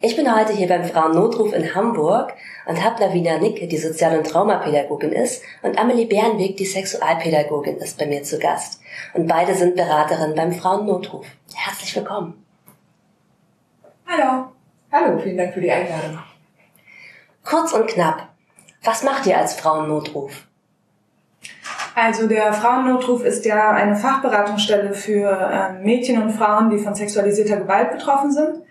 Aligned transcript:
Ich 0.00 0.14
bin 0.14 0.32
heute 0.32 0.52
hier 0.52 0.68
beim 0.68 0.84
Frauennotruf 0.84 1.52
in 1.52 1.74
Hamburg 1.74 2.32
und 2.66 2.84
habe 2.84 3.02
Lavina 3.02 3.38
Nicke, 3.38 3.66
die 3.66 3.78
Sozial- 3.78 4.16
und 4.16 4.28
Traumapädagogin 4.28 5.10
ist, 5.10 5.42
und 5.62 5.76
Amelie 5.76 6.06
Bernweg, 6.06 6.56
die 6.56 6.66
Sexualpädagogin, 6.66 7.78
ist 7.78 7.98
bei 7.98 8.06
mir 8.06 8.22
zu 8.22 8.38
Gast. 8.38 8.80
Und 9.14 9.26
beide 9.26 9.56
sind 9.56 9.74
Beraterinnen 9.74 10.36
beim 10.36 10.52
Frauennotruf. 10.52 11.26
Herzlich 11.52 11.96
willkommen. 11.96 12.44
Hallo. 14.06 14.52
Hallo, 14.92 15.18
vielen 15.18 15.36
Dank 15.36 15.52
für 15.52 15.62
die 15.62 15.72
Einladung. 15.72 16.20
Kurz 17.42 17.72
und 17.72 17.88
knapp. 17.88 18.28
Was 18.84 19.02
macht 19.02 19.26
ihr 19.26 19.36
als 19.36 19.54
Frauennotruf? 19.54 20.44
Also 21.96 22.28
der 22.28 22.52
Frauennotruf 22.52 23.24
ist 23.24 23.44
ja 23.44 23.72
eine 23.72 23.96
Fachberatungsstelle 23.96 24.94
für 24.94 25.28
äh, 25.28 25.72
Mädchen 25.82 26.22
und 26.22 26.30
Frauen, 26.30 26.70
die 26.70 26.78
von 26.78 26.94
sexualisierter 26.94 27.56
Gewalt 27.56 27.90
betroffen 27.90 28.30
sind. 28.30 28.62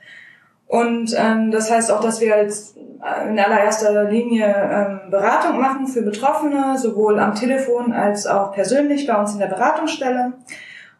Und 0.67 1.16
ähm, 1.17 1.52
das 1.52 1.71
heißt 1.71 1.91
auch, 1.91 2.02
dass 2.02 2.20
wir 2.20 2.35
als 2.35 2.75
äh, 2.75 3.30
in 3.30 3.39
allererster 3.39 4.03
Linie 4.03 4.48
ähm, 4.48 5.09
Beratung 5.09 5.59
machen 5.62 5.88
für 5.88 6.02
Betroffene, 6.02 6.77
sowohl 6.77 7.20
am 7.20 7.35
Telefon 7.35 7.94
als 7.94 8.27
auch 8.27 8.52
persönlich 8.52 9.08
bei 9.08 9.16
uns 9.16 9.33
in 9.33 9.39
der 9.39 9.47
Beratungsstelle. 9.47 10.33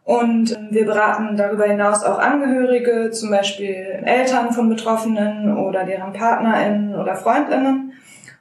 Und 0.04 0.52
ähm, 0.52 0.68
wir 0.70 0.86
beraten 0.86 1.36
darüber 1.36 1.64
hinaus 1.64 2.02
auch 2.02 2.18
Angehörige, 2.18 3.10
zum 3.10 3.30
Beispiel 3.30 4.02
Eltern 4.04 4.52
von 4.52 4.70
Betroffenen 4.70 5.54
oder 5.58 5.84
deren 5.84 6.14
PartnerInnen 6.14 6.94
oder 6.94 7.14
FreundInnen 7.14 7.92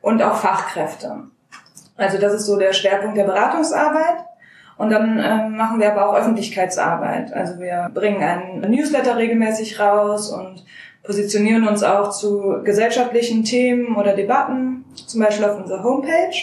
und 0.02 0.24
auch 0.24 0.36
Fachkräfte. 0.36 1.24
Also 1.98 2.20
das 2.20 2.34
ist 2.34 2.46
so 2.46 2.58
der 2.58 2.72
Schwerpunkt 2.72 3.18
der 3.18 3.26
Beratungsarbeit. 3.26 4.24
Und 4.78 4.92
dann 4.92 5.20
ähm, 5.20 5.58
machen 5.58 5.80
wir 5.80 5.92
aber 5.92 6.08
auch 6.08 6.16
Öffentlichkeitsarbeit. 6.16 7.34
Also 7.34 7.60
wir 7.60 7.90
bringen 7.94 8.22
einen 8.22 8.72
Newsletter 8.72 9.18
regelmäßig 9.18 9.80
raus 9.80 10.32
und 10.32 10.64
positionieren 11.08 11.68
uns 11.68 11.82
auch 11.82 12.12
zu 12.12 12.62
gesellschaftlichen 12.64 13.44
Themen 13.44 13.96
oder 13.96 14.14
Debatten, 14.14 14.86
zum 14.94 15.22
Beispiel 15.22 15.46
auf 15.46 15.58
unserer 15.58 15.84
Homepage. 15.84 16.36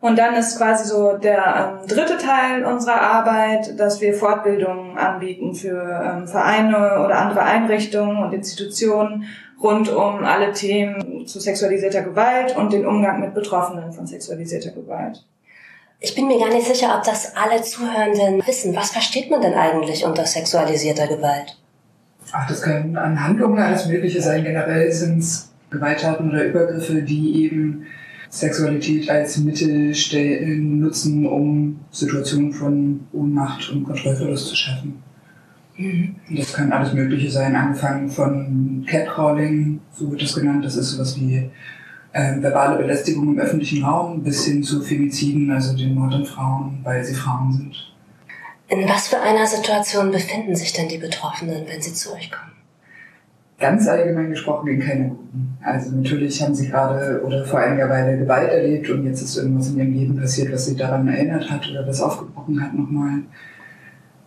Und 0.00 0.18
dann 0.18 0.34
ist 0.34 0.58
quasi 0.58 0.88
so 0.88 1.16
der 1.16 1.80
ähm, 1.82 1.88
dritte 1.88 2.18
Teil 2.18 2.64
unserer 2.64 3.00
Arbeit, 3.00 3.78
dass 3.78 4.00
wir 4.00 4.14
Fortbildungen 4.14 4.98
anbieten 4.98 5.54
für 5.54 5.80
ähm, 5.82 6.28
Vereine 6.28 7.04
oder 7.04 7.18
andere 7.18 7.42
Einrichtungen 7.42 8.22
und 8.22 8.32
Institutionen 8.32 9.24
rund 9.62 9.88
um 9.88 10.22
alle 10.22 10.52
Themen 10.52 11.26
zu 11.26 11.40
sexualisierter 11.40 12.02
Gewalt 12.02 12.56
und 12.56 12.72
den 12.72 12.86
Umgang 12.86 13.20
mit 13.20 13.34
Betroffenen 13.34 13.92
von 13.92 14.06
sexualisierter 14.06 14.70
Gewalt. 14.70 15.24
Ich 15.98 16.14
bin 16.14 16.28
mir 16.28 16.38
gar 16.38 16.50
nicht 16.50 16.66
sicher, 16.66 16.94
ob 16.96 17.04
das 17.04 17.34
alle 17.34 17.62
Zuhörenden 17.62 18.46
wissen. 18.46 18.76
Was 18.76 18.90
versteht 18.90 19.30
man 19.30 19.40
denn 19.40 19.54
eigentlich 19.54 20.04
unter 20.04 20.26
sexualisierter 20.26 21.06
Gewalt? 21.06 21.56
Ach, 22.32 22.48
das 22.48 22.62
können 22.62 22.96
an 22.96 23.22
Handlungen 23.22 23.58
alles 23.58 23.86
Mögliche 23.86 24.20
sein. 24.20 24.44
Generell 24.44 24.90
sind 24.90 25.18
es 25.18 25.52
Gewalttaten 25.70 26.30
oder 26.30 26.44
Übergriffe, 26.46 27.02
die 27.02 27.44
eben 27.44 27.84
Sexualität 28.28 29.08
als 29.08 29.38
Mittel 29.38 29.92
nutzen, 30.58 31.26
um 31.26 31.80
Situationen 31.90 32.52
von 32.52 33.00
Ohnmacht 33.12 33.70
und 33.70 33.84
Kontrollverlust 33.84 34.48
zu 34.48 34.56
schaffen. 34.56 35.02
Mhm. 35.76 36.16
Das 36.30 36.52
kann 36.52 36.72
alles 36.72 36.92
Mögliche 36.92 37.30
sein, 37.30 37.54
angefangen 37.54 38.08
von 38.08 38.84
Catcalling, 38.86 39.80
so 39.92 40.10
wird 40.10 40.22
das 40.22 40.34
genannt. 40.34 40.64
Das 40.64 40.76
ist 40.76 40.92
sowas 40.92 41.18
wie 41.20 41.50
äh, 42.12 42.42
verbale 42.42 42.78
Belästigung 42.78 43.34
im 43.34 43.38
öffentlichen 43.38 43.84
Raum, 43.84 44.22
bis 44.22 44.44
hin 44.46 44.62
zu 44.62 44.80
Femiziden, 44.80 45.50
also 45.50 45.76
den 45.76 45.94
Mord 45.94 46.14
an 46.14 46.24
Frauen, 46.24 46.78
weil 46.82 47.04
sie 47.04 47.14
Frauen 47.14 47.52
sind. 47.52 47.95
In 48.68 48.88
was 48.88 49.08
für 49.08 49.20
einer 49.20 49.46
Situation 49.46 50.10
befinden 50.10 50.56
sich 50.56 50.72
denn 50.72 50.88
die 50.88 50.98
Betroffenen, 50.98 51.66
wenn 51.68 51.80
sie 51.80 51.94
zu 51.94 52.12
euch 52.12 52.32
kommen? 52.32 52.52
Ganz 53.58 53.86
allgemein 53.86 54.30
gesprochen 54.30 54.68
in 54.68 54.80
keiner 54.80 55.08
guten. 55.08 55.56
Also 55.62 55.90
natürlich 55.92 56.42
haben 56.42 56.54
sie 56.54 56.68
gerade 56.68 57.22
oder 57.24 57.44
vor 57.44 57.60
einiger 57.60 57.88
Weile 57.88 58.18
Gewalt 58.18 58.50
erlebt 58.50 58.90
und 58.90 59.06
jetzt 59.06 59.22
ist 59.22 59.36
irgendwas 59.36 59.68
in 59.68 59.78
ihrem 59.78 59.94
Leben 59.94 60.16
passiert, 60.16 60.52
was 60.52 60.66
sie 60.66 60.76
daran 60.76 61.08
erinnert 61.08 61.50
hat 61.50 61.68
oder 61.70 61.86
was 61.86 62.02
aufgebrochen 62.02 62.60
hat 62.62 62.74
nochmal. 62.74 63.20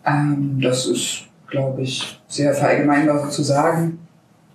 Ähm, 0.05 0.59
das 0.61 0.87
ist, 0.87 1.25
glaube 1.47 1.81
ich, 1.81 2.19
sehr 2.27 2.53
verallgemeinbar 2.53 3.25
so 3.25 3.29
zu 3.29 3.43
sagen. 3.43 3.99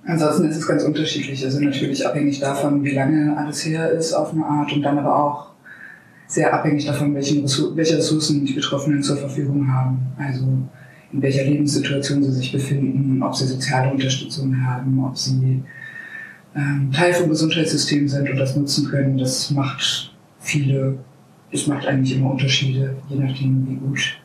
Ansonsten 0.07 0.49
ist 0.49 0.57
es 0.57 0.67
ganz 0.67 0.83
unterschiedlich. 0.83 1.45
Also 1.45 1.61
natürlich 1.61 2.07
abhängig 2.07 2.41
davon, 2.41 2.83
wie 2.85 2.93
lange 2.93 3.37
alles 3.37 3.65
her 3.65 3.91
ist 3.91 4.13
auf 4.13 4.33
eine 4.33 4.45
Art 4.45 4.73
und 4.73 4.83
dann 4.83 4.99
aber 4.99 5.17
auch 5.17 5.54
sehr 6.35 6.53
abhängig 6.53 6.85
davon, 6.85 7.15
welche 7.15 7.97
Ressourcen 7.97 8.45
die 8.45 8.55
Betroffenen 8.55 9.03
zur 9.03 9.17
Verfügung 9.17 9.73
haben. 9.73 10.13
Also 10.19 10.45
in 11.13 11.23
welcher 11.23 11.45
Lebenssituation 11.45 12.25
sie 12.25 12.33
sich 12.33 12.51
befinden, 12.51 13.23
ob 13.23 13.37
sie 13.37 13.47
soziale 13.47 13.93
Unterstützung 13.93 14.55
haben, 14.67 15.05
ob 15.05 15.17
sie 15.17 15.63
ähm, 16.57 16.91
Teil 16.93 17.15
vom 17.15 17.29
Gesundheitssystem 17.29 18.09
sind 18.09 18.29
und 18.29 18.37
das 18.37 18.57
nutzen 18.57 18.89
können. 18.89 19.17
Das 19.17 19.53
macht 19.53 20.13
viele, 20.41 20.99
es 21.53 21.69
macht 21.69 21.87
eigentlich 21.87 22.17
immer 22.17 22.33
Unterschiede, 22.33 22.97
je 23.09 23.17
nachdem, 23.17 23.69
wie 23.69 23.77
gut 23.77 24.19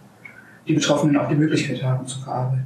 die 0.68 0.74
Betroffenen 0.74 1.16
auch 1.18 1.30
die 1.30 1.36
Möglichkeit 1.36 1.84
haben 1.84 2.08
zu 2.08 2.20
verarbeiten. 2.22 2.66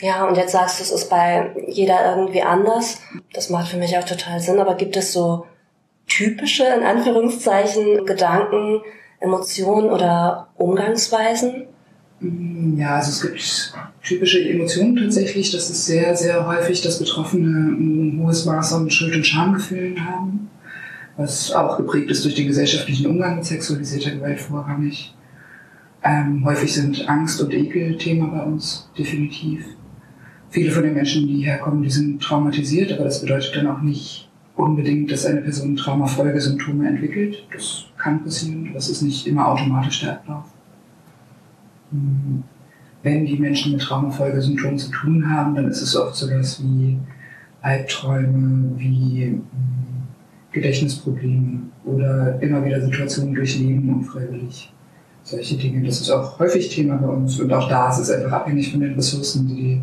Ja, 0.00 0.26
und 0.26 0.36
jetzt 0.36 0.52
sagst 0.52 0.80
du, 0.80 0.82
es 0.82 0.90
ist 0.90 1.08
bei 1.08 1.50
jeder 1.68 2.16
irgendwie 2.16 2.42
anders. 2.42 3.00
Das 3.32 3.48
macht 3.48 3.68
für 3.68 3.76
mich 3.76 3.96
auch 3.96 4.04
total 4.04 4.40
Sinn, 4.40 4.58
aber 4.58 4.74
gibt 4.74 4.96
es 4.96 5.12
so 5.12 5.46
typische, 6.16 6.64
in 6.64 6.82
Anführungszeichen, 6.82 8.04
Gedanken, 8.06 8.80
Emotionen 9.20 9.90
oder 9.90 10.48
Umgangsweisen? 10.56 11.66
Mm, 12.20 12.78
ja, 12.78 12.96
also 12.96 13.10
es 13.10 13.22
gibt 13.22 13.74
typische 14.02 14.48
Emotionen 14.48 14.96
tatsächlich. 14.96 15.50
Das 15.50 15.70
ist 15.70 15.86
sehr, 15.86 16.14
sehr 16.16 16.46
häufig, 16.46 16.82
dass 16.82 16.98
Betroffene 16.98 17.48
ein 17.48 18.20
hohes 18.22 18.44
Maß 18.44 18.74
an 18.74 18.90
Schuld- 18.90 19.16
und 19.16 19.26
Schamgefühlen 19.26 20.04
haben, 20.04 20.50
was 21.16 21.52
auch 21.52 21.76
geprägt 21.76 22.10
ist 22.10 22.24
durch 22.24 22.34
den 22.34 22.46
gesellschaftlichen 22.46 23.06
Umgang 23.06 23.36
mit 23.36 23.44
sexualisierter 23.44 24.12
Gewalt 24.12 24.40
vorrangig. 24.40 25.14
Ähm, 26.02 26.44
häufig 26.44 26.74
sind 26.74 27.08
Angst 27.08 27.40
und 27.40 27.52
Ekel 27.54 27.96
Thema 27.96 28.26
bei 28.26 28.42
uns, 28.42 28.90
definitiv. 28.96 29.64
Viele 30.50 30.70
von 30.70 30.82
den 30.84 30.94
Menschen, 30.94 31.26
die 31.26 31.40
herkommen, 31.40 31.82
die 31.82 31.90
sind 31.90 32.22
traumatisiert, 32.22 32.92
aber 32.92 33.04
das 33.04 33.22
bedeutet 33.22 33.56
dann 33.56 33.66
auch 33.66 33.80
nicht, 33.80 34.23
unbedingt, 34.56 35.10
dass 35.10 35.26
eine 35.26 35.40
Person 35.40 35.76
Traumafolgesymptome 35.76 36.88
entwickelt. 36.88 37.46
Das 37.52 37.84
kann 37.96 38.22
passieren, 38.22 38.70
das 38.72 38.88
ist 38.88 39.02
nicht 39.02 39.26
immer 39.26 39.48
automatisch 39.48 40.02
der 40.02 40.12
Ablauf. 40.12 40.44
Hm. 41.90 42.42
Wenn 43.02 43.26
die 43.26 43.38
Menschen 43.38 43.72
mit 43.72 43.82
Traumafolgesymptomen 43.82 44.78
zu 44.78 44.90
tun 44.90 45.30
haben, 45.30 45.54
dann 45.54 45.68
ist 45.68 45.82
es 45.82 45.94
oft 45.94 46.14
so 46.14 46.28
etwas 46.28 46.62
wie 46.62 46.98
Albträume, 47.60 48.72
wie 48.78 49.24
hm, 49.26 49.42
Gedächtnisprobleme 50.52 51.62
oder 51.84 52.40
immer 52.40 52.64
wieder 52.64 52.80
Situationen 52.80 53.34
durchleben 53.34 53.92
unfreiwillig. 53.92 54.72
Solche 55.22 55.56
Dinge, 55.56 55.84
das 55.84 56.00
ist 56.00 56.10
auch 56.10 56.38
häufig 56.38 56.68
Thema 56.68 56.96
bei 56.96 57.08
uns 57.08 57.40
und 57.40 57.52
auch 57.52 57.68
da 57.68 57.90
ist 57.90 57.98
es 57.98 58.10
einfach 58.10 58.32
abhängig 58.32 58.70
von 58.70 58.80
den 58.80 58.94
Ressourcen, 58.94 59.48
die 59.48 59.54
die 59.54 59.82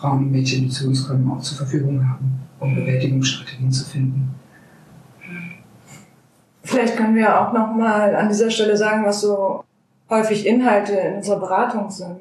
Frauen 0.00 0.18
und 0.18 0.32
Mädchen, 0.32 0.64
die 0.64 0.70
zu 0.70 0.88
uns 0.88 1.06
kommen, 1.06 1.30
auch 1.30 1.40
zur 1.40 1.58
Verfügung 1.58 2.08
haben 2.08 2.40
um 2.60 2.74
Bewältigungsstrategien 2.74 3.72
zu 3.72 3.84
finden. 3.84 4.34
Vielleicht 6.62 6.96
können 6.96 7.16
wir 7.16 7.40
auch 7.40 7.52
noch 7.52 7.74
mal 7.74 8.14
an 8.14 8.28
dieser 8.28 8.50
Stelle 8.50 8.76
sagen, 8.76 9.04
was 9.04 9.22
so 9.22 9.64
häufig 10.08 10.46
Inhalte 10.46 10.92
in 10.92 11.16
unserer 11.16 11.40
Beratung 11.40 11.90
sind. 11.90 12.20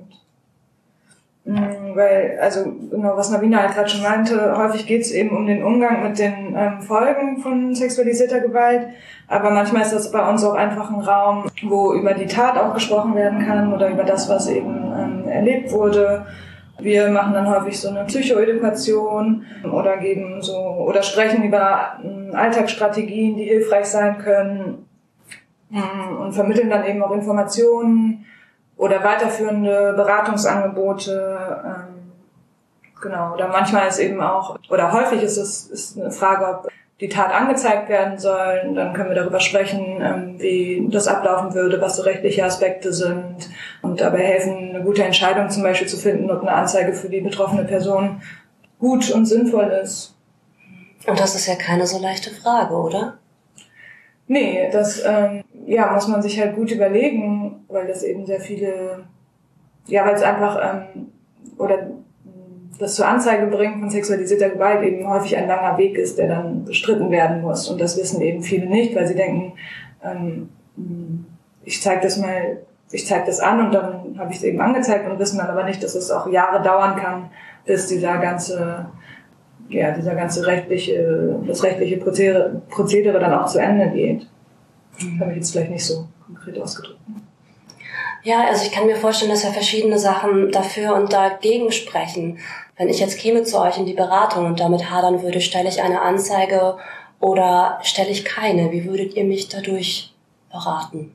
Mm, 1.46 1.96
weil, 1.96 2.40
also 2.42 2.64
genau, 2.90 3.18
was 3.18 3.30
Navina 3.30 3.60
halt 3.60 3.74
gerade 3.74 3.90
schon 3.90 4.02
meinte, 4.02 4.58
häufig 4.58 4.88
geht 4.88 5.02
es 5.02 5.12
eben 5.12 5.36
um 5.36 5.46
den 5.46 5.64
Umgang 5.64 6.04
mit 6.04 6.18
den 6.18 6.56
ähm, 6.56 6.82
Folgen 6.82 7.40
von 7.42 7.76
sexualisierter 7.76 8.40
Gewalt, 8.40 8.88
aber 9.28 9.52
manchmal 9.52 9.84
ist 9.84 9.94
das 9.94 10.12
bei 10.12 10.28
uns 10.28 10.44
auch 10.44 10.56
einfach 10.56 10.90
ein 10.90 11.02
Raum, 11.02 11.50
wo 11.64 11.94
über 11.94 12.14
die 12.14 12.28
Tat 12.28 12.58
auch 12.58 12.74
gesprochen 12.74 13.16
werden 13.16 13.46
kann 13.46 13.74
oder 13.74 13.90
über 13.90 14.04
das, 14.04 14.30
was 14.30 14.48
eben 14.48 14.92
ähm, 14.98 15.28
erlebt 15.28 15.72
wurde 15.72 16.26
wir 16.82 17.10
machen 17.10 17.34
dann 17.34 17.50
häufig 17.50 17.80
so 17.80 17.90
eine 17.90 18.06
Psychoedukation 18.06 19.46
oder 19.72 19.98
geben 19.98 20.42
so 20.42 20.58
oder 20.58 21.04
sprechen 21.04 21.44
über 21.44 22.00
hm, 22.02 22.34
Alltagsstrategien, 22.34 23.38
die 23.38 23.46
hilfreich 23.46 23.86
sein 23.86 24.18
können 24.18 24.86
hm, 25.72 26.18
und 26.18 26.34
vermitteln 26.34 26.70
dann 26.70 26.86
eben 26.86 27.02
auch 27.04 27.12
Informationen 27.12 28.26
oder 28.78 29.04
weiterführende 29.04 29.94
Beratungsangebote. 29.96 31.40
Ähm, 31.66 32.12
genau. 33.02 33.34
Oder 33.34 33.50
manchmal 33.50 33.88
ist 33.88 34.00
eben 34.00 34.22
auch 34.22 34.58
oder 34.70 34.92
häufig 34.94 35.22
ist 35.22 35.38
es 35.38 35.68
ist 35.68 36.00
eine 36.00 36.12
Frage, 36.12 36.46
ob 36.48 36.68
die 37.02 37.10
Tat 37.10 37.34
angezeigt 37.34 37.90
werden 37.90 38.18
soll. 38.18 38.74
Dann 38.76 38.94
können 38.94 39.10
wir 39.10 39.16
darüber 39.16 39.40
sprechen, 39.40 40.02
ähm, 40.02 40.36
wie 40.40 40.88
das 40.92 41.08
ablaufen 41.08 41.54
würde, 41.54 41.80
was 41.82 41.96
so 41.96 42.04
rechtliche 42.04 42.44
Aspekte 42.44 42.92
sind 42.92 43.50
und 43.82 44.02
dabei 44.02 44.20
helfen, 44.20 44.70
eine 44.70 44.84
gute 44.84 45.04
Entscheidung 45.04 45.50
zum 45.50 45.64
Beispiel 45.64 45.88
zu 45.88 45.98
finden, 45.98 46.30
ob 46.30 46.42
eine 46.42 46.52
Anzeige 46.52 46.94
für 46.94 47.10
die 47.10 47.22
betroffene 47.22 47.64
Person 47.64 48.22
gut 48.80 49.12
und 49.12 49.26
sinnvoll 49.26 49.68
ist. 49.84 50.16
Und 51.08 51.20
das 51.20 51.36
ist 51.36 51.48
ja 51.48 51.56
keine 51.56 51.88
so 51.88 52.00
leichte 52.00 52.32
Frage, 52.32 52.74
oder? 52.74 53.18
Nee, 54.28 54.70
das 54.72 55.04
ähm, 55.06 55.44
ja, 55.66 55.92
muss 55.92 56.08
man 56.08 56.22
sich 56.22 56.40
halt 56.40 56.56
gut 56.56 56.72
überlegen, 56.72 57.66
weil 57.68 57.88
das 57.88 58.04
eben 58.04 58.26
sehr 58.26 58.40
viele, 58.40 59.06
ja, 59.88 60.06
weil 60.06 60.16
es 60.16 60.22
einfach, 60.22 60.60
ähm, 60.62 61.08
oder 61.58 61.88
das 62.80 62.96
zur 62.96 63.08
Anzeige 63.08 63.48
bringen 63.48 63.80
von 63.80 63.90
sexualisierter 63.90 64.50
Gewalt 64.50 64.82
eben 64.84 65.08
häufig 65.08 65.38
ein 65.38 65.48
langer 65.48 65.78
Weg 65.78 65.98
ist, 65.98 66.18
der 66.18 66.30
dann 66.30 66.64
bestritten 66.64 67.12
werden 67.12 67.42
muss. 67.42 67.70
Und 67.70 67.80
das 67.80 67.98
wissen 67.98 68.22
eben 68.22 68.42
viele 68.42 68.68
nicht, 68.68 68.96
weil 68.96 69.06
sie 69.06 69.16
denken, 69.16 69.54
ähm, 70.04 70.50
ich 71.64 71.82
zeige 71.82 72.02
das 72.02 72.18
mal, 72.18 72.62
ich 72.92 73.06
zeige 73.06 73.26
das 73.26 73.42
an 73.42 73.66
und 73.66 73.74
dann 73.74 74.18
habe 74.18 74.32
ich 74.32 74.38
es 74.38 74.44
eben 74.44 74.62
angezeigt 74.62 75.08
und 75.10 75.20
wissen 75.20 75.38
dann 75.38 75.50
aber 75.50 75.66
nicht, 75.66 75.84
dass 75.84 75.94
es 75.94 76.10
auch 76.10 76.28
Jahre 76.28 76.64
dauern 76.64 76.96
kann, 76.96 77.30
bis 77.66 77.88
dieser 77.88 78.18
ganze, 78.18 78.86
ja, 79.68 79.92
dieser 79.92 80.16
ganze 80.16 80.48
rechtliche, 80.48 81.38
das 81.46 81.62
rechtliche 81.64 81.98
Prozedere, 81.98 82.62
Prozedere 82.70 83.20
dann 83.20 83.34
auch 83.34 83.46
zu 83.46 83.60
Ende 83.60 83.90
geht. 83.90 84.26
Das 84.94 85.06
habe 85.20 85.32
ich 85.32 85.38
jetzt 85.38 85.52
vielleicht 85.52 85.72
nicht 85.72 85.86
so 85.86 86.08
konkret 86.26 86.60
ausgedrückt. 86.60 87.00
Ja, 88.24 88.48
also 88.48 88.66
ich 88.66 88.72
kann 88.72 88.86
mir 88.86 88.98
vorstellen, 88.98 89.32
dass 89.32 89.44
ja 89.44 89.52
verschiedene 89.52 89.98
Sachen 89.98 90.52
dafür 90.52 90.96
und 90.96 91.14
dagegen 91.14 91.72
sprechen. 91.72 92.40
Wenn 92.80 92.88
ich 92.88 93.02
jetzt 93.02 93.20
käme 93.20 93.44
zu 93.44 93.60
euch 93.60 93.78
in 93.78 93.86
die 93.86 93.94
Beratung 93.94 94.46
und 94.46 94.62
damit 94.62 94.90
hadern 94.90 95.22
würde, 95.22 95.42
stelle 95.42 95.68
ich 95.68 95.84
eine 95.84 96.00
Anzeige 96.00 96.78
oder 97.20 97.78
stelle 97.84 98.10
ich 98.10 98.24
keine? 98.24 98.72
Wie 98.72 98.86
würdet 98.86 99.16
ihr 99.16 99.26
mich 99.26 99.50
dadurch 99.50 100.16
beraten? 100.50 101.14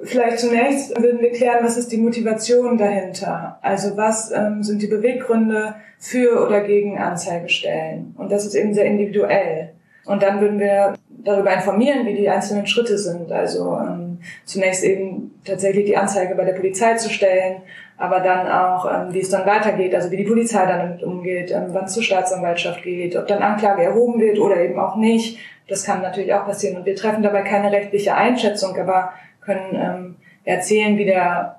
Vielleicht 0.00 0.38
zunächst 0.38 0.98
würden 0.98 1.20
wir 1.20 1.32
klären, 1.32 1.62
was 1.62 1.76
ist 1.76 1.92
die 1.92 1.98
Motivation 1.98 2.78
dahinter? 2.78 3.58
Also 3.60 3.94
was 3.98 4.32
ähm, 4.32 4.62
sind 4.62 4.80
die 4.80 4.86
Beweggründe 4.86 5.74
für 5.98 6.42
oder 6.46 6.62
gegen 6.62 6.98
Anzeigestellen? 6.98 8.14
Und 8.16 8.32
das 8.32 8.46
ist 8.46 8.54
eben 8.54 8.72
sehr 8.72 8.86
individuell. 8.86 9.72
Und 10.06 10.22
dann 10.22 10.40
würden 10.40 10.58
wir 10.58 10.94
darüber 11.10 11.52
informieren, 11.52 12.06
wie 12.06 12.14
die 12.14 12.30
einzelnen 12.30 12.66
Schritte 12.66 12.96
sind. 12.96 13.30
Also 13.30 13.76
ähm, 13.78 14.18
zunächst 14.46 14.82
eben 14.82 15.34
tatsächlich 15.44 15.84
die 15.84 15.96
Anzeige 15.98 16.34
bei 16.36 16.44
der 16.44 16.54
Polizei 16.54 16.94
zu 16.94 17.10
stellen, 17.10 17.60
aber 17.98 18.20
dann 18.20 18.46
auch, 18.48 18.86
ähm, 18.86 19.12
wie 19.12 19.20
es 19.20 19.30
dann 19.30 19.46
weitergeht, 19.46 19.94
also 19.94 20.10
wie 20.10 20.18
die 20.18 20.24
Polizei 20.24 20.66
dann 20.66 20.78
damit 20.78 21.02
umgeht, 21.02 21.50
ähm, 21.50 21.68
wann 21.68 21.84
es 21.84 21.94
zur 21.94 22.02
Staatsanwaltschaft 22.02 22.82
geht, 22.82 23.16
ob 23.16 23.26
dann 23.26 23.42
Anklage 23.42 23.82
erhoben 23.82 24.20
wird 24.20 24.38
oder 24.38 24.56
eben 24.58 24.78
auch 24.78 24.96
nicht. 24.96 25.38
Das 25.68 25.84
kann 25.84 26.02
natürlich 26.02 26.32
auch 26.34 26.44
passieren. 26.44 26.76
Und 26.76 26.86
wir 26.86 26.94
treffen 26.94 27.22
dabei 27.22 27.42
keine 27.42 27.72
rechtliche 27.72 28.14
Einschätzung, 28.14 28.76
aber 28.78 29.12
können 29.40 29.74
ähm, 29.74 30.16
erzählen, 30.44 30.98
wie 30.98 31.06
der, 31.06 31.56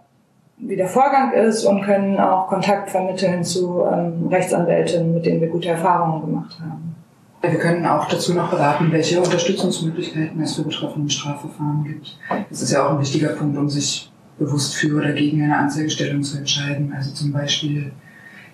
wie 0.58 0.76
der 0.76 0.88
Vorgang 0.88 1.34
ist 1.34 1.66
und 1.66 1.82
können 1.82 2.20
auch 2.20 2.48
Kontakt 2.48 2.90
vermitteln 2.90 3.44
zu 3.44 3.84
ähm, 3.92 4.28
Rechtsanwälten, 4.30 5.14
mit 5.14 5.26
denen 5.26 5.42
wir 5.42 5.50
gute 5.50 5.70
Erfahrungen 5.70 6.22
gemacht 6.22 6.58
haben. 6.60 6.96
Wir 7.42 7.60
können 7.60 7.86
auch 7.86 8.08
dazu 8.08 8.34
noch 8.34 8.50
beraten, 8.50 8.92
welche 8.92 9.20
Unterstützungsmöglichkeiten 9.22 10.42
es 10.42 10.56
für 10.56 10.64
Betroffene 10.64 11.10
Strafverfahren 11.10 11.84
gibt. 11.84 12.18
Das 12.50 12.62
ist 12.62 12.72
ja 12.72 12.86
auch 12.86 12.92
ein 12.92 13.00
wichtiger 13.00 13.30
Punkt, 13.30 13.58
um 13.58 13.70
sich 13.70 14.12
bewusst 14.38 14.76
für 14.76 14.96
oder 14.96 15.14
gegen 15.14 15.42
eine 15.42 15.58
Anzeigestellung 15.58 16.24
zu 16.24 16.38
entscheiden. 16.38 16.94
Also 16.96 17.12
zum 17.12 17.32
Beispiel 17.32 17.92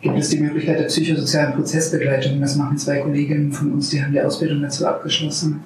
gibt 0.01 0.17
es 0.17 0.29
die 0.29 0.39
Möglichkeit 0.39 0.79
der 0.79 0.85
psychosozialen 0.85 1.53
Prozessbegleitung. 1.53 2.39
Das 2.41 2.55
machen 2.55 2.77
zwei 2.77 2.99
Kolleginnen 2.99 3.51
von 3.51 3.73
uns, 3.73 3.89
die 3.89 4.03
haben 4.03 4.11
die 4.11 4.21
Ausbildung 4.21 4.61
dazu 4.61 4.85
abgeschlossen, 4.85 5.63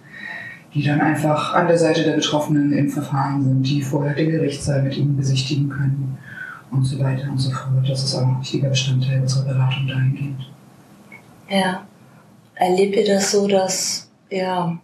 die 0.74 0.84
dann 0.84 1.02
einfach 1.02 1.54
an 1.54 1.68
der 1.68 1.78
Seite 1.78 2.04
der 2.04 2.14
Betroffenen 2.14 2.74
im 2.74 2.90
Verfahren 2.90 3.44
sind, 3.44 3.64
die 3.64 3.82
vorher 3.82 4.16
den 4.16 4.32
Gerichtssaal 4.32 4.84
mit 4.84 4.98
ihnen 4.98 5.18
besichtigen 5.18 5.70
können 5.70 6.18
und 6.72 6.84
so 6.84 7.00
weiter 7.00 7.30
und 7.30 7.38
so 7.38 7.52
fort. 7.52 7.88
Das 7.88 8.04
ist 8.04 8.16
auch 8.16 8.28
ein 8.28 8.40
wichtiger 8.40 8.70
Bestandteil 8.70 9.22
unserer 9.22 9.46
Beratung 9.46 9.88
dahingehend. 9.88 10.52
Ja 11.50 11.88
erlebt 12.58 12.96
ihr 12.96 13.06
das 13.06 13.32
so, 13.32 13.48
dass, 13.48 14.10
ja, 14.30 14.78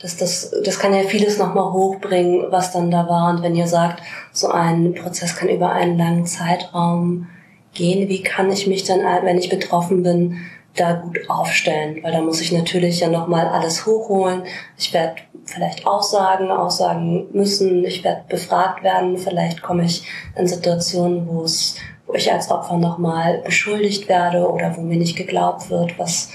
dass 0.00 0.16
das, 0.16 0.52
das 0.64 0.78
kann 0.78 0.94
ja 0.94 1.02
vieles 1.02 1.38
nochmal 1.38 1.72
hochbringen, 1.72 2.46
was 2.50 2.72
dann 2.72 2.90
da 2.90 3.08
war. 3.08 3.30
Und 3.30 3.42
wenn 3.42 3.56
ihr 3.56 3.66
sagt, 3.66 4.02
so 4.32 4.48
ein 4.48 4.94
Prozess 4.94 5.36
kann 5.36 5.48
über 5.48 5.72
einen 5.72 5.98
langen 5.98 6.26
Zeitraum 6.26 7.26
gehen, 7.74 8.08
wie 8.08 8.22
kann 8.22 8.50
ich 8.50 8.66
mich 8.66 8.84
dann, 8.84 9.00
wenn 9.24 9.38
ich 9.38 9.48
betroffen 9.48 10.02
bin, 10.02 10.38
da 10.76 10.92
gut 10.92 11.18
aufstellen? 11.28 11.98
Weil 12.02 12.12
da 12.12 12.20
muss 12.20 12.40
ich 12.40 12.52
natürlich 12.52 13.00
ja 13.00 13.08
nochmal 13.08 13.48
alles 13.48 13.86
hochholen. 13.86 14.42
Ich 14.76 14.92
werde 14.92 15.16
vielleicht 15.44 15.86
Aussagen, 15.86 16.50
Aussagen 16.50 17.26
müssen, 17.32 17.84
ich 17.84 18.04
werde 18.04 18.22
befragt 18.28 18.84
werden, 18.84 19.18
vielleicht 19.18 19.62
komme 19.62 19.84
ich 19.84 20.04
in 20.36 20.46
Situationen, 20.46 21.26
wo 21.26 21.42
es, 21.42 21.76
wo 22.06 22.14
ich 22.14 22.32
als 22.32 22.50
Opfer 22.50 22.76
nochmal 22.76 23.38
beschuldigt 23.44 24.08
werde 24.08 24.48
oder 24.48 24.76
wo 24.76 24.82
mir 24.82 24.98
nicht 24.98 25.16
geglaubt 25.16 25.70
wird, 25.70 25.98
was 25.98 26.30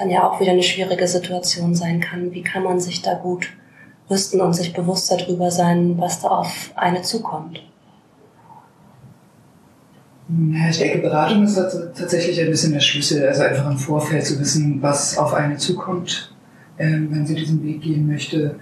dann 0.00 0.10
ja 0.10 0.26
auch 0.26 0.40
wieder 0.40 0.52
eine 0.52 0.62
schwierige 0.62 1.06
Situation 1.06 1.74
sein 1.74 2.00
kann. 2.00 2.32
Wie 2.32 2.42
kann 2.42 2.62
man 2.62 2.80
sich 2.80 3.02
da 3.02 3.14
gut 3.14 3.52
rüsten 4.08 4.40
und 4.40 4.54
sich 4.54 4.72
bewusst 4.72 5.10
darüber 5.12 5.50
sein, 5.50 5.96
was 5.98 6.20
da 6.20 6.28
auf 6.28 6.72
eine 6.74 7.02
zukommt? 7.02 7.62
Ich 10.70 10.78
denke, 10.78 10.98
Beratung 10.98 11.44
ist 11.44 11.56
tatsächlich 11.56 12.40
ein 12.40 12.50
bisschen 12.50 12.72
der 12.72 12.80
Schlüssel, 12.80 13.26
also 13.26 13.42
einfach 13.42 13.68
im 13.68 13.76
Vorfeld 13.76 14.24
zu 14.24 14.38
wissen, 14.38 14.80
was 14.80 15.18
auf 15.18 15.34
eine 15.34 15.56
zukommt, 15.56 16.32
ähm, 16.78 17.08
wenn 17.10 17.26
sie 17.26 17.34
diesen 17.34 17.62
Weg 17.64 17.82
gehen 17.82 18.06
möchte, 18.06 18.56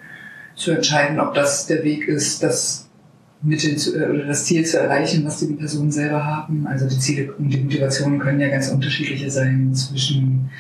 zu 0.56 0.72
entscheiden, 0.72 1.20
ob 1.20 1.34
das 1.34 1.66
der 1.66 1.84
Weg 1.84 2.08
ist, 2.08 2.42
das 2.42 2.88
Mittel 3.42 3.76
zu, 3.76 3.96
äh, 3.96 4.08
oder 4.08 4.24
das 4.24 4.46
Ziel 4.46 4.64
zu 4.64 4.80
erreichen, 4.80 5.24
was 5.26 5.40
die 5.40 5.52
Personen 5.52 5.92
selber 5.92 6.24
haben. 6.24 6.66
Also 6.66 6.88
die 6.88 6.98
Ziele 6.98 7.34
und 7.34 7.50
die 7.50 7.58
Motivationen 7.58 8.18
können 8.18 8.40
ja 8.40 8.48
ganz 8.48 8.70
unterschiedliche 8.70 9.30
sein 9.30 9.74
zwischen 9.74 10.50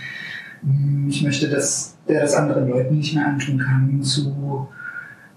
ich 1.08 1.22
möchte, 1.22 1.48
dass 1.48 1.96
der 2.08 2.22
das 2.22 2.34
anderen 2.34 2.68
Leuten 2.68 2.96
nicht 2.96 3.14
mehr 3.14 3.26
antun 3.26 3.58
kann, 3.58 4.02
zu 4.02 4.68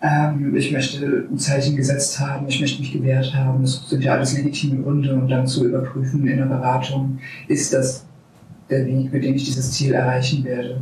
ähm, 0.02 0.56
ich 0.56 0.72
möchte 0.72 1.28
ein 1.32 1.38
Zeichen 1.38 1.76
gesetzt 1.76 2.20
haben, 2.20 2.48
ich 2.48 2.60
möchte 2.60 2.82
mich 2.82 2.92
gewehrt 2.92 3.34
haben. 3.36 3.62
Das 3.62 3.88
sind 3.88 4.04
ja 4.04 4.14
alles 4.14 4.36
legitime 4.36 4.82
Gründe 4.82 5.14
und 5.14 5.30
dann 5.30 5.46
zu 5.46 5.68
überprüfen 5.68 6.28
in 6.28 6.38
der 6.38 6.46
Beratung, 6.46 7.20
ist 7.48 7.74
das 7.74 8.06
der 8.70 8.86
Weg, 8.86 9.14
mit 9.14 9.24
dem 9.24 9.36
ich 9.36 9.46
dieses 9.46 9.72
Ziel 9.72 9.94
erreichen 9.94 10.44
werde. 10.44 10.82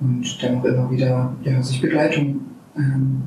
Und 0.00 0.42
dann 0.42 0.58
auch 0.58 0.64
immer 0.64 0.90
wieder 0.90 1.32
ja, 1.44 1.62
sich 1.62 1.80
Begleitung 1.80 2.40
ähm, 2.76 3.22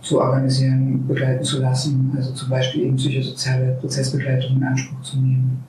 zu 0.00 0.20
organisieren, 0.20 1.06
begleiten 1.06 1.44
zu 1.44 1.60
lassen, 1.60 2.12
also 2.16 2.32
zum 2.32 2.48
Beispiel 2.48 2.84
eben 2.84 2.96
psychosoziale 2.96 3.76
Prozessbegleitung 3.80 4.56
in 4.56 4.64
Anspruch 4.64 5.02
zu 5.02 5.18
nehmen. 5.18 5.64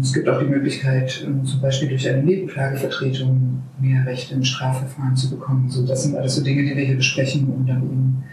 Es 0.00 0.14
gibt 0.14 0.28
auch 0.28 0.38
die 0.38 0.46
Möglichkeit, 0.46 1.22
ähm, 1.26 1.44
zum 1.44 1.60
Beispiel 1.60 1.88
durch 1.88 2.08
eine 2.08 2.22
Nebenklagevertretung 2.22 3.62
mehr 3.78 4.06
Rechte 4.06 4.34
im 4.34 4.42
Strafverfahren 4.42 5.14
zu 5.14 5.30
bekommen. 5.30 5.68
So, 5.68 5.86
das 5.86 6.04
sind 6.04 6.16
alles 6.16 6.36
so 6.36 6.42
Dinge, 6.42 6.62
die 6.62 6.74
wir 6.74 6.84
hier 6.84 6.96
besprechen, 6.96 7.52
um 7.52 7.66
dann 7.66 7.82
eben 7.82 8.24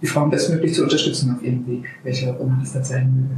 die 0.00 0.06
Frauen 0.06 0.30
bestmöglich 0.30 0.72
zu 0.74 0.84
unterstützen 0.84 1.34
auf 1.34 1.42
ihrem 1.42 1.66
Weg, 1.66 1.84
welcher 2.02 2.30
auch 2.30 2.40
immer 2.40 2.56
das 2.60 2.72
dann 2.72 2.84
sein 2.84 3.12
möge. 3.14 3.34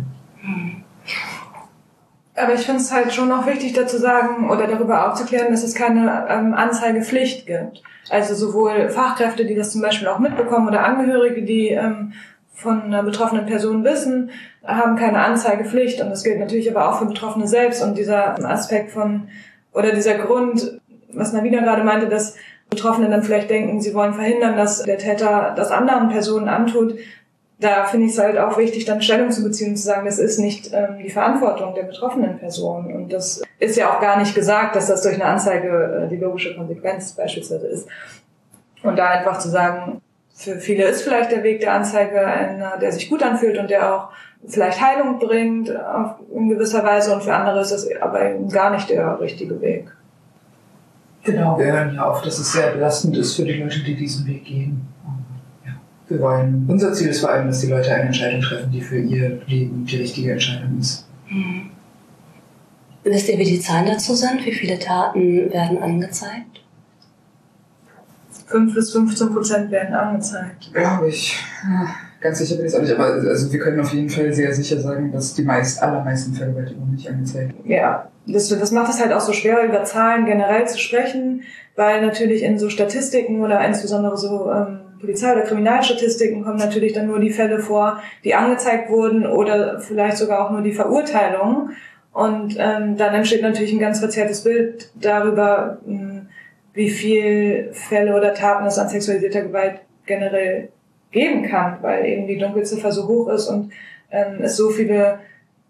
Aber 2.36 2.54
ich 2.54 2.60
finde 2.60 2.80
es 2.80 2.92
halt 2.92 3.12
schon 3.12 3.32
auch 3.32 3.46
wichtig 3.46 3.72
dazu 3.72 3.98
sagen 3.98 4.48
oder 4.48 4.66
darüber 4.68 5.10
aufzuklären, 5.10 5.50
dass 5.50 5.64
es 5.64 5.74
keine 5.74 6.26
ähm, 6.28 6.54
Anzeigepflicht 6.54 7.46
gibt. 7.46 7.82
Also 8.08 8.34
sowohl 8.34 8.88
Fachkräfte, 8.88 9.44
die 9.44 9.54
das 9.54 9.72
zum 9.72 9.82
Beispiel 9.82 10.08
auch 10.08 10.20
mitbekommen 10.20 10.68
oder 10.68 10.84
Angehörige, 10.84 11.42
die 11.42 11.68
ähm, 11.68 12.12
von 12.52 12.83
einer 12.83 13.02
betroffenen 13.02 13.47
Person 13.47 13.85
wissen, 13.85 14.30
haben 14.64 14.97
keine 14.97 15.21
Anzeigepflicht 15.21 16.00
und 16.00 16.11
das 16.11 16.23
gilt 16.23 16.38
natürlich 16.38 16.71
aber 16.71 16.88
auch 16.88 16.99
für 16.99 17.07
Betroffene 17.07 17.49
selbst 17.49 17.83
und 17.83 17.97
dieser 17.97 18.38
Aspekt 18.45 18.90
von 18.90 19.28
oder 19.73 19.92
dieser 19.92 20.14
Grund, 20.14 20.80
was 21.12 21.33
Navina 21.33 21.61
gerade 21.61 21.85
meinte, 21.85 22.09
dass 22.09 22.37
Betroffene 22.69 23.09
dann 23.09 23.23
vielleicht 23.23 23.50
denken, 23.50 23.80
sie 23.80 23.95
wollen 23.95 24.14
verhindern, 24.14 24.57
dass 24.57 24.83
der 24.83 24.99
Täter 24.99 25.54
das 25.57 25.71
anderen 25.71 26.09
Personen 26.09 26.49
antut. 26.49 26.95
Da 27.59 27.85
finde 27.85 28.07
ich 28.07 28.12
es 28.12 28.19
halt 28.19 28.38
auch 28.38 28.57
wichtig, 28.57 28.85
dann 28.85 29.02
Stellung 29.02 29.30
zu 29.30 29.42
beziehen 29.42 29.71
und 29.71 29.76
zu 29.76 29.83
sagen, 29.83 30.07
das 30.07 30.19
ist 30.19 30.38
nicht 30.38 30.71
ähm, 30.73 30.99
die 31.02 31.11
Verantwortung 31.11 31.75
der 31.75 31.83
betroffenen 31.83 32.38
Person. 32.38 32.95
Und 32.95 33.12
das 33.12 33.42
ist 33.59 33.76
ja 33.76 33.90
auch 33.90 34.00
gar 34.00 34.19
nicht 34.19 34.35
gesagt, 34.35 34.76
dass 34.76 34.87
das 34.87 35.02
durch 35.02 35.16
eine 35.16 35.26
Anzeige 35.26 36.04
äh, 36.07 36.09
die 36.09 36.16
logische 36.16 36.57
Konsequenz 36.57 37.12
beispielsweise 37.12 37.66
ist. 37.66 37.88
Und 38.83 38.97
da 38.97 39.09
einfach 39.09 39.38
zu 39.40 39.50
sagen, 39.50 40.00
für 40.40 40.59
viele 40.59 40.85
ist 40.85 41.02
vielleicht 41.02 41.30
der 41.32 41.42
Weg 41.42 41.61
der 41.61 41.75
Anzeige 41.75 42.26
einer, 42.26 42.78
der 42.78 42.90
sich 42.92 43.11
gut 43.11 43.23
anfühlt 43.23 43.59
und 43.59 43.68
der 43.68 43.94
auch 43.94 44.09
vielleicht 44.47 44.80
Heilung 44.80 45.18
bringt 45.18 45.68
in 46.35 46.49
gewisser 46.49 46.82
Weise 46.82 47.14
und 47.14 47.23
für 47.23 47.35
andere 47.35 47.61
ist 47.61 47.73
das 47.73 47.87
aber 48.00 48.30
eben 48.30 48.49
gar 48.49 48.70
nicht 48.70 48.88
der 48.88 49.20
richtige 49.20 49.61
Weg. 49.61 49.94
Genau, 51.25 51.59
wir 51.59 51.66
hören 51.66 51.94
ja 51.94 52.11
oft, 52.11 52.25
dass 52.25 52.38
es 52.38 52.52
sehr 52.52 52.70
belastend 52.70 53.18
ist 53.18 53.37
für 53.37 53.44
die 53.44 53.52
Leute, 53.52 53.80
die 53.80 53.94
diesen 53.94 54.26
Weg 54.26 54.47
gehen. 54.47 54.80
Ja, 55.66 55.73
wir 56.09 56.20
wollen, 56.20 56.64
unser 56.66 56.94
Ziel 56.94 57.09
ist 57.09 57.20
vor 57.20 57.28
allem, 57.28 57.49
dass 57.49 57.61
die 57.61 57.66
Leute 57.66 57.92
eine 57.92 58.04
Entscheidung 58.04 58.40
treffen, 58.40 58.73
die 58.73 58.80
für 58.80 58.99
ihr 58.99 59.42
Leben 59.47 59.85
die 59.85 59.97
richtige 59.97 60.32
Entscheidung 60.32 60.78
ist. 60.80 61.06
Mhm. 61.28 61.68
Wisst 63.04 63.28
ihr, 63.28 63.38
wie 63.38 63.44
die 63.44 63.61
Zahlen 63.61 63.88
dazu 63.88 64.14
sind? 64.14 64.47
Wie 64.47 64.52
viele 64.52 64.78
Taten 64.78 65.52
werden 65.52 65.82
angezeigt? 65.82 66.62
5 68.50 68.75
bis 68.75 68.92
15 68.92 69.33
Prozent 69.33 69.71
werden 69.71 69.95
angezeigt. 69.95 70.71
Glaube 70.73 71.09
ich. 71.09 71.38
Ganz 72.21 72.38
sicher 72.38 72.57
bin 72.57 72.66
ich 72.66 72.73
es 72.73 72.78
auch 72.78 72.83
nicht, 72.83 72.92
aber 72.92 73.07
also 73.07 73.50
wir 73.50 73.59
können 73.61 73.80
auf 73.80 73.95
jeden 73.95 74.11
Fall 74.11 74.33
sehr 74.33 74.52
sicher 74.52 74.78
sagen, 74.78 75.11
dass 75.11 75.35
die 75.35 75.42
meist, 75.42 75.83
allermeisten 75.83 76.35
Vergewaltigungen 76.35 76.95
nicht 76.95 77.09
angezeigt 77.09 77.54
werden. 77.54 77.71
Ja, 77.71 78.11
das, 78.26 78.49
das 78.49 78.73
macht 78.73 78.92
es 78.92 79.00
halt 79.00 79.12
auch 79.12 79.21
so 79.21 79.33
schwer, 79.33 79.64
über 79.64 79.85
Zahlen 79.85 80.26
generell 80.26 80.69
zu 80.69 80.78
sprechen, 80.78 81.42
weil 81.76 82.04
natürlich 82.04 82.42
in 82.42 82.59
so 82.59 82.69
Statistiken 82.69 83.40
oder 83.40 83.64
insbesondere 83.64 84.19
so 84.19 84.50
ähm, 84.52 84.80
Polizei- 85.00 85.33
oder 85.33 85.42
Kriminalstatistiken 85.42 86.45
kommen 86.45 86.59
natürlich 86.59 86.92
dann 86.92 87.07
nur 87.07 87.21
die 87.21 87.30
Fälle 87.30 87.61
vor, 87.61 88.00
die 88.23 88.35
angezeigt 88.35 88.90
wurden 88.90 89.26
oder 89.26 89.80
vielleicht 89.80 90.19
sogar 90.19 90.45
auch 90.45 90.50
nur 90.50 90.61
die 90.61 90.73
Verurteilungen. 90.73 91.71
Und 92.12 92.57
ähm, 92.59 92.97
dann 92.97 93.14
entsteht 93.14 93.42
natürlich 93.42 93.73
ein 93.73 93.78
ganz 93.78 94.00
verzerrtes 94.00 94.42
Bild 94.42 94.90
darüber, 95.00 95.78
mh, 95.87 96.00
hm, 96.00 96.19
wie 96.72 96.90
viel 96.90 97.70
Fälle 97.72 98.16
oder 98.16 98.34
Taten 98.34 98.66
es 98.66 98.78
an 98.78 98.88
sexualisierter 98.88 99.42
Gewalt 99.42 99.80
generell 100.06 100.68
geben 101.10 101.42
kann, 101.48 101.78
weil 101.82 102.06
eben 102.06 102.26
die 102.26 102.38
Dunkelziffer 102.38 102.92
so 102.92 103.08
hoch 103.08 103.28
ist 103.28 103.48
und 103.48 103.72
ähm, 104.10 104.38
es 104.40 104.56
so 104.56 104.70
viele 104.70 105.18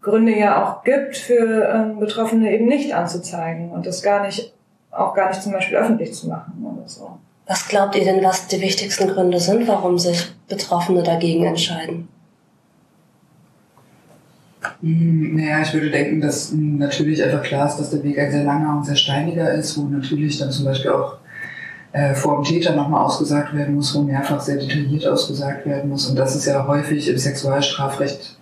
Gründe 0.03 0.37
ja 0.37 0.63
auch 0.63 0.83
gibt 0.85 1.17
für 1.17 1.69
ähm, 1.69 2.01
Betroffene 2.01 2.53
eben 2.53 2.67
nicht 2.67 2.95
anzuzeigen 2.95 3.71
und 3.71 3.87
das 3.87 4.03
gar 4.03 4.25
nicht, 4.25 4.53
auch 4.91 5.15
gar 5.15 5.29
nicht 5.29 5.43
zum 5.43 5.53
Beispiel 5.53 5.77
öffentlich 5.77 6.15
zu 6.15 6.29
machen 6.29 6.65
oder 6.65 6.89
so. 6.89 7.19
Was 7.47 7.69
glaubt 7.69 7.97
ihr 7.97 8.05
denn, 8.05 8.23
was 8.23 8.47
die 8.47 8.61
wichtigsten 8.61 9.09
Gründe 9.09 9.41
sind, 9.41 9.67
warum 9.67 9.99
sich 9.99 10.33
Betroffene 10.49 11.03
dagegen 11.03 11.45
entscheiden? 11.45 12.09
Hm, 14.83 15.37
naja, 15.37 15.61
ich 15.63 15.75
würde 15.75 15.91
denken, 15.91 16.21
dass 16.21 16.53
natürlich 16.53 17.23
einfach 17.23 17.43
klar 17.43 17.69
ist, 17.69 17.77
dass 17.77 17.91
der 17.91 18.03
Weg 18.03 18.19
ein 18.19 18.31
sehr 18.31 18.45
langer 18.45 18.77
und 18.77 18.87
sehr 18.87 18.97
steiniger 18.97 19.53
ist, 19.53 19.77
wo 19.77 19.83
natürlich 19.83 20.39
dann 20.39 20.51
zum 20.51 20.65
Beispiel 20.65 20.91
auch 20.91 21.19
äh, 21.93 22.15
vor 22.15 22.37
dem 22.37 22.45
Täter 22.45 22.75
nochmal 22.75 23.05
ausgesagt 23.05 23.55
werden 23.55 23.75
muss, 23.75 23.95
wo 23.95 24.03
mehrfach 24.03 24.41
sehr 24.41 24.57
detailliert 24.57 25.07
ausgesagt 25.07 25.67
werden 25.67 25.91
muss. 25.91 26.09
Und 26.09 26.17
das 26.17 26.35
ist 26.35 26.47
ja 26.47 26.67
häufig 26.67 27.09
im 27.09 27.19
Sexualstrafrecht 27.19 28.39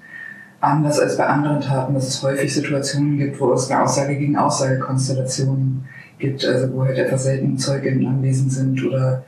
anders 0.60 0.98
als 0.98 1.16
bei 1.16 1.26
anderen 1.26 1.60
Taten, 1.60 1.94
dass 1.94 2.08
es 2.08 2.22
häufig 2.22 2.52
Situationen 2.52 3.16
gibt, 3.16 3.40
wo 3.40 3.52
es 3.52 3.70
eine 3.70 3.82
Aussage 3.82 4.16
gegen 4.16 4.36
Aussagekonstellationen 4.36 5.86
gibt, 6.18 6.44
also 6.44 6.72
wo 6.74 6.84
halt 6.84 6.98
etwas 6.98 7.24
selten 7.24 7.58
Zeuginnen 7.58 8.06
anwesend 8.06 8.52
sind 8.52 8.84
oder 8.84 9.24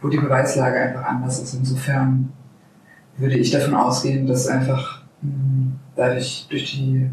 wo 0.00 0.08
die 0.08 0.18
Beweislage 0.18 0.78
einfach 0.78 1.04
anders 1.04 1.40
ist. 1.40 1.54
Insofern 1.54 2.32
würde 3.18 3.36
ich 3.36 3.50
davon 3.50 3.74
ausgehen, 3.74 4.26
dass 4.26 4.46
einfach 4.46 5.01
hm, 5.22 5.72
dadurch 5.96 6.46
durch 6.50 6.72
die 6.72 7.10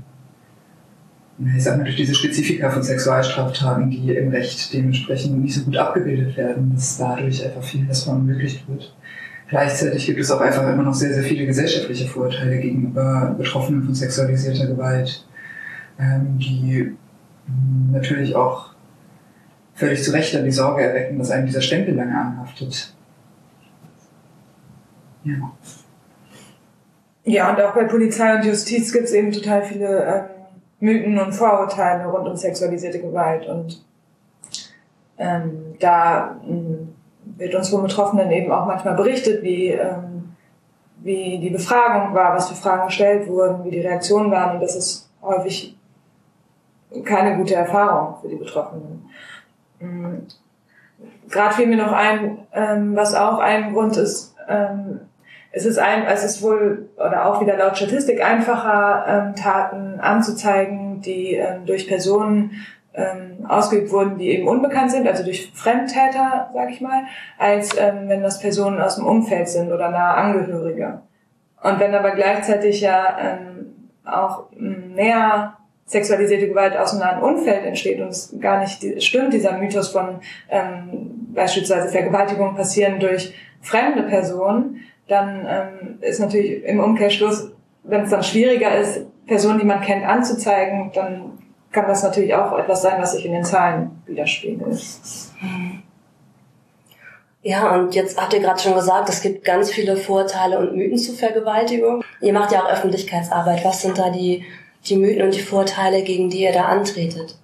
ich 1.56 1.64
sag 1.64 1.78
mal, 1.78 1.86
durch 1.86 1.96
diese 1.96 2.16
Spezifika 2.16 2.70
von 2.70 2.84
Sexualstraftaten, 2.84 3.90
die 3.90 4.14
im 4.14 4.30
Recht 4.30 4.74
dementsprechend 4.74 5.42
nicht 5.42 5.56
so 5.56 5.64
gut 5.64 5.78
abgebildet 5.78 6.36
werden, 6.36 6.72
dass 6.74 6.98
dadurch 6.98 7.46
einfach 7.46 7.64
vieles 7.64 8.04
verunmöglicht 8.04 8.68
wird. 8.68 8.94
Gleichzeitig 9.48 10.06
gibt 10.06 10.20
es 10.20 10.30
auch 10.32 10.42
einfach 10.42 10.68
immer 10.72 10.84
noch 10.84 10.94
sehr, 10.94 11.14
sehr 11.14 11.24
viele 11.24 11.46
gesellschaftliche 11.46 12.08
Vorurteile 12.08 12.60
gegenüber 12.60 13.36
Betroffenen 13.38 13.84
von 13.84 13.96
sexualisierter 13.96 14.68
Gewalt, 14.68 15.26
ähm, 15.98 16.38
die 16.38 16.92
hm, 17.46 17.92
natürlich 17.92 18.36
auch 18.36 18.74
völlig 19.74 20.04
zu 20.04 20.12
Recht 20.12 20.36
an 20.36 20.44
die 20.44 20.52
Sorge 20.52 20.84
erwecken, 20.84 21.18
dass 21.18 21.32
einem 21.32 21.48
dieser 21.48 21.62
Stempel 21.62 21.96
lange 21.96 22.16
anhaftet. 22.16 22.94
Ja. 25.24 25.52
Ja, 27.24 27.52
und 27.52 27.62
auch 27.62 27.74
bei 27.74 27.84
Polizei 27.84 28.36
und 28.36 28.46
Justiz 28.46 28.92
gibt 28.94 29.06
es 29.06 29.14
eben 29.14 29.32
total 29.32 29.64
viele 29.64 30.04
ähm, 30.06 30.24
Mythen 30.80 31.20
und 31.20 31.34
Vorurteile 31.34 32.06
rund 32.08 32.28
um 32.28 32.36
sexualisierte 32.36 33.00
Gewalt. 33.00 33.48
Und 33.48 33.84
ähm, 35.18 35.76
da 35.80 36.40
ähm, 36.48 36.96
wird 37.38 37.54
uns 37.56 37.70
von 37.70 37.84
Betroffenen 37.84 38.32
eben 38.32 38.52
auch 38.52 38.66
manchmal 38.66 38.96
berichtet, 38.96 39.44
wie, 39.44 39.68
ähm, 39.68 40.36
wie 40.98 41.40
die 41.40 41.50
Befragung 41.50 42.14
war, 42.14 42.36
was 42.36 42.50
für 42.50 42.56
Fragen 42.56 42.88
gestellt 42.88 43.28
wurden, 43.28 43.64
wie 43.66 43.72
die 43.72 43.82
Reaktionen 43.82 44.32
waren. 44.32 44.56
Und 44.56 44.62
das 44.62 44.76
ist 44.76 45.10
häufig 45.22 45.78
keine 47.04 47.38
gute 47.38 47.56
Erfahrung 47.56 48.16
für 48.22 48.30
die 48.30 48.36
Betroffenen. 48.36 49.10
Mhm. 49.80 50.28
Gerade 51.30 51.54
fiel 51.54 51.68
mir 51.68 51.78
noch 51.78 51.92
ein, 51.92 52.40
ähm, 52.54 52.96
was 52.96 53.14
auch 53.14 53.38
ein 53.40 53.74
Grund 53.74 53.98
ist, 53.98 54.36
ähm, 54.48 55.02
es 55.52 55.66
ist 55.66 55.80
ein, 55.80 56.06
es 56.06 56.24
ist 56.24 56.42
wohl 56.42 56.90
oder 56.96 57.26
auch 57.26 57.42
wieder 57.42 57.58
laut 57.58 57.78
Statistik 57.78 58.24
einfacher, 58.24 59.06
ähm, 59.08 59.36
Taten 59.36 60.00
anzuzeigen, 60.00 61.02
die 61.02 61.36
ähm, 61.36 61.66
durch 61.66 61.88
Personen 61.88 62.52
ähm, 62.94 63.46
ausgeübt 63.48 63.92
wurden, 63.92 64.18
die 64.18 64.30
eben 64.30 64.48
unbekannt 64.48 64.92
sind, 64.92 65.08
also 65.08 65.24
durch 65.24 65.52
Fremdtäter, 65.54 66.50
sag 66.54 66.70
ich 66.70 66.82
mal, 66.82 67.04
als 67.38 67.76
ähm, 67.78 68.08
wenn 68.08 68.22
das 68.22 68.40
Personen 68.40 68.80
aus 68.80 68.96
dem 68.96 69.06
Umfeld 69.06 69.50
sind 69.50 69.72
oder 69.72 69.90
nahe 69.90 70.16
Angehörige. 70.16 71.02
Und 71.62 71.80
wenn 71.80 71.94
aber 71.94 72.12
gleichzeitig 72.12 72.82
ja 72.82 73.18
ähm, 73.20 73.90
auch 74.06 74.48
mehr 74.56 75.56
sexualisierte 75.86 76.48
Gewalt 76.48 76.78
aus 76.78 76.92
einem 76.92 77.02
nahen 77.02 77.24
Umfeld 77.24 77.66
entsteht 77.66 78.00
und 78.00 78.10
es 78.10 78.36
gar 78.40 78.60
nicht 78.60 79.04
stimmt, 79.04 79.34
dieser 79.34 79.58
Mythos 79.58 79.90
von 79.90 80.20
ähm, 80.50 81.30
beispielsweise 81.34 81.90
Vergewaltigungen 81.90 82.56
passieren 82.56 83.00
durch 83.00 83.34
fremde 83.62 84.04
Personen, 84.04 84.82
dann 85.10 85.46
ähm, 85.48 85.98
ist 86.02 86.20
natürlich 86.20 86.64
im 86.64 86.80
Umkehrschluss, 86.80 87.52
wenn 87.84 88.04
es 88.04 88.12
dann 88.12 88.24
schwieriger 88.24 88.78
ist, 88.78 89.02
Personen, 89.28 89.60
die 89.60 89.66
man 89.66 89.82
kennt, 89.82 90.06
anzuzeigen, 90.06 90.92
dann 90.94 91.38
kann 91.72 91.88
das 91.88 92.04
natürlich 92.04 92.34
auch 92.34 92.58
etwas 92.58 92.82
sein, 92.82 93.02
was 93.02 93.14
sich 93.14 93.26
in 93.26 93.34
den 93.34 93.44
Zahlen 93.44 94.02
widerspiegelt. 94.06 94.80
Ja, 97.42 97.76
und 97.76 97.96
jetzt 97.96 98.20
habt 98.20 98.34
ihr 98.34 98.42
gerade 98.42 98.60
schon 98.60 98.74
gesagt, 98.74 99.08
es 99.08 99.22
gibt 99.22 99.46
ganz 99.46 99.72
viele 99.72 99.96
Vorteile 99.96 100.60
und 100.60 100.76
Mythen 100.76 100.98
zu 100.98 101.14
Vergewaltigung. 101.14 102.04
Ihr 102.22 102.34
macht 102.34 102.52
ja 102.52 102.64
auch 102.64 102.70
Öffentlichkeitsarbeit. 102.70 103.64
Was 103.64 103.82
sind 103.82 103.98
da 103.98 104.10
die, 104.10 104.44
die 104.86 104.98
Mythen 104.98 105.24
und 105.24 105.36
die 105.36 105.42
Vorteile, 105.42 106.04
gegen 106.04 106.30
die 106.30 106.42
ihr 106.42 106.52
da 106.52 106.66
antretet? 106.66 107.38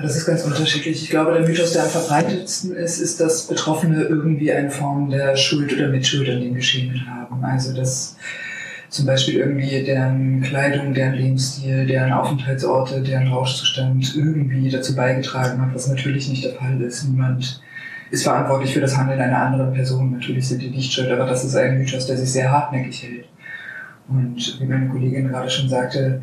Das 0.00 0.16
ist 0.16 0.26
ganz 0.26 0.44
unterschiedlich. 0.44 1.02
Ich 1.02 1.10
glaube, 1.10 1.32
der 1.32 1.46
Mythos, 1.46 1.72
der 1.72 1.82
am 1.82 1.88
verbreitetsten 1.88 2.76
ist, 2.76 3.00
ist, 3.00 3.20
dass 3.20 3.48
Betroffene 3.48 4.02
irgendwie 4.04 4.52
eine 4.52 4.70
Form 4.70 5.10
der 5.10 5.36
Schuld 5.36 5.72
oder 5.72 5.88
Mitschuld 5.88 6.28
an 6.28 6.40
dem 6.40 6.54
Geschehen 6.54 7.04
haben. 7.10 7.42
Also, 7.44 7.74
dass 7.74 8.16
zum 8.88 9.06
Beispiel 9.06 9.34
irgendwie 9.34 9.82
deren 9.82 10.40
Kleidung, 10.40 10.94
deren 10.94 11.14
Lebensstil, 11.14 11.86
deren 11.86 12.12
Aufenthaltsorte, 12.12 13.02
deren 13.02 13.28
Rauschzustand 13.28 14.14
irgendwie 14.16 14.70
dazu 14.70 14.94
beigetragen 14.94 15.60
hat, 15.60 15.74
was 15.74 15.88
natürlich 15.88 16.28
nicht 16.28 16.44
der 16.44 16.54
Fall 16.54 16.80
ist. 16.80 17.04
Niemand 17.04 17.60
ist 18.10 18.22
verantwortlich 18.22 18.72
für 18.72 18.80
das 18.80 18.96
Handeln 18.96 19.20
einer 19.20 19.38
anderen 19.38 19.74
Person. 19.74 20.12
Natürlich 20.12 20.46
sind 20.48 20.62
die 20.62 20.70
nicht 20.70 20.92
schuld, 20.92 21.10
aber 21.10 21.26
das 21.26 21.44
ist 21.44 21.56
ein 21.56 21.76
Mythos, 21.76 22.06
der 22.06 22.16
sich 22.16 22.30
sehr 22.30 22.50
hartnäckig 22.50 23.02
hält. 23.02 23.28
Und 24.08 24.58
wie 24.60 24.64
meine 24.64 24.88
Kollegin 24.88 25.28
gerade 25.28 25.50
schon 25.50 25.68
sagte, 25.68 26.22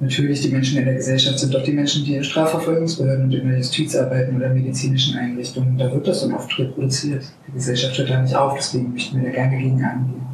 Natürlich, 0.00 0.42
die 0.42 0.48
Menschen 0.48 0.78
in 0.78 0.84
der 0.86 0.94
Gesellschaft 0.94 1.38
sind 1.38 1.54
doch 1.54 1.62
die 1.62 1.72
Menschen, 1.72 2.04
die 2.04 2.16
in 2.16 2.24
Strafverfolgungsbehörden 2.24 3.26
und 3.26 3.32
in 3.34 3.48
der 3.48 3.58
Justiz 3.58 3.94
arbeiten 3.94 4.36
oder 4.36 4.48
in 4.48 4.54
medizinischen 4.54 5.16
Einrichtungen. 5.16 5.78
Da 5.78 5.90
wird 5.92 6.06
das 6.06 6.22
dann 6.22 6.34
oft 6.34 6.58
reproduziert. 6.58 7.24
Die 7.46 7.52
Gesellschaft 7.52 7.96
hört 7.98 8.10
da 8.10 8.20
nicht 8.20 8.34
auf, 8.34 8.54
deswegen 8.56 8.92
möchten 8.92 9.16
wir 9.18 9.28
da 9.28 9.34
gerne 9.34 9.56
gegen 9.56 9.82
angehen. 9.84 10.26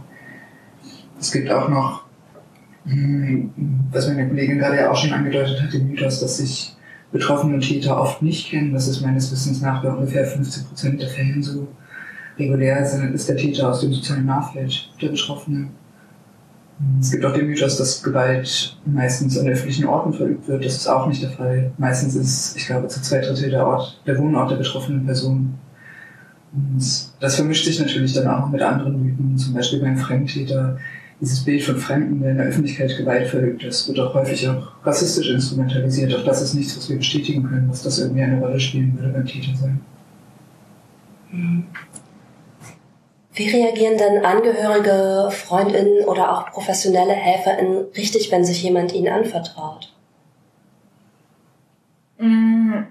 Es 1.20 1.30
gibt 1.30 1.50
auch 1.50 1.68
noch, 1.68 2.04
hm, 2.86 3.50
was 3.92 4.08
meine 4.08 4.28
Kollegin 4.28 4.58
gerade 4.58 4.76
ja 4.76 4.90
auch 4.90 4.96
schon 4.96 5.12
angedeutet 5.12 5.60
hat, 5.60 5.72
den 5.72 5.88
Mythos, 5.88 6.20
dass 6.20 6.38
sich 6.38 6.74
Betroffene 7.12 7.54
und 7.54 7.60
Täter 7.60 8.00
oft 8.00 8.22
nicht 8.22 8.48
kennen. 8.48 8.72
Das 8.72 8.88
ist 8.88 9.02
meines 9.02 9.30
Wissens 9.30 9.60
nach 9.60 9.82
bei 9.82 9.90
ungefähr 9.90 10.24
15 10.24 10.64
Prozent 10.64 11.02
der 11.02 11.08
Fälle 11.08 11.42
so. 11.42 11.68
Regulär 12.38 12.80
ist 12.80 13.28
der 13.28 13.36
Täter 13.36 13.68
aus 13.70 13.80
dem 13.80 13.92
sozialen 13.92 14.24
Nahfeld 14.24 14.90
der 15.02 15.08
Betroffene. 15.08 15.68
Es 16.98 17.10
gibt 17.10 17.24
auch 17.24 17.32
den 17.32 17.46
Mythos, 17.46 17.76
dass 17.76 18.02
Gewalt 18.02 18.76
meistens 18.86 19.38
an 19.38 19.48
öffentlichen 19.48 19.86
Orten 19.86 20.14
verübt 20.14 20.48
wird. 20.48 20.64
Das 20.64 20.76
ist 20.76 20.86
auch 20.86 21.06
nicht 21.06 21.22
der 21.22 21.30
Fall. 21.30 21.72
Meistens 21.76 22.14
ist, 22.14 22.56
ich 22.56 22.66
glaube, 22.66 22.88
zu 22.88 23.02
zwei 23.02 23.20
Drittel 23.20 23.50
der 23.50 23.66
Ort, 23.66 24.00
der 24.06 24.18
Wohnort 24.18 24.50
der 24.50 24.56
betroffenen 24.56 25.04
Person. 25.04 25.54
Und 26.52 26.82
das 27.20 27.36
vermischt 27.36 27.66
sich 27.66 27.78
natürlich 27.80 28.14
dann 28.14 28.26
auch 28.28 28.48
mit 28.48 28.62
anderen 28.62 29.02
Mythen, 29.04 29.36
zum 29.36 29.54
Beispiel 29.54 29.80
beim 29.80 29.96
Fremdtäter. 29.96 30.78
Dieses 31.20 31.44
Bild 31.44 31.62
von 31.62 31.76
Fremden, 31.76 32.20
der 32.20 32.30
in 32.30 32.38
der 32.38 32.46
Öffentlichkeit 32.46 32.96
Gewalt 32.96 33.28
verübt, 33.28 33.62
das 33.62 33.86
wird 33.86 34.00
auch 34.00 34.14
häufig 34.14 34.48
auch 34.48 34.72
rassistisch 34.82 35.28
instrumentalisiert. 35.28 36.14
Auch 36.14 36.24
das 36.24 36.40
ist 36.40 36.54
nichts, 36.54 36.74
was 36.78 36.88
wir 36.88 36.96
bestätigen 36.96 37.42
können, 37.42 37.68
dass 37.68 37.82
das 37.82 37.98
irgendwie 37.98 38.22
eine 38.22 38.40
Rolle 38.40 38.58
spielen 38.58 38.98
würde 38.98 39.12
beim 39.12 39.26
Täter 39.26 39.54
sein. 39.54 39.80
Mhm. 41.30 41.64
Wie 43.32 43.48
reagieren 43.48 43.96
denn 43.96 44.24
Angehörige, 44.24 45.30
Freundinnen 45.30 46.04
oder 46.04 46.32
auch 46.32 46.50
professionelle 46.50 47.12
HelferInnen 47.12 47.86
richtig, 47.96 48.32
wenn 48.32 48.44
sich 48.44 48.62
jemand 48.62 48.92
ihnen 48.92 49.12
anvertraut? 49.12 49.94
Mm, 52.18 52.82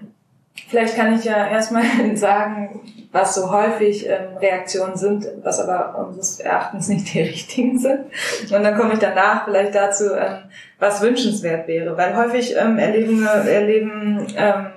Vielleicht 0.70 0.94
kann 0.94 1.12
ich 1.16 1.24
ja 1.24 1.48
erstmal 1.48 1.82
sagen, 2.14 2.80
was 3.10 3.34
so 3.34 3.50
häufig 3.50 4.08
ähm, 4.08 4.36
Reaktionen 4.40 4.96
sind, 4.96 5.26
was 5.42 5.58
aber 5.58 5.98
unseres 5.98 6.38
Erachtens 6.38 6.88
nicht 6.88 7.12
die 7.12 7.20
richtigen 7.22 7.76
sind. 7.76 8.04
Und 8.42 8.62
dann 8.62 8.76
komme 8.76 8.92
ich 8.92 9.00
danach 9.00 9.44
vielleicht 9.44 9.74
dazu, 9.74 10.14
ähm, 10.14 10.44
was 10.78 11.02
wünschenswert 11.02 11.66
wäre. 11.66 11.96
Weil 11.96 12.16
häufig 12.16 12.54
ähm, 12.56 12.78
erleben, 12.78 13.26
erleben 13.26 14.26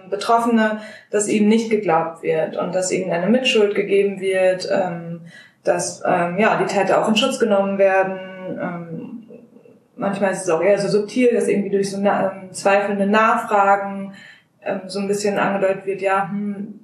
Betroffene, 0.09 0.81
dass 1.11 1.27
ihnen 1.27 1.47
nicht 1.47 1.69
geglaubt 1.69 2.23
wird 2.23 2.57
und 2.57 2.73
dass 2.73 2.91
ihnen 2.91 3.11
eine 3.11 3.29
Mitschuld 3.29 3.75
gegeben 3.75 4.19
wird, 4.19 4.67
dass 5.63 6.01
ähm, 6.05 6.37
ja, 6.37 6.57
die 6.57 6.65
Täter 6.65 7.01
auch 7.01 7.09
in 7.09 7.15
Schutz 7.15 7.39
genommen 7.39 7.77
werden. 7.77 8.19
Ähm, 8.61 9.23
manchmal 9.95 10.31
ist 10.31 10.43
es 10.43 10.49
auch 10.49 10.61
eher 10.61 10.77
so 10.79 10.87
subtil, 10.87 11.33
dass 11.33 11.47
irgendwie 11.47 11.69
durch 11.69 11.91
so 11.91 11.97
ähm, 11.97 12.51
zweifelnde 12.51 13.07
Nachfragen 13.07 14.13
ähm, 14.63 14.81
so 14.87 14.99
ein 14.99 15.07
bisschen 15.07 15.37
angedeutet 15.37 15.85
wird, 15.85 16.01
ja, 16.01 16.29
hm, 16.29 16.79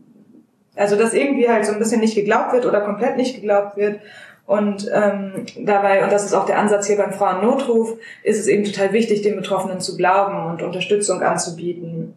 also 0.75 0.95
dass 0.95 1.13
irgendwie 1.13 1.49
halt 1.49 1.65
so 1.65 1.73
ein 1.73 1.79
bisschen 1.79 1.99
nicht 1.99 2.15
geglaubt 2.15 2.53
wird 2.53 2.65
oder 2.65 2.81
komplett 2.81 3.17
nicht 3.17 3.35
geglaubt 3.35 3.75
wird. 3.75 3.99
Und 4.45 4.89
ähm, 4.91 5.45
dabei, 5.59 6.03
und 6.03 6.11
das 6.11 6.25
ist 6.25 6.33
auch 6.33 6.45
der 6.45 6.57
Ansatz 6.57 6.87
hier 6.87 6.97
beim 6.97 7.13
Frauennotruf, 7.13 7.97
ist 8.23 8.39
es 8.39 8.47
eben 8.47 8.63
total 8.63 8.93
wichtig, 8.93 9.21
den 9.21 9.35
Betroffenen 9.35 9.79
zu 9.79 9.95
glauben 9.95 10.43
und 10.47 10.63
Unterstützung 10.63 11.21
anzubieten. 11.21 12.15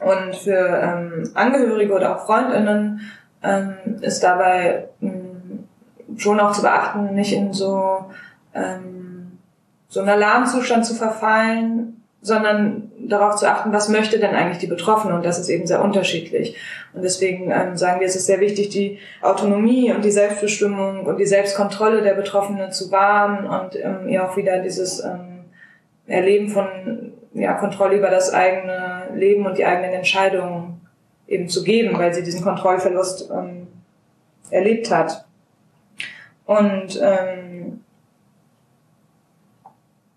Und 0.00 0.34
für 0.36 0.56
ähm, 0.56 1.30
Angehörige 1.34 1.92
oder 1.92 2.16
auch 2.16 2.26
Freundinnen 2.26 3.00
ähm, 3.42 3.74
ist 4.00 4.22
dabei 4.22 4.88
ähm, 5.02 5.23
schon 6.16 6.40
auch 6.40 6.52
zu 6.52 6.62
beachten, 6.62 7.14
nicht 7.14 7.32
in 7.32 7.52
so, 7.52 8.06
ähm, 8.54 9.38
so 9.88 10.00
einen 10.00 10.08
Alarmzustand 10.08 10.84
zu 10.86 10.94
verfallen, 10.94 12.02
sondern 12.20 12.90
darauf 12.98 13.36
zu 13.36 13.46
achten, 13.46 13.72
was 13.72 13.90
möchte 13.90 14.18
denn 14.18 14.34
eigentlich 14.34 14.58
die 14.58 14.66
Betroffene 14.66 15.14
und 15.14 15.24
das 15.24 15.38
ist 15.38 15.50
eben 15.50 15.66
sehr 15.66 15.84
unterschiedlich. 15.84 16.56
Und 16.94 17.02
deswegen 17.02 17.50
ähm, 17.50 17.76
sagen 17.76 18.00
wir, 18.00 18.06
es 18.06 18.16
ist 18.16 18.26
sehr 18.26 18.40
wichtig, 18.40 18.70
die 18.70 18.98
Autonomie 19.20 19.92
und 19.92 20.04
die 20.04 20.10
Selbstbestimmung 20.10 21.04
und 21.04 21.18
die 21.18 21.26
Selbstkontrolle 21.26 22.00
der 22.02 22.14
Betroffenen 22.14 22.72
zu 22.72 22.90
wahren 22.90 23.46
und 23.46 23.76
ähm, 23.76 24.08
ihr 24.08 24.24
auch 24.24 24.36
wieder 24.36 24.60
dieses 24.60 25.04
ähm, 25.04 25.44
Erleben 26.06 26.48
von 26.48 26.66
ja, 27.34 27.52
Kontrolle 27.54 27.96
über 27.96 28.10
das 28.10 28.32
eigene 28.32 29.08
Leben 29.14 29.44
und 29.44 29.58
die 29.58 29.66
eigenen 29.66 29.92
Entscheidungen 29.92 30.80
eben 31.26 31.48
zu 31.48 31.62
geben, 31.62 31.98
weil 31.98 32.14
sie 32.14 32.22
diesen 32.22 32.42
Kontrollverlust 32.42 33.30
ähm, 33.30 33.66
erlebt 34.50 34.90
hat. 34.90 35.24
Und 36.46 37.00
ähm, 37.02 37.80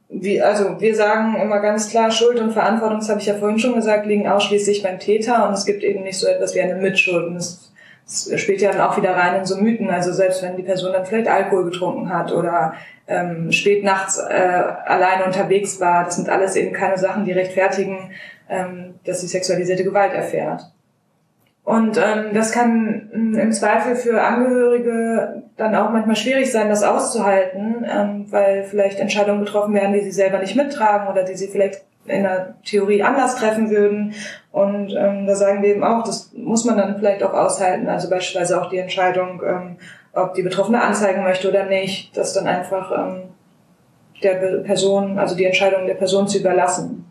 wie, 0.10 0.42
also 0.42 0.80
wir 0.80 0.96
sagen 0.96 1.36
immer 1.42 1.60
ganz 1.60 1.90
klar, 1.90 2.12
Schuld 2.12 2.40
und 2.40 2.52
Verantwortung, 2.52 3.00
das 3.00 3.10
habe 3.10 3.20
ich 3.20 3.28
ja 3.28 3.36
vorhin 3.36 3.60
schon 3.60 3.76
gesagt, 3.76 4.06
liegen 4.06 4.28
ausschließlich 4.28 4.84
beim 4.84 5.00
Täter 5.00 5.48
und 5.48 5.54
es 5.54 5.66
gibt 5.66 5.84
eben 5.84 6.04
nicht 6.04 6.18
so 6.18 6.28
etwas 6.28 6.56
wie 6.56 6.62
eine 6.62 6.76
Mitschuld. 6.76 7.28
Und 7.28 7.36
das, 7.36 7.72
das 8.06 8.40
spielt 8.40 8.62
ja 8.62 8.72
dann 8.72 8.82
auch 8.82 8.98
wieder 8.98 9.16
rein 9.16 9.36
in 9.36 9.46
so 9.46 9.58
Mythen. 9.58 9.90
Also 9.90 10.14
selbst 10.14 10.42
wenn 10.44 10.58
die 10.58 10.64
Person 10.64 10.94
dann 10.94 11.06
vielleicht 11.06 11.28
Alkohol 11.28 11.66
getrunken 11.66 12.10
hat 12.10 12.32
oder 12.32 12.74
ähm, 13.08 13.52
spät 13.52 13.84
nachts 13.84 14.18
äh, 14.18 14.64
alleine 14.86 15.26
unterwegs 15.26 15.80
war, 15.80 16.06
das 16.06 16.16
sind 16.16 16.30
alles 16.30 16.56
eben 16.56 16.74
keine 16.74 16.98
Sachen, 16.98 17.26
die 17.26 17.32
rechtfertigen, 17.32 18.12
ähm, 18.50 18.96
dass 19.06 19.22
sie 19.22 19.28
sexualisierte 19.28 19.84
Gewalt 19.84 20.14
erfährt. 20.14 20.72
Und 21.68 21.98
ähm, 21.98 22.34
das 22.34 22.54
kann 22.54 23.10
ähm, 23.14 23.38
im 23.38 23.52
Zweifel 23.52 23.98
für 23.98 24.22
Angehörige 24.22 25.44
dann 25.58 25.76
auch 25.76 25.90
manchmal 25.90 26.16
schwierig 26.16 26.50
sein, 26.50 26.70
das 26.70 26.82
auszuhalten, 26.82 27.86
ähm, 27.86 28.26
weil 28.30 28.64
vielleicht 28.64 29.02
Entscheidungen 29.02 29.44
getroffen 29.44 29.74
werden, 29.74 29.92
die 29.92 30.00
sie 30.00 30.12
selber 30.12 30.40
nicht 30.40 30.56
mittragen 30.56 31.10
oder 31.10 31.24
die 31.24 31.36
sie 31.36 31.50
vielleicht 31.50 31.82
in 32.06 32.24
der 32.24 32.56
Theorie 32.64 33.04
anders 33.04 33.36
treffen 33.36 33.70
würden. 33.70 34.14
Und 34.54 34.96
ähm, 34.98 35.28
da 35.28 35.36
sagen 35.36 35.62
wir 35.62 35.72
eben 35.72 35.84
auch, 35.84 36.06
das 36.06 36.32
muss 36.38 36.64
man 36.64 36.78
dann 36.78 37.00
vielleicht 37.00 37.22
auch 37.22 37.34
aushalten. 37.34 37.90
Also 37.90 38.10
beispielsweise 38.10 38.62
auch 38.62 38.70
die 38.70 38.78
Entscheidung, 38.78 39.42
ähm, 39.46 39.76
ob 40.14 40.36
die 40.36 40.44
Betroffene 40.44 40.82
anzeigen 40.82 41.22
möchte 41.24 41.50
oder 41.50 41.66
nicht, 41.66 42.16
das 42.16 42.32
dann 42.32 42.48
einfach 42.48 42.94
ähm, 42.98 43.24
der 44.24 44.36
Person, 44.64 45.20
also 45.20 45.36
die 45.36 45.44
Entscheidung 45.44 45.86
der 45.86 45.96
Person 45.96 46.30
zu 46.30 46.38
überlassen. 46.38 47.06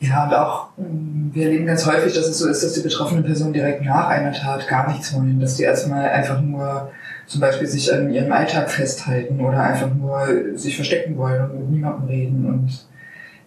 Ja, 0.00 0.26
und 0.26 0.34
auch 0.34 0.68
ähm, 0.78 1.30
wir 1.32 1.46
erleben 1.46 1.66
ganz 1.66 1.84
häufig, 1.86 2.14
dass 2.14 2.28
es 2.28 2.38
so 2.38 2.48
ist, 2.48 2.62
dass 2.62 2.74
die 2.74 2.82
betroffenen 2.82 3.24
Personen 3.24 3.52
direkt 3.52 3.82
nach 3.82 4.08
einer 4.08 4.32
Tat 4.32 4.68
gar 4.68 4.90
nichts 4.90 5.12
wollen, 5.14 5.40
dass 5.40 5.56
die 5.56 5.64
erstmal 5.64 6.08
einfach 6.08 6.40
nur 6.40 6.90
zum 7.26 7.40
Beispiel 7.40 7.66
sich 7.66 7.92
an 7.92 8.12
ihrem 8.12 8.32
Alltag 8.32 8.70
festhalten 8.70 9.40
oder 9.40 9.60
einfach 9.60 9.92
nur 9.92 10.26
sich 10.54 10.76
verstecken 10.76 11.16
wollen 11.16 11.50
und 11.50 11.60
mit 11.60 11.70
niemandem 11.70 12.08
reden. 12.08 12.46
Und 12.46 12.86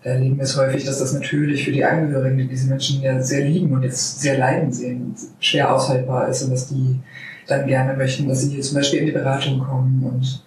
da 0.03 0.11
erleben 0.11 0.37
wir 0.37 0.43
es 0.43 0.57
häufig, 0.57 0.83
dass 0.83 0.99
das 0.99 1.13
natürlich 1.13 1.63
für 1.63 1.71
die 1.71 1.85
Angehörigen, 1.85 2.37
die 2.37 2.47
diese 2.47 2.69
Menschen 2.69 3.01
ja 3.01 3.21
sehr 3.21 3.45
lieben 3.45 3.71
und 3.73 3.83
jetzt 3.83 4.19
sehr 4.19 4.37
leiden 4.37 4.71
sehen, 4.71 5.15
schwer 5.39 5.73
aushaltbar 5.73 6.27
ist 6.27 6.43
und 6.43 6.51
dass 6.51 6.67
die 6.67 6.99
dann 7.47 7.65
gerne 7.65 7.95
möchten, 7.95 8.27
dass 8.27 8.41
sie 8.41 8.51
hier 8.51 8.61
zum 8.61 8.75
Beispiel 8.75 8.99
in 8.99 9.05
die 9.07 9.11
Beratung 9.11 9.59
kommen 9.59 10.03
und 10.03 10.43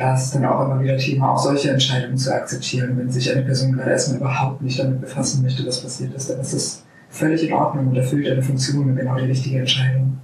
da 0.00 0.14
ist 0.14 0.34
dann 0.34 0.46
auch 0.46 0.64
immer 0.64 0.80
wieder 0.80 0.96
Thema, 0.96 1.32
auch 1.32 1.38
solche 1.38 1.70
Entscheidungen 1.70 2.16
zu 2.16 2.34
akzeptieren. 2.34 2.96
Wenn 2.96 3.10
sich 3.10 3.30
eine 3.30 3.42
Person 3.42 3.72
gerade 3.72 3.90
erstmal 3.90 4.16
überhaupt 4.16 4.62
nicht 4.62 4.78
damit 4.78 5.02
befassen 5.02 5.42
möchte, 5.42 5.66
was 5.66 5.82
passiert 5.82 6.14
ist, 6.14 6.30
dann 6.30 6.40
ist 6.40 6.54
das 6.54 6.82
völlig 7.10 7.46
in 7.46 7.52
Ordnung 7.52 7.88
und 7.88 7.96
erfüllt 7.96 8.26
eine 8.26 8.42
Funktion 8.42 8.88
und 8.88 8.96
genau 8.96 9.16
die 9.16 9.26
richtige 9.26 9.58
Entscheidung. 9.58 10.18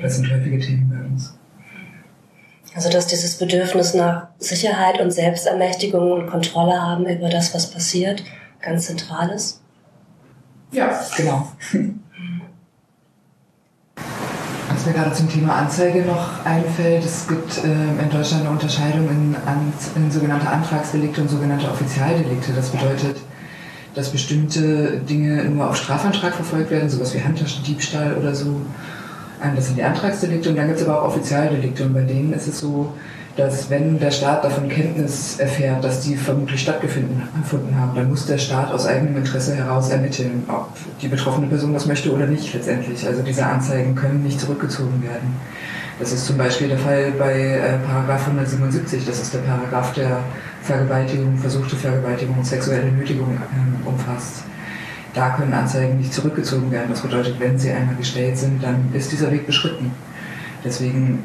Das 0.00 0.16
sind 0.16 0.30
häufige 0.30 0.60
Themen 0.60 0.88
bei 0.88 1.04
uns. 1.04 1.36
Also 2.72 2.88
dass 2.88 3.08
dieses 3.08 3.36
Bedürfnis 3.36 3.94
nach 3.94 4.28
Sicherheit 4.38 5.00
und 5.00 5.10
Selbstermächtigung 5.10 6.12
und 6.12 6.26
Kontrolle 6.28 6.80
haben 6.80 7.04
über 7.06 7.28
das, 7.28 7.52
was 7.52 7.68
passiert, 7.68 8.22
ganz 8.60 8.86
zentral 8.86 9.30
ist? 9.30 9.60
Ja, 10.70 11.00
genau. 11.16 11.48
mir 14.86 14.92
gerade 14.92 15.12
zum 15.12 15.28
Thema 15.28 15.54
Anzeige 15.56 16.02
noch 16.02 16.44
einfällt, 16.44 17.04
es 17.04 17.26
gibt 17.26 17.58
äh, 17.58 18.02
in 18.02 18.10
Deutschland 18.10 18.42
eine 18.42 18.50
Unterscheidung 18.50 19.08
in, 19.08 19.36
in 19.96 20.10
sogenannte 20.10 20.48
Antragsdelikte 20.48 21.20
und 21.20 21.28
sogenannte 21.28 21.68
Offizialdelikte. 21.68 22.52
Das 22.52 22.70
bedeutet, 22.70 23.16
dass 23.94 24.10
bestimmte 24.10 24.98
Dinge 24.98 25.44
nur 25.44 25.68
auf 25.68 25.76
Strafantrag 25.76 26.34
verfolgt 26.34 26.70
werden, 26.70 26.88
sowas 26.88 27.14
wie 27.14 27.22
Handtaschendiebstahl 27.22 28.16
oder 28.16 28.34
so. 28.34 28.60
Ähm, 29.42 29.56
das 29.56 29.66
sind 29.66 29.76
die 29.76 29.82
Antragsdelikte 29.82 30.50
und 30.50 30.56
dann 30.56 30.68
gibt 30.68 30.80
es 30.80 30.86
aber 30.86 31.02
auch 31.02 31.08
Offizialdelikte 31.08 31.84
und 31.84 31.92
bei 31.92 32.02
denen 32.02 32.32
ist 32.32 32.46
es 32.46 32.60
so, 32.60 32.92
dass 33.36 33.68
wenn 33.68 33.98
der 33.98 34.10
Staat 34.10 34.44
davon 34.44 34.68
Kenntnis 34.68 35.38
erfährt, 35.38 35.84
dass 35.84 36.00
die 36.00 36.16
vermutlich 36.16 36.62
stattgefunden 36.62 37.22
haben, 37.78 37.94
dann 37.94 38.08
muss 38.08 38.24
der 38.24 38.38
Staat 38.38 38.72
aus 38.72 38.86
eigenem 38.86 39.18
Interesse 39.18 39.54
heraus 39.54 39.90
ermitteln, 39.90 40.44
ob 40.48 40.68
die 41.02 41.08
betroffene 41.08 41.46
Person 41.46 41.74
das 41.74 41.86
möchte 41.86 42.10
oder 42.12 42.26
nicht 42.26 42.54
letztendlich. 42.54 43.06
Also 43.06 43.22
diese 43.22 43.44
Anzeigen 43.44 43.94
können 43.94 44.22
nicht 44.22 44.40
zurückgezogen 44.40 45.02
werden. 45.02 45.36
Das 45.98 46.12
ist 46.12 46.26
zum 46.26 46.38
Beispiel 46.38 46.68
der 46.68 46.78
Fall 46.78 47.12
bei 47.18 47.32
äh, 47.32 47.78
Paragraph 47.86 48.26
177, 48.26 49.04
das 49.06 49.20
ist 49.20 49.34
der 49.34 49.38
Paragraph, 49.40 49.92
der 49.94 50.20
Vergewaltigung, 50.62 51.36
versuchte 51.38 51.76
Vergewaltigung 51.76 52.36
und 52.38 52.46
sexuelle 52.46 52.90
Nötigung 52.90 53.34
äh, 53.34 53.88
umfasst. 53.88 54.44
Da 55.14 55.30
können 55.30 55.54
Anzeigen 55.54 55.98
nicht 55.98 56.12
zurückgezogen 56.12 56.70
werden. 56.70 56.88
Das 56.90 57.00
bedeutet, 57.00 57.40
wenn 57.40 57.58
sie 57.58 57.70
einmal 57.70 57.96
gestellt 57.96 58.36
sind, 58.36 58.62
dann 58.62 58.90
ist 58.92 59.12
dieser 59.12 59.30
Weg 59.30 59.46
beschritten. 59.46 59.90
Deswegen 60.62 61.22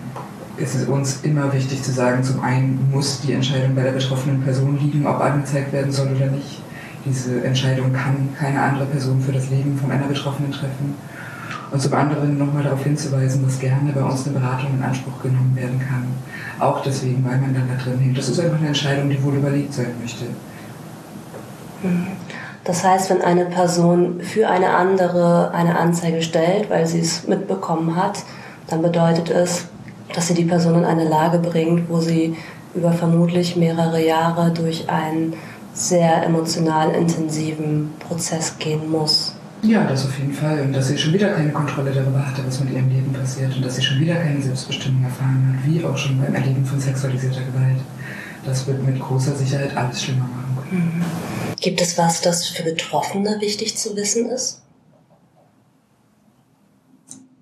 ist 0.57 0.75
es 0.75 0.85
uns 0.85 1.19
immer 1.23 1.51
wichtig 1.53 1.81
zu 1.83 1.91
sagen, 1.91 2.23
zum 2.23 2.41
einen 2.41 2.89
muss 2.91 3.21
die 3.21 3.33
Entscheidung 3.33 3.75
bei 3.75 3.83
der 3.83 3.91
betroffenen 3.91 4.41
Person 4.41 4.77
liegen, 4.79 5.05
ob 5.05 5.19
angezeigt 5.21 5.73
werden 5.73 5.91
soll 5.91 6.09
oder 6.15 6.27
nicht. 6.27 6.61
Diese 7.05 7.43
Entscheidung 7.43 7.91
kann 7.93 8.29
keine 8.37 8.61
andere 8.61 8.85
Person 8.85 9.21
für 9.21 9.31
das 9.31 9.49
Leben 9.49 9.77
von 9.77 9.91
einer 9.91 10.05
Betroffenen 10.05 10.51
treffen. 10.51 10.95
Und 11.71 11.81
zum 11.81 11.93
anderen 11.93 12.37
nochmal 12.37 12.63
darauf 12.63 12.83
hinzuweisen, 12.83 13.45
dass 13.45 13.57
gerne 13.57 13.91
bei 13.93 14.03
uns 14.03 14.27
eine 14.27 14.37
Beratung 14.37 14.71
in 14.77 14.83
Anspruch 14.83 15.21
genommen 15.23 15.55
werden 15.55 15.79
kann. 15.79 16.05
Auch 16.59 16.83
deswegen, 16.83 17.23
weil 17.23 17.37
man 17.37 17.53
dann 17.53 17.69
da 17.69 17.81
drin 17.81 17.97
hängt. 17.97 18.17
Das 18.17 18.27
ist 18.27 18.39
einfach 18.39 18.57
eine 18.57 18.67
Entscheidung, 18.67 19.09
die 19.09 19.23
wohl 19.23 19.35
überlegt 19.35 19.73
sein 19.73 19.93
möchte. 20.01 20.25
Das 22.63 22.83
heißt, 22.83 23.09
wenn 23.09 23.21
eine 23.21 23.45
Person 23.45 24.21
für 24.21 24.49
eine 24.49 24.75
andere 24.75 25.51
eine 25.53 25.79
Anzeige 25.79 26.21
stellt, 26.21 26.69
weil 26.69 26.85
sie 26.85 26.99
es 26.99 27.27
mitbekommen 27.27 27.95
hat, 27.95 28.23
dann 28.67 28.81
bedeutet 28.81 29.29
es, 29.29 29.65
dass 30.15 30.27
sie 30.27 30.33
die 30.33 30.45
Person 30.45 30.75
in 30.75 30.85
eine 30.85 31.07
Lage 31.07 31.39
bringt, 31.39 31.89
wo 31.89 31.99
sie 31.99 32.35
über 32.73 32.91
vermutlich 32.91 33.55
mehrere 33.55 34.05
Jahre 34.05 34.51
durch 34.51 34.89
einen 34.89 35.33
sehr 35.73 36.23
emotional 36.23 36.91
intensiven 36.91 37.91
Prozess 37.99 38.57
gehen 38.59 38.89
muss. 38.89 39.35
Ja, 39.63 39.83
das 39.83 40.05
auf 40.05 40.17
jeden 40.17 40.33
Fall. 40.33 40.61
Und 40.61 40.73
dass 40.73 40.87
sie 40.87 40.97
schon 40.97 41.13
wieder 41.13 41.29
keine 41.29 41.51
Kontrolle 41.51 41.91
darüber 41.91 42.25
hatte, 42.25 42.41
was 42.45 42.59
mit 42.61 42.73
ihrem 42.73 42.89
Leben 42.89 43.13
passiert. 43.13 43.55
Und 43.55 43.63
dass 43.63 43.75
sie 43.75 43.83
schon 43.83 43.99
wieder 43.99 44.15
keine 44.15 44.41
Selbstbestimmung 44.41 45.03
erfahren 45.03 45.55
hat, 45.55 45.69
wie 45.69 45.83
auch 45.85 45.97
schon 45.97 46.19
beim 46.19 46.33
Erleben 46.33 46.65
von 46.65 46.79
sexualisierter 46.79 47.41
Gewalt. 47.41 47.77
Das 48.43 48.65
wird 48.65 48.83
mit 48.83 48.99
großer 48.99 49.35
Sicherheit 49.35 49.77
alles 49.77 50.03
schlimmer 50.03 50.27
machen. 50.27 50.41
Mhm. 50.71 51.03
Gibt 51.59 51.79
es 51.79 51.97
was, 51.97 52.21
das 52.21 52.47
für 52.47 52.63
Betroffene 52.63 53.37
wichtig 53.39 53.77
zu 53.77 53.95
wissen 53.95 54.29
ist? 54.29 54.63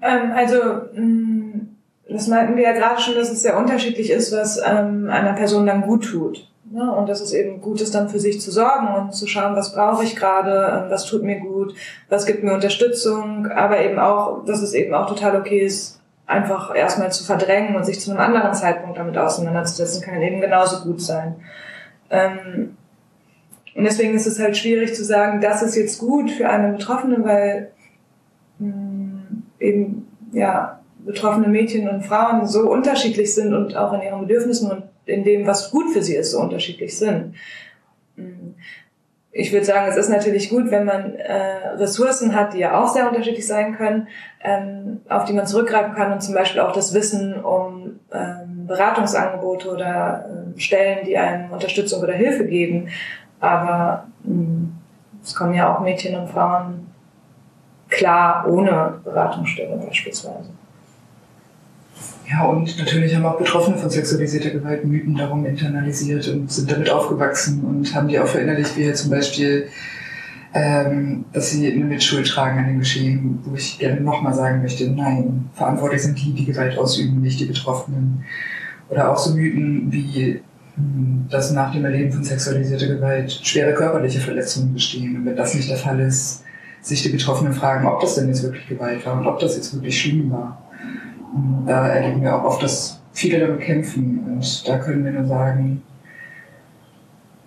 Ähm, 0.01 0.31
also, 0.35 0.57
mh, 0.93 1.01
mm, 1.01 1.67
das 2.09 2.27
meinten 2.27 2.55
wir 2.55 2.63
ja 2.63 2.73
gerade 2.73 2.99
schon, 3.01 3.15
dass 3.15 3.31
es 3.31 3.41
sehr 3.41 3.57
unterschiedlich 3.57 4.09
ist, 4.09 4.31
was 4.31 4.59
ähm, 4.65 5.09
einer 5.09 5.33
Person 5.33 5.65
dann 5.65 5.81
gut 5.81 6.05
tut. 6.05 6.47
Ne? 6.71 6.91
Und 6.91 7.07
dass 7.07 7.21
es 7.21 7.33
eben 7.33 7.61
gut 7.61 7.81
ist, 7.81 7.95
dann 7.95 8.09
für 8.09 8.19
sich 8.19 8.41
zu 8.41 8.51
sorgen 8.51 8.87
und 8.95 9.13
zu 9.13 9.27
schauen, 9.27 9.55
was 9.55 9.73
brauche 9.73 10.03
ich 10.03 10.15
gerade, 10.15 10.83
ähm, 10.85 10.91
was 10.91 11.05
tut 11.05 11.23
mir 11.23 11.39
gut, 11.39 11.73
was 12.09 12.25
gibt 12.25 12.43
mir 12.43 12.53
Unterstützung, 12.53 13.47
aber 13.47 13.79
eben 13.81 13.99
auch, 13.99 14.45
dass 14.45 14.61
es 14.61 14.73
eben 14.73 14.93
auch 14.93 15.07
total 15.07 15.35
okay 15.35 15.59
ist, 15.59 15.99
einfach 16.25 16.75
erstmal 16.75 17.11
zu 17.11 17.23
verdrängen 17.23 17.75
und 17.75 17.85
sich 17.85 17.99
zu 17.99 18.11
einem 18.11 18.19
anderen 18.19 18.53
Zeitpunkt 18.53 18.97
damit 18.97 19.17
auseinanderzusetzen, 19.17 20.03
kann 20.03 20.21
eben 20.21 20.41
genauso 20.41 20.83
gut 20.83 21.01
sein. 21.01 21.35
Ähm, 22.11 22.77
und 23.75 23.83
deswegen 23.83 24.13
ist 24.13 24.27
es 24.27 24.39
halt 24.39 24.57
schwierig 24.57 24.93
zu 24.93 25.03
sagen, 25.03 25.41
das 25.41 25.63
ist 25.63 25.75
jetzt 25.75 25.99
gut 25.99 26.29
für 26.29 26.49
eine 26.49 26.73
Betroffene, 26.73 27.23
weil 27.23 27.71
mm, 28.59 29.43
eben 29.59 30.07
ja 30.31 30.78
betroffene 31.05 31.47
Mädchen 31.47 31.87
und 31.89 32.05
Frauen 32.05 32.45
so 32.47 32.69
unterschiedlich 32.69 33.33
sind 33.33 33.53
und 33.53 33.75
auch 33.75 33.93
in 33.93 34.01
ihren 34.01 34.21
Bedürfnissen 34.21 34.71
und 34.71 34.83
in 35.05 35.23
dem, 35.23 35.47
was 35.47 35.71
gut 35.71 35.91
für 35.91 36.03
sie 36.03 36.15
ist, 36.15 36.31
so 36.31 36.39
unterschiedlich 36.39 36.97
sind. 36.97 37.35
Mm. 38.15 38.53
Ich 39.31 39.53
würde 39.53 39.65
sagen, 39.65 39.87
es 39.87 39.95
ist 39.95 40.09
natürlich 40.09 40.49
gut, 40.49 40.71
wenn 40.71 40.85
man 40.85 41.13
äh, 41.15 41.67
Ressourcen 41.77 42.35
hat, 42.35 42.53
die 42.53 42.59
ja 42.59 42.79
auch 42.81 42.87
sehr 42.87 43.07
unterschiedlich 43.07 43.45
sein 43.45 43.75
können, 43.75 44.07
ähm, 44.43 45.01
auf 45.07 45.25
die 45.25 45.33
man 45.33 45.45
zurückgreifen 45.45 45.93
kann 45.93 46.11
und 46.11 46.21
zum 46.21 46.33
Beispiel 46.33 46.61
auch 46.61 46.71
das 46.71 46.95
Wissen 46.95 47.35
um 47.35 47.99
ähm, 48.11 48.65
Beratungsangebote 48.65 49.69
oder 49.69 50.25
äh, 50.55 50.59
Stellen, 50.59 51.05
die 51.05 51.15
einem 51.15 51.51
Unterstützung 51.51 52.01
oder 52.01 52.13
Hilfe 52.13 52.45
geben. 52.45 52.89
Aber 53.39 54.07
mh, 54.23 54.33
mm, 54.33 54.73
es 55.23 55.35
kommen 55.35 55.53
ja 55.53 55.75
auch 55.75 55.81
Mädchen 55.81 56.17
und 56.17 56.29
Frauen 56.29 56.87
klar 57.89 58.47
ohne 58.47 58.99
Beratungsstelle 59.03 59.75
beispielsweise. 59.77 60.49
Ja, 62.29 62.45
und 62.45 62.77
natürlich 62.77 63.15
haben 63.15 63.25
auch 63.25 63.39
Betroffene 63.39 63.77
von 63.77 63.89
sexualisierter 63.89 64.51
Gewalt 64.51 64.85
Mythen 64.85 65.15
darum 65.15 65.45
internalisiert 65.45 66.27
und 66.27 66.51
sind 66.51 66.71
damit 66.71 66.89
aufgewachsen 66.89 67.63
und 67.63 67.95
haben 67.95 68.07
die 68.07 68.19
auch 68.19 68.27
verinnerlicht, 68.27 68.77
wie 68.77 68.93
zum 68.93 69.09
Beispiel, 69.09 69.67
ähm, 70.53 71.25
dass 71.33 71.49
sie 71.49 71.71
eine 71.71 71.85
Mitschuld 71.85 72.27
tragen 72.27 72.59
an 72.59 72.67
dem 72.67 72.79
Geschehen, 72.79 73.39
wo 73.45 73.55
ich 73.55 73.79
gerne 73.79 74.01
nochmal 74.01 74.33
sagen 74.35 74.61
möchte, 74.61 74.91
nein, 74.91 75.49
verantwortlich 75.55 76.03
sind 76.03 76.19
die, 76.19 76.33
die 76.33 76.45
Gewalt 76.45 76.77
ausüben, 76.77 77.19
nicht 77.19 77.39
die 77.39 77.45
Betroffenen. 77.45 78.23
Oder 78.89 79.11
auch 79.11 79.17
so 79.17 79.33
Mythen 79.33 79.91
wie, 79.91 80.41
hm, 80.75 81.25
dass 81.31 81.51
nach 81.51 81.73
dem 81.73 81.83
Erleben 81.83 82.11
von 82.11 82.23
sexualisierter 82.23 82.87
Gewalt 82.87 83.31
schwere 83.31 83.73
körperliche 83.73 84.19
Verletzungen 84.19 84.73
bestehen. 84.73 85.15
Und 85.15 85.25
wenn 85.25 85.35
das 85.35 85.55
nicht 85.55 85.69
der 85.69 85.77
Fall 85.77 85.99
ist, 85.99 86.43
sich 86.81 87.01
die 87.01 87.09
Betroffenen 87.09 87.53
fragen, 87.53 87.87
ob 87.87 88.01
das 88.01 88.15
denn 88.15 88.27
jetzt 88.27 88.43
wirklich 88.43 88.67
Gewalt 88.67 89.03
war 89.03 89.19
und 89.19 89.25
ob 89.25 89.39
das 89.39 89.55
jetzt 89.55 89.73
wirklich 89.73 89.99
schlimm 89.99 90.31
war. 90.31 90.68
Da 91.65 91.87
erleben 91.87 92.21
wir 92.21 92.35
auch 92.35 92.43
oft, 92.43 92.63
dass 92.63 92.99
viele 93.11 93.39
damit 93.39 93.61
kämpfen. 93.61 94.19
Und 94.25 94.67
da 94.67 94.77
können 94.77 95.05
wir 95.05 95.11
nur 95.11 95.25
sagen, 95.25 95.81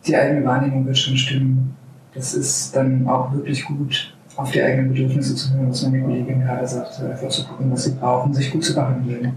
die 0.06 0.16
eigene 0.16 0.44
Wahrnehmung 0.44 0.86
wird 0.86 0.98
schon 0.98 1.16
stimmen. 1.16 1.76
Das 2.14 2.34
ist 2.34 2.74
dann 2.76 3.06
auch 3.08 3.32
wirklich 3.32 3.64
gut, 3.64 4.14
auf 4.36 4.50
die 4.50 4.62
eigenen 4.62 4.88
Bedürfnisse 4.88 5.34
zu 5.34 5.54
hören, 5.54 5.70
was 5.70 5.82
meine 5.82 6.02
Kollegin 6.02 6.40
gerade 6.40 6.66
sagte. 6.66 7.10
Einfach 7.10 7.28
zu 7.28 7.44
gucken, 7.46 7.70
was 7.70 7.84
sie 7.84 7.92
brauchen, 7.92 8.32
sich 8.32 8.50
gut 8.50 8.64
zu 8.64 8.74
behandeln. 8.74 9.32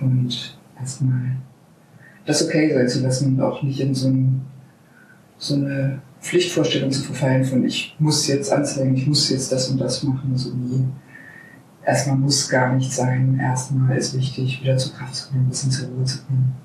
Und 0.00 0.58
erstmal 0.78 1.36
das 2.24 2.46
okay 2.46 2.72
sein 2.72 2.88
zu 2.88 3.00
lassen 3.00 3.34
und 3.34 3.40
auch 3.40 3.62
nicht 3.62 3.80
in 3.80 3.94
so, 3.94 4.08
ein, 4.08 4.42
so 5.38 5.54
eine 5.54 6.00
Pflichtvorstellung 6.20 6.90
zu 6.90 7.02
verfallen 7.02 7.44
von 7.44 7.64
ich 7.64 7.96
muss 7.98 8.26
jetzt 8.26 8.52
anzeigen, 8.52 8.94
ich 8.94 9.06
muss 9.06 9.30
jetzt 9.30 9.50
das 9.50 9.70
und 9.70 9.80
das 9.80 10.02
machen, 10.02 10.36
so 10.36 10.50
wie 10.52 10.84
erstmal 11.88 12.16
muss 12.16 12.48
gar 12.48 12.72
nicht 12.74 12.92
sein, 12.92 13.40
erstmal 13.42 13.96
ist 13.96 14.16
wichtig, 14.16 14.62
wieder 14.62 14.76
zur 14.76 14.94
Kraft 14.94 15.14
zu 15.14 15.28
kommen, 15.28 15.46
ein 15.46 15.48
bisschen 15.48 15.70
zur 15.70 15.88
Ruhe 15.88 16.04
zu 16.04 16.18
kommen. 16.24 16.56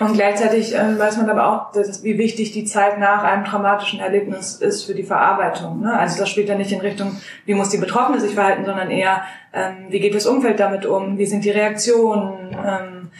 Und 0.00 0.14
gleichzeitig 0.14 0.74
ähm, 0.74 0.98
weiß 0.98 1.18
man 1.18 1.30
aber 1.30 1.48
auch, 1.48 1.72
dass, 1.72 2.02
wie 2.02 2.18
wichtig 2.18 2.50
die 2.50 2.64
Zeit 2.64 2.98
nach 2.98 3.22
einem 3.22 3.44
traumatischen 3.44 4.00
Erlebnis 4.00 4.56
ist 4.56 4.84
für 4.84 4.94
die 4.94 5.04
Verarbeitung. 5.04 5.82
Ne? 5.82 5.96
Also 5.96 6.18
das 6.18 6.28
spielt 6.28 6.48
ja 6.48 6.56
nicht 6.56 6.72
in 6.72 6.80
Richtung, 6.80 7.16
wie 7.46 7.54
muss 7.54 7.68
die 7.68 7.78
Betroffene 7.78 8.20
sich 8.20 8.34
verhalten, 8.34 8.64
sondern 8.64 8.90
eher, 8.90 9.22
ähm, 9.52 9.86
wie 9.90 10.00
geht 10.00 10.16
das 10.16 10.26
Umfeld 10.26 10.58
damit 10.58 10.84
um, 10.84 11.16
wie 11.16 11.26
sind 11.26 11.44
die 11.44 11.50
Reaktionen. 11.50 12.56
Ähm, 12.66 13.10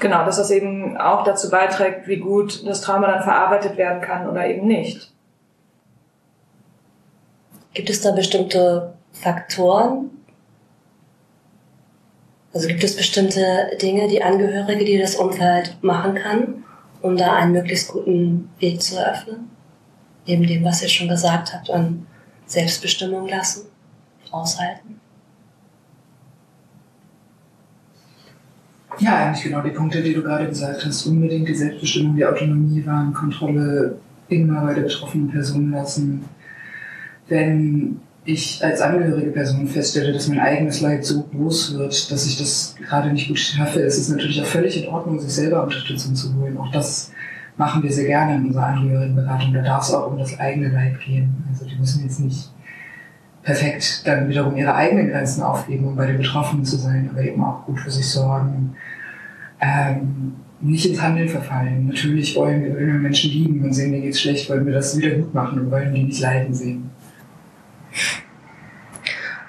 genau, 0.00 0.24
dass 0.24 0.38
das 0.38 0.50
eben 0.50 0.96
auch 0.96 1.24
dazu 1.24 1.50
beiträgt, 1.50 2.08
wie 2.08 2.20
gut 2.20 2.66
das 2.66 2.80
Trauma 2.80 3.08
dann 3.08 3.22
verarbeitet 3.22 3.76
werden 3.76 4.00
kann 4.00 4.26
oder 4.30 4.46
eben 4.46 4.66
nicht. 4.66 5.12
Gibt 7.76 7.90
es 7.90 8.00
da 8.00 8.10
bestimmte 8.10 8.94
Faktoren? 9.12 10.10
Also 12.54 12.68
gibt 12.68 12.82
es 12.82 12.96
bestimmte 12.96 13.76
Dinge, 13.82 14.08
die 14.08 14.22
Angehörige, 14.22 14.82
die 14.82 14.96
das 14.96 15.16
Umfeld 15.16 15.76
machen 15.82 16.14
kann, 16.14 16.64
um 17.02 17.18
da 17.18 17.34
einen 17.34 17.52
möglichst 17.52 17.88
guten 17.88 18.48
Weg 18.60 18.80
zu 18.80 18.96
eröffnen? 18.96 19.50
Neben 20.26 20.46
dem, 20.46 20.64
was 20.64 20.80
ihr 20.80 20.88
schon 20.88 21.08
gesagt 21.08 21.52
habt, 21.52 21.68
an 21.68 22.06
Selbstbestimmung 22.46 23.28
lassen, 23.28 23.66
aushalten? 24.30 24.98
Ja, 29.00 29.26
eigentlich 29.26 29.44
genau 29.44 29.60
die 29.60 29.68
Punkte, 29.68 30.02
die 30.02 30.14
du 30.14 30.22
gerade 30.22 30.48
gesagt 30.48 30.82
hast. 30.82 31.04
Unbedingt 31.04 31.46
die 31.46 31.54
Selbstbestimmung, 31.54 32.16
die 32.16 32.24
Autonomie 32.24 32.86
wahren, 32.86 33.12
Kontrolle 33.12 33.98
immer 34.28 34.62
bei 34.62 34.72
der 34.72 34.82
betroffenen 34.84 35.30
Person 35.30 35.72
lassen, 35.72 36.24
wenn 37.28 38.00
ich 38.24 38.62
als 38.62 38.80
angehörige 38.80 39.30
Person 39.30 39.66
feststelle, 39.68 40.12
dass 40.12 40.28
mein 40.28 40.40
eigenes 40.40 40.80
Leid 40.80 41.04
so 41.04 41.22
groß 41.22 41.78
wird, 41.78 42.10
dass 42.10 42.26
ich 42.26 42.38
das 42.38 42.74
gerade 42.88 43.12
nicht 43.12 43.28
gut 43.28 43.38
schaffe, 43.38 43.80
ist 43.80 43.98
es 43.98 44.08
natürlich 44.08 44.42
auch 44.42 44.46
völlig 44.46 44.82
in 44.82 44.88
Ordnung, 44.88 45.18
sich 45.20 45.32
selber 45.32 45.62
Unterstützung 45.62 46.14
zu 46.14 46.34
holen. 46.34 46.58
Auch 46.58 46.70
das 46.72 47.12
machen 47.56 47.82
wir 47.82 47.92
sehr 47.92 48.06
gerne 48.06 48.36
in 48.36 48.46
unserer 48.46 48.66
Angehörigenberatung. 48.66 49.54
Da 49.54 49.62
darf 49.62 49.84
es 49.84 49.94
auch 49.94 50.10
um 50.10 50.18
das 50.18 50.38
eigene 50.40 50.68
Leid 50.68 51.00
gehen. 51.00 51.34
Also 51.48 51.66
die 51.66 51.76
müssen 51.76 52.02
jetzt 52.02 52.20
nicht 52.20 52.50
perfekt 53.42 54.02
dann 54.06 54.28
wiederum 54.28 54.56
ihre 54.56 54.74
eigenen 54.74 55.08
Grenzen 55.08 55.42
aufgeben, 55.42 55.86
um 55.86 55.94
bei 55.94 56.06
den 56.06 56.18
Betroffenen 56.18 56.64
zu 56.64 56.76
sein, 56.76 57.08
aber 57.12 57.22
eben 57.22 57.42
auch 57.44 57.64
gut 57.64 57.78
für 57.78 57.90
sich 57.90 58.08
sorgen. 58.08 58.74
Ähm, 59.60 60.34
nicht 60.60 60.86
ins 60.86 61.00
Handeln 61.00 61.28
verfallen. 61.28 61.86
Natürlich 61.86 62.34
wollen 62.34 62.64
wir, 62.64 62.74
wenn 62.74 62.86
wir 62.88 62.94
Menschen 62.94 63.30
lieben 63.30 63.62
und 63.62 63.72
sehen, 63.72 63.92
mir 63.92 64.00
geht's 64.00 64.20
schlecht, 64.20 64.50
wollen 64.50 64.66
wir 64.66 64.72
das 64.72 64.98
wieder 64.98 65.10
gut 65.10 65.32
machen 65.32 65.60
und 65.60 65.70
wollen 65.70 65.94
die 65.94 66.02
nicht 66.02 66.20
leiden 66.20 66.52
sehen. 66.52 66.90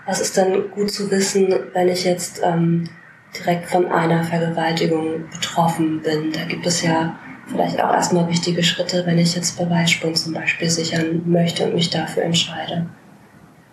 Was 0.05 0.21
ist 0.21 0.37
denn 0.37 0.71
gut 0.71 0.91
zu 0.91 1.11
wissen, 1.11 1.53
wenn 1.73 1.89
ich 1.89 2.05
jetzt 2.05 2.41
ähm, 2.43 2.89
direkt 3.37 3.69
von 3.69 3.91
einer 3.91 4.23
Vergewaltigung 4.23 5.29
betroffen 5.29 6.01
bin? 6.01 6.31
Da 6.31 6.45
gibt 6.45 6.65
es 6.65 6.81
ja 6.81 7.17
vielleicht 7.47 7.81
auch 7.81 7.93
erstmal 7.93 8.29
wichtige 8.29 8.63
Schritte, 8.63 9.05
wenn 9.05 9.17
ich 9.17 9.35
jetzt 9.35 9.57
Beweisspuren 9.57 10.15
zum 10.15 10.33
Beispiel 10.33 10.69
sichern 10.69 11.23
möchte 11.25 11.65
und 11.65 11.75
mich 11.75 11.89
dafür 11.89 12.23
entscheide. 12.23 12.87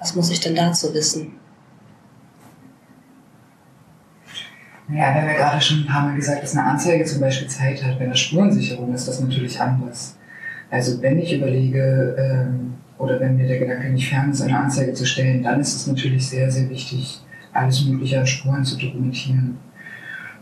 Was 0.00 0.14
muss 0.14 0.30
ich 0.30 0.40
denn 0.40 0.54
dazu 0.54 0.92
wissen? 0.92 1.38
Ja, 4.88 4.96
wir 4.96 5.22
haben 5.22 5.28
ja 5.28 5.34
gerade 5.34 5.60
schon 5.60 5.78
ein 5.78 5.86
paar 5.86 6.02
Mal 6.02 6.16
gesagt, 6.16 6.42
dass 6.42 6.56
eine 6.56 6.66
Anzeige 6.66 7.04
zum 7.04 7.20
Beispiel 7.20 7.48
Zeit 7.48 7.82
hat. 7.82 7.98
Bei 7.98 8.04
einer 8.04 8.14
Spurensicherung 8.14 8.92
ist 8.92 9.08
das 9.08 9.20
natürlich 9.20 9.58
anders. 9.58 10.18
Also 10.70 11.00
wenn 11.00 11.18
ich 11.18 11.32
überlege, 11.32 12.16
ähm, 12.18 12.74
oder 12.98 13.18
wenn 13.20 13.36
mir 13.36 13.46
der 13.46 13.58
Gedanke 13.58 13.90
nicht 13.90 14.08
fern 14.08 14.30
ist, 14.30 14.40
eine 14.40 14.58
Anzeige 14.58 14.92
zu 14.94 15.04
stellen, 15.04 15.42
dann 15.42 15.60
ist 15.60 15.74
es 15.74 15.86
natürlich 15.86 16.26
sehr, 16.26 16.50
sehr 16.50 16.68
wichtig, 16.70 17.20
alles 17.52 17.84
Mögliche 17.84 18.20
an 18.20 18.26
Spuren 18.26 18.64
zu 18.64 18.78
dokumentieren. 18.78 19.58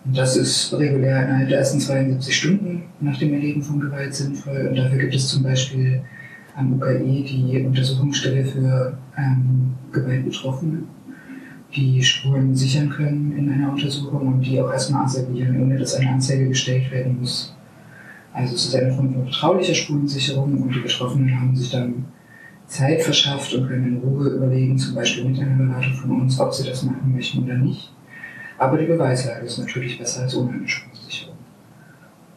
Und 0.04 0.16
das 0.16 0.36
ist 0.36 0.72
regulär 0.74 1.24
innerhalb 1.24 1.48
der 1.48 1.58
ersten 1.58 1.78
72 1.78 2.36
Stunden 2.36 2.82
nach 3.00 3.18
dem 3.18 3.32
Erleben 3.34 3.62
von 3.62 3.80
Gewalt 3.80 4.14
sinnvoll. 4.14 4.68
Und 4.68 4.76
dafür 4.76 4.98
gibt 4.98 5.14
es 5.14 5.28
zum 5.28 5.42
Beispiel 5.42 6.02
am 6.56 6.74
UKE 6.74 6.98
die 6.98 7.62
Untersuchungsstelle 7.64 8.44
für 8.44 8.98
ähm, 9.16 9.74
Gewaltbetroffene, 9.92 10.82
die 11.74 12.02
Spuren 12.02 12.54
sichern 12.54 12.90
können 12.90 13.32
in 13.36 13.50
einer 13.50 13.70
Untersuchung 13.70 14.26
und 14.26 14.40
die 14.42 14.60
auch 14.60 14.70
erstmal 14.70 15.04
asservieren, 15.04 15.62
ohne 15.62 15.78
dass 15.78 15.94
eine 15.94 16.10
Anzeige 16.10 16.48
gestellt 16.48 16.90
werden 16.90 17.20
muss. 17.20 17.56
Also 18.34 18.54
es 18.54 18.66
ist 18.66 18.74
eine 18.74 18.92
Form 18.92 19.12
von 19.12 19.24
vertraulicher 19.24 19.74
Spurensicherung 19.74 20.62
und 20.62 20.74
die 20.74 20.80
Betroffenen 20.80 21.38
haben 21.38 21.54
sich 21.54 21.70
dann 21.70 22.06
Zeit 22.72 23.02
verschafft 23.02 23.52
und 23.52 23.68
können 23.68 23.86
in 23.86 23.98
Ruhe 23.98 24.30
überlegen, 24.30 24.78
zum 24.78 24.94
Beispiel 24.94 25.26
mit 25.26 25.38
einer 25.38 25.56
Beratung 25.56 25.92
von 25.94 26.22
uns, 26.22 26.40
ob 26.40 26.54
sie 26.54 26.66
das 26.66 26.82
machen 26.82 27.12
möchten 27.14 27.44
oder 27.44 27.52
nicht. 27.54 27.92
Aber 28.56 28.78
die 28.78 28.86
Beweislage 28.86 29.44
ist 29.44 29.58
natürlich 29.58 29.98
besser 29.98 30.22
als 30.22 30.34
ohne 30.34 30.52
eine 30.52 30.66
Spurensicherung. 30.66 31.36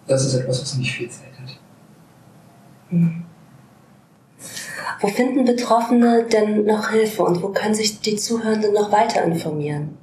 Das 0.08 0.26
ist 0.26 0.34
etwas, 0.34 0.62
was 0.62 0.76
nicht 0.78 0.92
viel 0.92 1.10
Zeit 1.10 1.32
hat. 1.42 1.58
Hm. 2.90 3.24
Wo 5.00 5.08
finden 5.08 5.46
Betroffene 5.46 6.26
denn 6.32 6.66
noch 6.66 6.90
Hilfe 6.90 7.24
und 7.24 7.42
wo 7.42 7.48
können 7.50 7.76
sich 7.76 8.02
die 8.02 8.18
Zuhörenden 8.18 8.74
noch 8.74 8.92
weiter 8.92 9.24
informieren? 9.24 9.98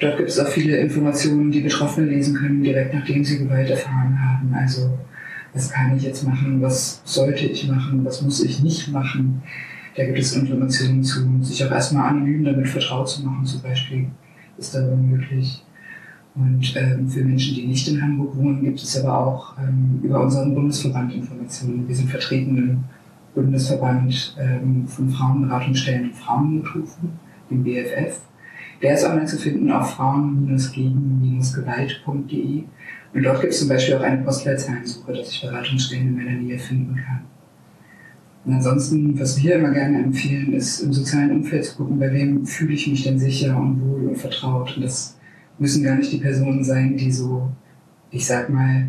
Dort 0.00 0.18
gibt 0.18 0.28
es 0.28 0.38
auch 0.38 0.48
viele 0.48 0.76
Informationen, 0.76 1.50
die 1.50 1.62
Betroffene 1.62 2.06
lesen 2.06 2.34
können, 2.34 2.62
direkt 2.62 2.94
nachdem 2.94 3.24
sie 3.24 3.38
Gewalt 3.38 3.70
erfahren 3.70 4.18
haben. 4.20 4.52
Also 4.54 4.90
was 5.54 5.70
kann 5.70 5.96
ich 5.96 6.02
jetzt 6.02 6.26
machen, 6.26 6.60
was 6.60 7.00
sollte 7.04 7.46
ich 7.46 7.66
machen, 7.66 8.04
was 8.04 8.20
muss 8.20 8.44
ich 8.44 8.62
nicht 8.62 8.88
machen. 8.92 9.42
Da 9.96 10.04
gibt 10.04 10.18
es 10.18 10.36
Informationen 10.36 11.02
zu, 11.02 11.42
sich 11.42 11.64
auch 11.64 11.70
erstmal 11.70 12.10
anonym 12.10 12.44
damit 12.44 12.68
vertraut 12.68 13.08
zu 13.08 13.24
machen, 13.24 13.46
zum 13.46 13.62
Beispiel, 13.62 14.08
ist 14.58 14.74
da 14.74 14.80
möglich. 14.80 15.64
Und 16.34 16.76
ähm, 16.76 17.08
für 17.08 17.24
Menschen, 17.24 17.54
die 17.54 17.66
nicht 17.66 17.88
in 17.88 18.02
Hamburg 18.02 18.36
wohnen, 18.36 18.62
gibt 18.62 18.78
es 18.78 19.02
aber 19.02 19.26
auch 19.26 19.54
ähm, 19.58 20.00
über 20.02 20.20
unseren 20.20 20.54
Bundesverband 20.54 21.14
Informationen. 21.14 21.88
Wir 21.88 21.96
sind 21.96 22.10
vertreten 22.10 22.58
im 22.58 22.84
Bundesverband 23.34 24.36
ähm, 24.38 24.86
von 24.86 25.08
Frauenberatungsstellen 25.08 26.10
und 26.10 26.14
Frauennothrufen, 26.14 27.12
dem 27.50 27.64
BFF. 27.64 28.20
Der 28.82 28.94
ist 28.94 29.04
online 29.04 29.26
zu 29.26 29.38
finden 29.38 29.70
auf 29.72 29.92
frauen-gegen-gewalt.de. 29.92 32.64
Und 33.14 33.22
dort 33.22 33.40
gibt 33.40 33.52
es 33.52 33.60
zum 33.60 33.68
Beispiel 33.68 33.94
auch 33.94 34.02
eine 34.02 34.22
Postleitzahlensuche, 34.22 35.12
dass 35.14 35.30
ich 35.30 35.40
Beratungsstellen 35.40 36.08
in 36.08 36.16
meiner 36.16 36.38
Nähe 36.38 36.58
finden 36.58 36.96
kann. 36.96 37.22
Und 38.44 38.54
ansonsten, 38.54 39.18
was 39.18 39.42
wir 39.42 39.56
immer 39.56 39.70
gerne 39.70 39.98
empfehlen, 39.98 40.52
ist 40.52 40.80
im 40.80 40.92
sozialen 40.92 41.32
Umfeld 41.32 41.64
zu 41.64 41.76
gucken, 41.76 41.98
bei 41.98 42.12
wem 42.12 42.46
fühle 42.46 42.74
ich 42.74 42.86
mich 42.86 43.02
denn 43.02 43.18
sicher 43.18 43.56
und 43.56 43.80
wohl 43.80 44.06
und 44.08 44.16
vertraut. 44.16 44.76
Und 44.76 44.84
das 44.84 45.18
müssen 45.58 45.82
gar 45.82 45.96
nicht 45.96 46.12
die 46.12 46.18
Personen 46.18 46.62
sein, 46.62 46.96
die 46.96 47.10
so, 47.10 47.50
ich 48.10 48.24
sag 48.24 48.48
mal, 48.50 48.86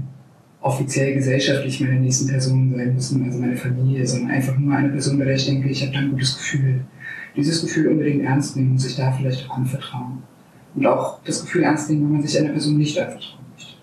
offiziell 0.62 1.14
gesellschaftlich 1.14 1.80
meine 1.82 2.00
nächsten 2.00 2.28
Personen 2.28 2.76
sein 2.76 2.94
müssen, 2.94 3.24
also 3.24 3.40
meine 3.40 3.56
Familie, 3.56 4.06
sondern 4.06 4.32
einfach 4.32 4.58
nur 4.58 4.76
eine 4.76 4.90
Person, 4.90 5.18
bei 5.18 5.26
der 5.26 5.36
ich 5.36 5.46
denke, 5.46 5.70
ich 5.70 5.82
habe 5.82 5.94
da 5.94 6.00
ein 6.00 6.12
gutes 6.12 6.38
Gefühl. 6.38 6.82
Dieses 7.38 7.62
Gefühl 7.62 7.88
unbedingt 7.88 8.26
ernst 8.26 8.58
nehmen 8.58 8.72
und 8.72 8.80
sich 8.80 8.98
da 8.98 9.12
vielleicht 9.12 9.50
auch 9.50 9.56
anvertrauen. 9.56 10.24
Und 10.76 10.86
auch 10.86 11.20
das 11.24 11.42
Gefühl 11.42 11.64
ernst 11.64 11.90
nehmen, 11.90 12.04
wenn 12.04 12.14
man 12.14 12.28
sich 12.28 12.38
einer 12.38 12.52
Person 12.52 12.78
nicht 12.78 13.00
anvertrauen 13.00 13.46
möchte. 13.56 13.74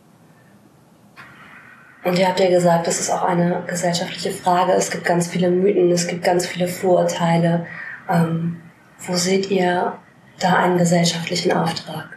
Und 2.04 2.18
ihr 2.18 2.28
habt 2.28 2.40
ja 2.40 2.50
gesagt, 2.50 2.86
das 2.86 3.00
ist 3.00 3.10
auch 3.10 3.22
eine 3.22 3.62
gesellschaftliche 3.66 4.30
Frage. 4.30 4.72
Es 4.72 4.90
gibt 4.90 5.04
ganz 5.04 5.28
viele 5.28 5.50
Mythen, 5.50 5.90
es 5.90 6.06
gibt 6.06 6.22
ganz 6.22 6.46
viele 6.46 6.68
Vorurteile. 6.68 7.66
Ähm, 8.10 8.56
wo 8.98 9.14
seht 9.14 9.50
ihr 9.50 9.94
da 10.40 10.56
einen 10.56 10.76
gesellschaftlichen 10.76 11.52
Auftrag? 11.52 12.08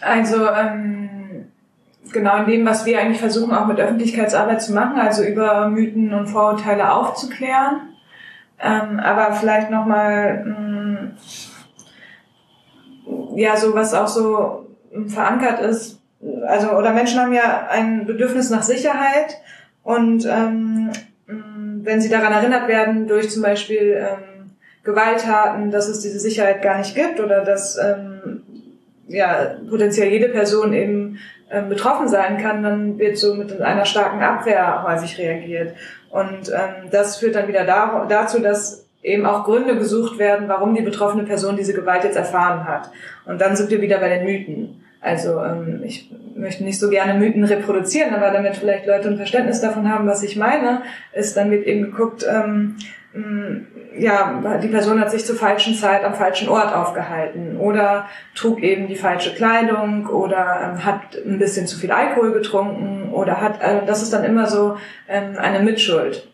Also 0.00 0.48
ähm, 0.48 1.46
genau 2.12 2.38
in 2.38 2.46
dem, 2.46 2.66
was 2.66 2.86
wir 2.86 3.00
eigentlich 3.00 3.20
versuchen, 3.20 3.52
auch 3.52 3.66
mit 3.66 3.78
Öffentlichkeitsarbeit 3.78 4.62
zu 4.62 4.72
machen, 4.72 4.98
also 4.98 5.22
über 5.22 5.68
Mythen 5.68 6.12
und 6.14 6.26
Vorurteile 6.26 6.92
aufzuklären. 6.92 7.89
Ähm, 8.62 9.00
aber 9.00 9.32
vielleicht 9.34 9.70
nochmal, 9.70 10.44
mm, 10.44 11.16
ja, 13.36 13.56
so 13.56 13.74
was 13.74 13.94
auch 13.94 14.08
so 14.08 14.66
verankert 15.06 15.60
ist, 15.60 16.00
also 16.46 16.72
oder 16.72 16.92
Menschen 16.92 17.20
haben 17.20 17.32
ja 17.32 17.68
ein 17.70 18.04
Bedürfnis 18.06 18.50
nach 18.50 18.62
Sicherheit 18.62 19.38
und 19.82 20.26
ähm, 20.26 20.90
mm, 21.26 21.84
wenn 21.84 22.00
sie 22.00 22.10
daran 22.10 22.32
erinnert 22.32 22.68
werden 22.68 23.08
durch 23.08 23.30
zum 23.30 23.42
Beispiel 23.42 23.96
ähm, 23.98 24.50
Gewalttaten, 24.84 25.70
dass 25.70 25.88
es 25.88 26.00
diese 26.00 26.18
Sicherheit 26.18 26.62
gar 26.62 26.78
nicht 26.78 26.94
gibt 26.94 27.20
oder 27.20 27.42
dass 27.44 27.78
ähm, 27.78 28.42
ja, 29.08 29.56
potenziell 29.68 30.08
jede 30.08 30.28
Person 30.28 30.72
eben 30.72 31.18
ähm, 31.50 31.68
betroffen 31.68 32.08
sein 32.08 32.38
kann, 32.38 32.62
dann 32.62 32.98
wird 32.98 33.18
so 33.18 33.34
mit 33.34 33.60
einer 33.60 33.84
starken 33.84 34.22
Abwehr 34.22 34.84
häufig 34.86 35.18
reagiert. 35.18 35.74
Und 36.10 36.48
ähm, 36.48 36.90
das 36.90 37.18
führt 37.18 37.36
dann 37.36 37.48
wieder 37.48 37.64
da, 37.64 38.06
dazu, 38.08 38.40
dass 38.40 38.86
eben 39.02 39.24
auch 39.26 39.44
Gründe 39.44 39.76
gesucht 39.76 40.18
werden, 40.18 40.48
warum 40.48 40.74
die 40.74 40.82
betroffene 40.82 41.22
Person 41.24 41.56
diese 41.56 41.72
Gewalt 41.72 42.04
jetzt 42.04 42.16
erfahren 42.16 42.66
hat. 42.66 42.90
Und 43.26 43.40
dann 43.40 43.56
sind 43.56 43.70
wir 43.70 43.80
wieder 43.80 43.98
bei 43.98 44.08
den 44.08 44.24
Mythen. 44.24 44.84
Also 45.00 45.40
ähm, 45.42 45.80
ich 45.84 46.10
möchte 46.34 46.64
nicht 46.64 46.78
so 46.78 46.90
gerne 46.90 47.18
Mythen 47.18 47.44
reproduzieren, 47.44 48.14
aber 48.14 48.30
damit 48.30 48.56
vielleicht 48.56 48.86
Leute 48.86 49.08
ein 49.08 49.16
Verständnis 49.16 49.60
davon 49.60 49.90
haben, 49.90 50.06
was 50.06 50.22
ich 50.22 50.36
meine, 50.36 50.82
ist, 51.14 51.36
dann 51.36 51.50
wird 51.50 51.66
eben 51.66 51.82
geguckt, 51.82 52.26
ähm, 52.28 52.76
ja, 53.98 54.58
die 54.62 54.68
Person 54.68 55.00
hat 55.00 55.10
sich 55.10 55.24
zur 55.24 55.34
falschen 55.34 55.74
Zeit 55.74 56.04
am 56.04 56.14
falschen 56.14 56.48
Ort 56.48 56.72
aufgehalten 56.72 57.56
oder 57.56 58.08
trug 58.36 58.62
eben 58.62 58.86
die 58.86 58.94
falsche 58.94 59.34
Kleidung 59.34 60.06
oder 60.06 60.72
ähm, 60.74 60.84
hat 60.84 61.16
ein 61.26 61.38
bisschen 61.38 61.66
zu 61.66 61.76
viel 61.76 61.90
Alkohol 61.90 62.32
getrunken 62.32 63.12
oder 63.12 63.40
hat, 63.40 63.60
äh, 63.60 63.84
das 63.84 64.02
ist 64.02 64.12
dann 64.12 64.24
immer 64.24 64.46
so 64.46 64.76
ähm, 65.08 65.36
eine 65.38 65.58
Mitschuld, 65.58 66.28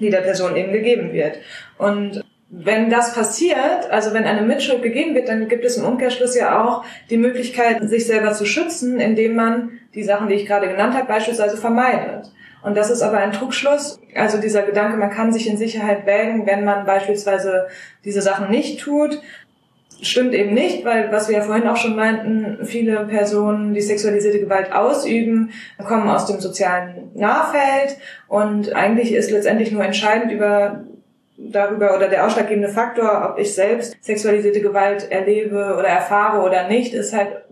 die 0.00 0.08
der 0.08 0.22
Person 0.22 0.56
eben 0.56 0.72
gegeben 0.72 1.12
wird. 1.12 1.36
Und 1.76 2.24
wenn 2.48 2.88
das 2.88 3.14
passiert, 3.14 3.90
also 3.90 4.14
wenn 4.14 4.24
eine 4.24 4.42
Mitschuld 4.42 4.82
gegeben 4.82 5.14
wird, 5.14 5.28
dann 5.28 5.48
gibt 5.48 5.66
es 5.66 5.76
im 5.76 5.84
Umkehrschluss 5.84 6.34
ja 6.34 6.64
auch 6.64 6.84
die 7.10 7.18
Möglichkeit, 7.18 7.86
sich 7.90 8.06
selber 8.06 8.32
zu 8.32 8.46
schützen, 8.46 9.00
indem 9.00 9.34
man 9.34 9.72
die 9.94 10.04
Sachen, 10.04 10.28
die 10.28 10.36
ich 10.36 10.46
gerade 10.46 10.68
genannt 10.68 10.94
habe, 10.94 11.06
beispielsweise 11.06 11.58
vermeidet. 11.58 12.30
Und 12.66 12.76
das 12.76 12.90
ist 12.90 13.02
aber 13.02 13.18
ein 13.18 13.30
Trugschluss. 13.30 14.00
Also 14.16 14.38
dieser 14.38 14.62
Gedanke, 14.62 14.96
man 14.96 15.10
kann 15.10 15.32
sich 15.32 15.48
in 15.48 15.56
Sicherheit 15.56 16.04
wägen, 16.04 16.46
wenn 16.46 16.64
man 16.64 16.84
beispielsweise 16.84 17.68
diese 18.04 18.20
Sachen 18.20 18.50
nicht 18.50 18.80
tut, 18.80 19.22
stimmt 20.02 20.34
eben 20.34 20.52
nicht, 20.52 20.84
weil 20.84 21.12
was 21.12 21.28
wir 21.28 21.36
ja 21.36 21.44
vorhin 21.44 21.68
auch 21.68 21.76
schon 21.76 21.94
meinten, 21.94 22.66
viele 22.66 23.06
Personen, 23.06 23.72
die 23.72 23.80
sexualisierte 23.80 24.40
Gewalt 24.40 24.72
ausüben, 24.72 25.52
kommen 25.86 26.08
aus 26.08 26.26
dem 26.26 26.40
sozialen 26.40 27.12
Nahfeld 27.14 27.98
und 28.26 28.74
eigentlich 28.74 29.12
ist 29.12 29.30
letztendlich 29.30 29.70
nur 29.70 29.84
entscheidend 29.84 30.32
über 30.32 30.82
darüber 31.38 31.94
oder 31.94 32.08
der 32.08 32.26
ausschlaggebende 32.26 32.68
Faktor, 32.68 33.30
ob 33.30 33.38
ich 33.38 33.54
selbst 33.54 33.96
sexualisierte 34.00 34.60
Gewalt 34.60 35.08
erlebe 35.12 35.76
oder 35.78 35.86
erfahre 35.86 36.42
oder 36.42 36.66
nicht, 36.66 36.94
ist 36.94 37.14
halt, 37.14 37.44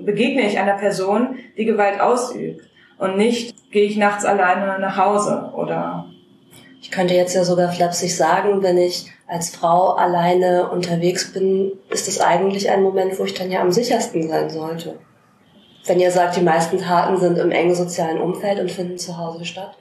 begegne 0.00 0.42
ich 0.44 0.58
einer 0.58 0.76
Person, 0.76 1.36
die 1.56 1.66
Gewalt 1.66 2.00
ausübt 2.00 2.62
und 2.98 3.16
nicht 3.16 3.70
gehe 3.70 3.84
ich 3.84 3.96
nachts 3.96 4.24
alleine 4.24 4.78
nach 4.78 4.96
Hause 4.96 5.50
oder 5.54 6.06
ich 6.80 6.90
könnte 6.90 7.14
jetzt 7.14 7.34
ja 7.34 7.44
sogar 7.44 7.72
flapsig 7.72 8.16
sagen, 8.16 8.62
wenn 8.62 8.78
ich 8.78 9.10
als 9.26 9.50
Frau 9.50 9.94
alleine 9.94 10.70
unterwegs 10.70 11.32
bin, 11.32 11.72
ist 11.90 12.06
es 12.06 12.20
eigentlich 12.20 12.70
ein 12.70 12.82
Moment, 12.82 13.18
wo 13.18 13.24
ich 13.24 13.34
dann 13.34 13.50
ja 13.50 13.60
am 13.60 13.72
sichersten 13.72 14.28
sein 14.28 14.50
sollte. 14.50 14.96
Wenn 15.84 15.98
ihr 15.98 16.10
sagt, 16.10 16.36
die 16.36 16.42
meisten 16.42 16.78
Taten 16.78 17.16
sind 17.16 17.38
im 17.38 17.50
engen 17.50 17.74
sozialen 17.74 18.20
Umfeld 18.20 18.60
und 18.60 18.70
finden 18.70 18.98
zu 18.98 19.18
Hause 19.18 19.44
statt. 19.44 19.76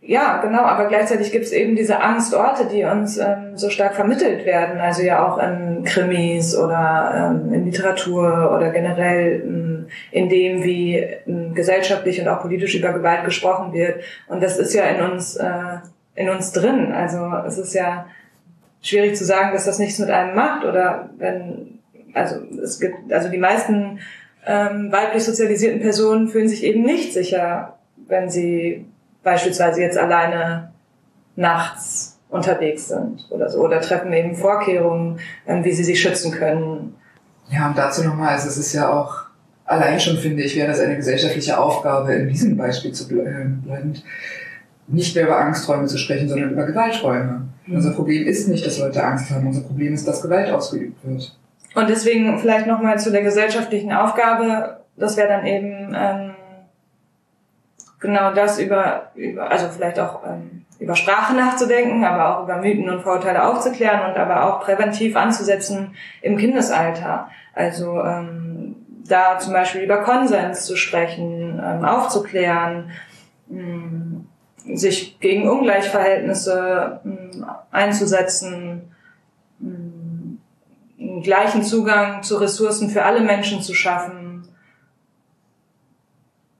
Ja, 0.00 0.40
genau, 0.40 0.60
aber 0.60 0.86
gleichzeitig 0.86 1.32
gibt 1.32 1.46
es 1.46 1.52
eben 1.52 1.74
diese 1.74 2.00
Angstorte, 2.00 2.66
die 2.66 2.84
uns 2.84 3.18
ähm, 3.18 3.56
so 3.56 3.70
stark 3.70 3.94
vermittelt 3.94 4.46
werden, 4.46 4.78
also 4.78 5.02
ja 5.02 5.26
auch 5.26 5.38
in 5.38 5.82
Krimis 5.84 6.56
oder 6.56 7.32
ähm, 7.34 7.52
in 7.52 7.64
Literatur 7.64 8.52
oder 8.54 8.70
generell 8.70 9.42
ähm, 9.44 9.88
in 10.12 10.28
dem, 10.28 10.62
wie 10.62 10.96
ähm, 10.96 11.54
gesellschaftlich 11.54 12.20
und 12.20 12.28
auch 12.28 12.42
politisch 12.42 12.76
über 12.76 12.92
Gewalt 12.92 13.24
gesprochen 13.24 13.72
wird. 13.72 14.00
Und 14.28 14.42
das 14.42 14.58
ist 14.58 14.74
ja 14.74 14.84
in 14.84 15.10
uns, 15.10 15.36
äh, 15.36 15.78
in 16.14 16.28
uns 16.28 16.52
drin. 16.52 16.92
Also 16.92 17.32
es 17.46 17.58
ist 17.58 17.74
ja 17.74 18.06
schwierig 18.82 19.16
zu 19.16 19.24
sagen, 19.24 19.52
dass 19.52 19.64
das 19.64 19.80
nichts 19.80 19.98
mit 19.98 20.10
einem 20.10 20.36
macht 20.36 20.64
oder 20.64 21.10
wenn, 21.18 21.80
also 22.14 22.36
es 22.62 22.78
gibt, 22.78 23.12
also 23.12 23.28
die 23.28 23.38
meisten 23.38 23.98
ähm, 24.46 24.92
weiblich 24.92 25.24
sozialisierten 25.24 25.80
Personen 25.80 26.28
fühlen 26.28 26.48
sich 26.48 26.62
eben 26.62 26.82
nicht 26.82 27.12
sicher, 27.12 27.78
wenn 28.06 28.30
sie 28.30 28.86
beispielsweise 29.26 29.82
jetzt 29.82 29.98
alleine 29.98 30.70
nachts 31.34 32.18
unterwegs 32.28 32.88
sind 32.88 33.26
oder 33.30 33.50
so 33.50 33.58
oder 33.58 33.80
treffen 33.80 34.12
eben 34.12 34.36
Vorkehrungen, 34.36 35.18
ähm, 35.46 35.64
wie 35.64 35.72
sie 35.72 35.82
sich 35.82 36.00
schützen 36.00 36.30
können. 36.30 36.94
Ja, 37.50 37.68
und 37.68 37.76
dazu 37.76 38.04
nochmal, 38.04 38.30
also 38.30 38.48
es 38.48 38.56
ist 38.56 38.72
ja 38.72 38.88
auch 38.88 39.26
allein 39.64 39.98
schon 39.98 40.16
finde 40.16 40.44
ich, 40.44 40.56
wäre 40.56 40.68
das 40.68 40.78
eine 40.78 40.96
gesellschaftliche 40.96 41.58
Aufgabe, 41.58 42.14
in 42.14 42.28
diesem 42.28 42.56
Beispiel 42.56 42.92
zu 42.92 43.08
bleiben, 43.08 43.64
nicht 44.86 45.16
mehr 45.16 45.24
über 45.24 45.38
Angsträume 45.38 45.86
zu 45.86 45.98
sprechen, 45.98 46.28
sondern 46.28 46.50
über 46.50 46.64
Gewalträume. 46.64 47.48
Mhm. 47.66 47.74
Unser 47.74 47.90
Problem 47.90 48.28
ist 48.28 48.46
nicht, 48.46 48.64
dass 48.64 48.78
Leute 48.78 49.02
Angst 49.02 49.28
haben, 49.30 49.46
unser 49.46 49.62
Problem 49.62 49.92
ist, 49.92 50.06
dass 50.06 50.22
Gewalt 50.22 50.50
ausgeübt 50.50 51.04
wird. 51.04 51.36
Und 51.74 51.90
deswegen 51.90 52.38
vielleicht 52.38 52.68
nochmal 52.68 52.98
zu 53.00 53.10
der 53.10 53.22
gesellschaftlichen 53.22 53.92
Aufgabe, 53.92 54.76
das 54.96 55.16
wäre 55.16 55.28
dann 55.28 55.44
eben 55.44 55.92
ähm, 55.96 56.30
genau 58.00 58.32
das 58.32 58.58
über, 58.58 59.10
über 59.14 59.50
also 59.50 59.68
vielleicht 59.68 59.98
auch 59.98 60.24
ähm, 60.26 60.64
über 60.78 60.94
Sprache 60.94 61.34
nachzudenken, 61.34 62.04
aber 62.04 62.36
auch 62.38 62.44
über 62.44 62.56
Mythen 62.56 62.88
und 62.88 63.02
Vorurteile 63.02 63.46
aufzuklären 63.46 64.10
und 64.10 64.18
aber 64.18 64.44
auch 64.44 64.60
präventiv 64.60 65.16
anzusetzen 65.16 65.94
im 66.20 66.36
Kindesalter. 66.36 67.30
Also 67.54 68.02
ähm, 68.02 68.76
da 69.08 69.38
zum 69.38 69.52
Beispiel 69.52 69.82
über 69.82 69.98
Konsens 69.98 70.66
zu 70.66 70.76
sprechen, 70.76 71.62
ähm, 71.64 71.84
aufzuklären, 71.84 72.90
ähm, 73.50 74.26
sich 74.74 75.18
gegen 75.20 75.48
Ungleichverhältnisse 75.48 77.00
ähm, 77.04 77.46
einzusetzen, 77.70 78.92
ähm, 79.62 80.40
einen 80.98 81.22
gleichen 81.22 81.62
Zugang 81.62 82.22
zu 82.22 82.36
Ressourcen 82.36 82.90
für 82.90 83.04
alle 83.04 83.20
Menschen 83.20 83.62
zu 83.62 83.74
schaffen 83.74 84.35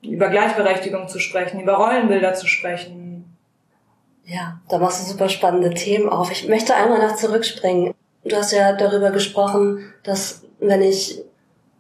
über 0.09 0.29
Gleichberechtigung 0.29 1.09
zu 1.09 1.19
sprechen, 1.19 1.61
über 1.61 1.75
Rollenbilder 1.75 2.35
zu 2.35 2.47
sprechen. 2.47 3.37
Ja, 4.25 4.61
da 4.69 4.79
machst 4.79 5.01
du 5.01 5.13
super 5.13 5.29
spannende 5.29 5.71
Themen 5.71 6.09
auf. 6.09 6.33
Ich 6.33 6.49
möchte 6.49 6.75
einmal 6.75 6.99
nach 6.99 7.17
zurückspringen. 7.17 7.95
Du 8.25 8.37
hast 8.37 8.53
ja 8.53 8.73
darüber 8.73 9.11
gesprochen, 9.11 9.93
dass 10.03 10.43
wenn 10.59 10.83
ich 10.83 11.23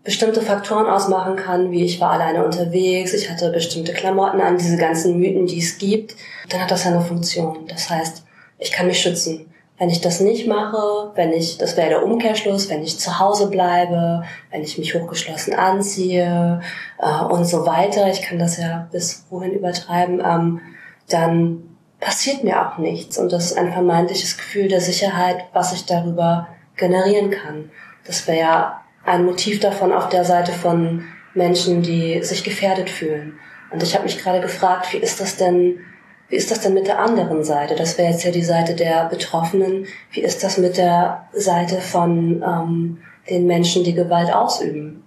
bestimmte 0.04 0.40
Faktoren 0.40 0.86
ausmachen 0.86 1.34
kann, 1.34 1.72
wie 1.72 1.84
ich 1.84 2.00
war 2.00 2.12
alleine 2.12 2.44
unterwegs, 2.44 3.12
ich 3.12 3.28
hatte 3.28 3.50
bestimmte 3.50 3.92
Klamotten 3.92 4.40
an, 4.40 4.56
diese 4.56 4.76
ganzen 4.76 5.18
Mythen, 5.18 5.46
die 5.46 5.58
es 5.58 5.78
gibt, 5.78 6.14
dann 6.48 6.60
hat 6.60 6.70
das 6.70 6.84
ja 6.84 6.92
eine 6.92 7.00
Funktion. 7.00 7.66
Das 7.66 7.90
heißt, 7.90 8.24
ich 8.58 8.70
kann 8.70 8.86
mich 8.86 9.00
schützen. 9.00 9.52
Wenn 9.78 9.90
ich 9.90 10.00
das 10.00 10.20
nicht 10.20 10.46
mache, 10.46 11.12
wenn 11.14 11.32
ich, 11.32 11.58
das 11.58 11.76
wäre 11.76 11.90
der 11.90 12.04
Umkehrschluss, 12.04 12.70
wenn 12.70 12.82
ich 12.82 12.98
zu 12.98 13.18
Hause 13.18 13.50
bleibe, 13.50 14.22
wenn 14.50 14.62
ich 14.62 14.78
mich 14.78 14.94
hochgeschlossen 14.94 15.54
anziehe 15.54 16.62
äh, 16.98 17.24
und 17.24 17.44
so 17.44 17.66
weiter, 17.66 18.08
ich 18.08 18.22
kann 18.22 18.38
das 18.38 18.56
ja 18.56 18.88
bis 18.90 19.26
wohin 19.28 19.52
übertreiben, 19.52 20.22
ähm, 20.24 20.60
dann 21.08 21.76
passiert 22.00 22.42
mir 22.42 22.66
auch 22.66 22.78
nichts. 22.78 23.18
Und 23.18 23.32
das 23.32 23.46
ist 23.46 23.58
ein 23.58 23.72
vermeintliches 23.72 24.38
Gefühl 24.38 24.68
der 24.68 24.80
Sicherheit, 24.80 25.44
was 25.52 25.74
ich 25.74 25.84
darüber 25.84 26.48
generieren 26.76 27.30
kann. 27.30 27.70
Das 28.06 28.26
wäre 28.26 28.38
ja 28.38 28.80
ein 29.04 29.24
Motiv 29.24 29.60
davon 29.60 29.92
auf 29.92 30.08
der 30.08 30.24
Seite 30.24 30.52
von 30.52 31.04
Menschen, 31.34 31.82
die 31.82 32.22
sich 32.22 32.44
gefährdet 32.44 32.88
fühlen. 32.88 33.38
Und 33.70 33.82
ich 33.82 33.94
habe 33.94 34.04
mich 34.04 34.18
gerade 34.18 34.40
gefragt, 34.40 34.92
wie 34.92 34.98
ist 34.98 35.20
das 35.20 35.36
denn, 35.36 35.80
wie 36.28 36.36
ist 36.36 36.50
das 36.50 36.60
denn 36.60 36.74
mit 36.74 36.86
der 36.86 36.98
anderen 36.98 37.44
Seite? 37.44 37.76
Das 37.76 37.96
wäre 37.98 38.10
jetzt 38.10 38.24
ja 38.24 38.32
die 38.32 38.42
Seite 38.42 38.74
der 38.74 39.08
Betroffenen. 39.08 39.86
Wie 40.10 40.20
ist 40.20 40.42
das 40.42 40.58
mit 40.58 40.76
der 40.76 41.28
Seite 41.32 41.80
von 41.80 42.42
ähm, 42.42 42.98
den 43.30 43.46
Menschen, 43.46 43.84
die 43.84 43.94
Gewalt 43.94 44.32
ausüben? 44.32 45.04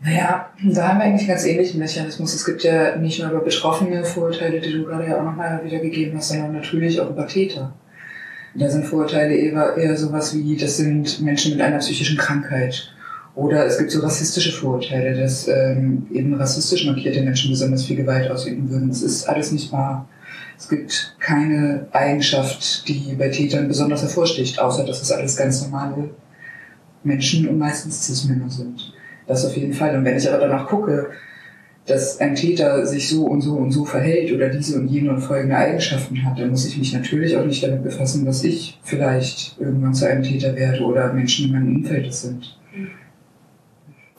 Naja, 0.00 0.50
da 0.62 0.88
haben 0.88 0.98
wir 0.98 1.04
eigentlich 1.06 1.22
einen 1.22 1.30
ganz 1.30 1.44
ähnlichen 1.44 1.80
Mechanismus. 1.80 2.32
Es 2.32 2.44
gibt 2.44 2.62
ja 2.62 2.96
nicht 2.96 3.20
nur 3.20 3.30
über 3.30 3.40
Betroffene 3.40 4.04
Vorurteile, 4.04 4.60
die 4.60 4.72
du 4.72 4.84
gerade 4.84 5.08
ja 5.08 5.18
auch 5.18 5.24
nochmal 5.24 5.60
wiedergegeben 5.64 6.16
hast, 6.16 6.28
sondern 6.28 6.52
natürlich 6.52 7.00
auch 7.00 7.10
über 7.10 7.26
Täter. 7.26 7.72
Da 8.54 8.68
sind 8.68 8.86
Vorurteile 8.86 9.34
eher, 9.34 9.76
eher 9.76 9.96
sowas 9.96 10.34
wie, 10.34 10.56
das 10.56 10.76
sind 10.76 11.20
Menschen 11.20 11.52
mit 11.52 11.60
einer 11.60 11.78
psychischen 11.78 12.16
Krankheit. 12.16 12.92
Oder 13.38 13.66
es 13.66 13.78
gibt 13.78 13.92
so 13.92 14.00
rassistische 14.00 14.50
Vorurteile, 14.50 15.16
dass 15.16 15.46
ähm, 15.46 16.08
eben 16.12 16.34
rassistisch 16.34 16.84
markierte 16.84 17.22
Menschen 17.22 17.52
besonders 17.52 17.84
viel 17.84 17.94
Gewalt 17.94 18.28
ausüben 18.28 18.68
würden. 18.68 18.90
Es 18.90 19.00
ist 19.00 19.28
alles 19.28 19.52
nicht 19.52 19.70
wahr. 19.70 20.08
Es 20.58 20.68
gibt 20.68 21.14
keine 21.20 21.86
Eigenschaft, 21.92 22.88
die 22.88 23.14
bei 23.16 23.28
Tätern 23.28 23.68
besonders 23.68 24.02
hervorsticht, 24.02 24.58
außer 24.58 24.84
dass 24.84 25.00
es 25.00 25.12
alles 25.12 25.36
ganz 25.36 25.62
normale 25.62 26.10
Menschen 27.04 27.48
und 27.48 27.58
meistens 27.58 28.06
Cis-Männer 28.06 28.50
sind. 28.50 28.92
Das 29.28 29.46
auf 29.46 29.56
jeden 29.56 29.72
Fall. 29.72 29.96
Und 29.96 30.04
wenn 30.04 30.16
ich 30.16 30.28
aber 30.28 30.38
danach 30.38 30.66
gucke, 30.66 31.10
dass 31.86 32.18
ein 32.18 32.34
Täter 32.34 32.84
sich 32.88 33.08
so 33.08 33.24
und 33.24 33.42
so 33.42 33.54
und 33.54 33.70
so 33.70 33.84
verhält 33.84 34.32
oder 34.32 34.48
diese 34.48 34.80
und 34.80 34.88
jene 34.88 35.10
und 35.10 35.20
folgende 35.20 35.56
Eigenschaften 35.56 36.24
hat, 36.24 36.40
dann 36.40 36.50
muss 36.50 36.66
ich 36.66 36.76
mich 36.76 36.92
natürlich 36.92 37.36
auch 37.36 37.46
nicht 37.46 37.62
damit 37.62 37.84
befassen, 37.84 38.24
dass 38.24 38.42
ich 38.42 38.80
vielleicht 38.82 39.56
irgendwann 39.60 39.94
zu 39.94 40.08
einem 40.08 40.24
Täter 40.24 40.56
werde 40.56 40.82
oder 40.82 41.12
Menschen 41.12 41.46
in 41.46 41.52
meinem 41.52 41.76
Umfeld 41.76 42.12
sind. 42.12 42.58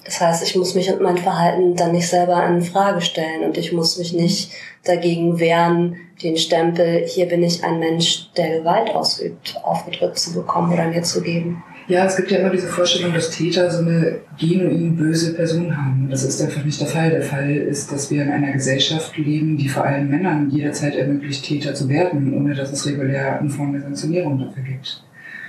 Das 0.05 0.21
heißt, 0.21 0.43
ich 0.43 0.55
muss 0.55 0.75
mich 0.75 0.91
und 0.91 1.01
mein 1.01 1.17
Verhalten 1.17 1.75
dann 1.75 1.91
nicht 1.91 2.07
selber 2.07 2.45
in 2.47 2.61
Frage 2.61 3.01
stellen 3.01 3.43
und 3.43 3.57
ich 3.57 3.73
muss 3.73 3.97
mich 3.97 4.13
nicht 4.13 4.51
dagegen 4.83 5.39
wehren, 5.39 5.97
den 6.23 6.37
Stempel, 6.37 7.05
hier 7.05 7.27
bin 7.27 7.43
ich 7.43 7.63
ein 7.63 7.79
Mensch, 7.79 8.31
der 8.35 8.59
Gewalt 8.59 8.89
ausübt, 8.89 9.55
aufgedrückt 9.63 10.17
zu 10.17 10.33
bekommen 10.33 10.73
oder 10.73 10.87
mir 10.87 11.03
zu 11.03 11.21
geben. 11.21 11.63
Ja, 11.87 12.05
es 12.05 12.15
gibt 12.15 12.29
ja 12.29 12.37
immer 12.37 12.51
diese 12.51 12.67
Vorstellung, 12.67 13.13
dass 13.13 13.31
Täter 13.31 13.71
so 13.71 13.79
eine 13.79 14.19
genuin 14.39 14.95
böse 14.95 15.33
Person 15.33 15.75
haben. 15.75 16.07
Das 16.11 16.23
ist 16.23 16.39
einfach 16.39 16.63
nicht 16.63 16.79
der 16.79 16.87
Fall. 16.87 17.09
Der 17.09 17.23
Fall 17.23 17.49
ist, 17.49 17.91
dass 17.91 18.11
wir 18.11 18.21
in 18.21 18.29
einer 18.29 18.51
Gesellschaft 18.51 19.17
leben, 19.17 19.57
die 19.57 19.67
vor 19.67 19.85
allem 19.85 20.07
Männern 20.07 20.51
jederzeit 20.51 20.95
ermöglicht, 20.95 21.43
Täter 21.43 21.73
zu 21.73 21.89
werden, 21.89 22.31
ohne 22.37 22.53
dass 22.53 22.71
es 22.71 22.85
regulär 22.85 23.39
eine 23.39 23.49
Form 23.49 23.73
der 23.73 23.81
Sanktionierung 23.81 24.37
dafür 24.37 24.61
gibt. 24.61 25.03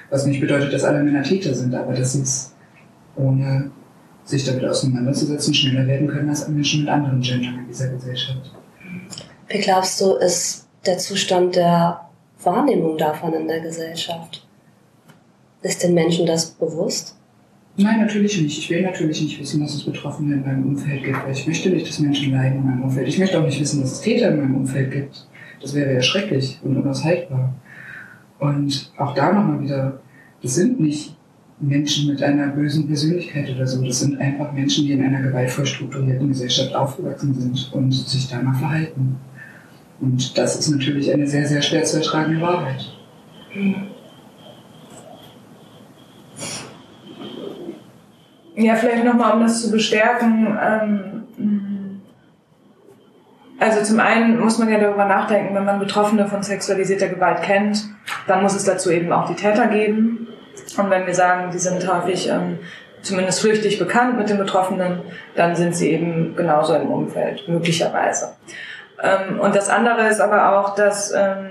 Was 0.09 0.25
nicht 0.25 0.41
bedeutet, 0.41 0.73
dass 0.73 0.85
alle 0.85 1.03
Männer 1.03 1.23
Täter 1.23 1.55
sind, 1.55 1.75
aber 1.75 1.93
dass 1.93 2.15
es 2.15 2.55
ohne 3.17 3.71
sich 4.31 4.45
damit 4.45 4.65
auseinanderzusetzen 4.65 5.53
schneller 5.53 5.87
werden 5.87 6.09
können 6.09 6.29
als 6.29 6.49
Menschen 6.49 6.81
mit 6.81 6.89
anderen 6.89 7.21
Gendern 7.21 7.59
in 7.59 7.67
dieser 7.67 7.89
Gesellschaft. 7.89 8.53
Wie 9.49 9.59
glaubst 9.59 10.01
du, 10.01 10.15
ist 10.15 10.69
der 10.87 10.99
Zustand 10.99 11.57
der 11.57 12.09
Wahrnehmung 12.43 12.97
davon 12.97 13.35
in 13.35 13.49
der 13.49 13.61
Gesellschaft? 13.61 14.47
Ist 15.63 15.83
den 15.83 15.95
Menschen 15.95 16.27
das 16.27 16.47
bewusst? 16.53 17.17
Nein, 17.77 18.01
natürlich 18.01 18.41
nicht. 18.41 18.59
Ich 18.59 18.71
will 18.71 18.83
natürlich 18.83 19.23
nicht 19.23 19.41
wissen, 19.41 19.61
dass 19.61 19.75
es 19.75 19.85
Betroffene 19.85 20.35
in 20.35 20.43
meinem 20.43 20.67
Umfeld 20.69 21.05
gibt, 21.05 21.25
weil 21.25 21.33
ich 21.33 21.47
möchte 21.47 21.71
nicht, 21.71 21.89
dass 21.89 21.99
Menschen 21.99 22.33
leiden 22.33 22.59
in 22.59 22.65
meinem 22.65 22.83
Umfeld. 22.85 23.09
Ich 23.09 23.19
möchte 23.19 23.39
auch 23.39 23.45
nicht 23.45 23.61
wissen, 23.61 23.81
dass 23.81 23.93
es 23.93 24.01
Täter 24.01 24.31
in 24.31 24.39
meinem 24.39 24.57
Umfeld 24.57 24.91
gibt. 24.91 25.27
Das 25.61 25.75
wäre 25.75 25.93
ja 25.93 26.03
schrecklich 26.03 26.59
und 26.63 26.77
unaushaltbar. 26.77 27.55
Und 28.39 28.93
auch 28.97 29.15
da 29.15 29.33
nochmal 29.33 29.61
wieder, 29.61 30.01
das 30.43 30.55
sind 30.55 30.81
nicht 30.81 31.17
Menschen 31.61 32.09
mit 32.09 32.23
einer 32.23 32.49
bösen 32.49 32.87
Persönlichkeit 32.87 33.51
oder 33.55 33.67
so. 33.67 33.85
Das 33.85 34.01
sind 34.01 34.19
einfach 34.19 34.53
Menschen, 34.53 34.87
die 34.87 34.93
in 34.93 35.05
einer 35.05 35.21
gewaltvoll 35.21 35.67
strukturierten 35.67 36.29
Gesellschaft 36.29 36.75
aufgewachsen 36.75 37.35
sind 37.35 37.71
und 37.73 37.93
sich 37.93 38.29
danach 38.29 38.59
verhalten. 38.59 39.17
Und 40.01 40.39
das 40.39 40.59
ist 40.59 40.71
natürlich 40.71 41.13
eine 41.13 41.27
sehr, 41.27 41.47
sehr 41.47 41.61
schwer 41.61 41.85
zu 41.85 41.99
ertragende 41.99 42.41
Wahrheit. 42.41 42.87
Mhm. 43.55 43.89
Ja, 48.57 48.75
vielleicht 48.75 49.05
nochmal, 49.05 49.35
um 49.35 49.41
das 49.41 49.63
zu 49.63 49.71
bestärken. 49.71 50.59
Ähm, 50.61 52.01
also 53.59 53.83
zum 53.83 54.01
einen 54.01 54.41
muss 54.41 54.59
man 54.59 54.71
ja 54.71 54.81
darüber 54.81 55.05
nachdenken, 55.05 55.55
wenn 55.55 55.65
man 55.67 55.79
Betroffene 55.79 56.27
von 56.27 56.43
sexualisierter 56.43 57.09
Gewalt 57.09 57.43
kennt, 57.43 57.85
dann 58.27 58.43
muss 58.43 58.55
es 58.55 58.65
dazu 58.65 58.91
eben 58.91 59.13
auch 59.13 59.29
die 59.29 59.35
Täter 59.35 59.67
geben. 59.67 60.29
Und 60.81 60.91
wenn 60.91 61.07
wir 61.07 61.15
sagen, 61.15 61.51
die 61.53 61.59
sind 61.59 61.87
häufig 61.93 62.29
ähm, 62.29 62.59
zumindest 63.03 63.41
flüchtig 63.41 63.79
bekannt 63.79 64.19
mit 64.19 64.29
den 64.29 64.39
Betroffenen, 64.39 65.01
dann 65.35 65.55
sind 65.55 65.75
sie 65.75 65.91
eben 65.93 66.35
genauso 66.37 66.75
im 66.75 66.91
Umfeld, 66.91 67.49
möglicherweise. 67.49 68.35
Ähm, 69.03 69.41
und 69.41 69.55
das 69.55 69.69
andere 69.69 70.09
ist 70.09 70.21
aber 70.21 70.59
auch, 70.59 70.75
dass 70.75 71.13
ähm, 71.13 71.51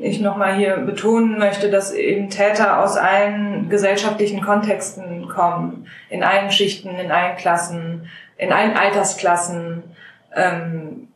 ich 0.00 0.20
nochmal 0.20 0.54
hier 0.54 0.76
betonen 0.78 1.38
möchte, 1.38 1.70
dass 1.70 1.92
eben 1.92 2.28
Täter 2.28 2.82
aus 2.82 2.96
allen 2.96 3.68
gesellschaftlichen 3.68 4.42
Kontexten 4.42 5.28
kommen, 5.28 5.86
in 6.10 6.22
allen 6.22 6.50
Schichten, 6.50 6.90
in 6.96 7.10
allen 7.10 7.36
Klassen, 7.36 8.08
in 8.36 8.52
allen 8.52 8.76
Altersklassen. 8.76 9.84
Ähm, 10.34 11.08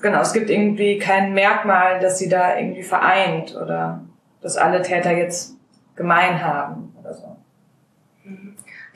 genau, 0.00 0.20
es 0.20 0.32
gibt 0.32 0.50
irgendwie 0.50 0.98
kein 0.98 1.32
Merkmal, 1.34 1.98
dass 2.00 2.18
sie 2.18 2.28
da 2.28 2.56
irgendwie 2.56 2.84
vereint 2.84 3.56
oder 3.56 4.02
dass 4.42 4.56
alle 4.56 4.82
Täter 4.82 5.10
jetzt 5.10 5.56
gemein 6.00 6.42
haben 6.42 6.94
oder 6.98 7.12
so. 7.12 7.36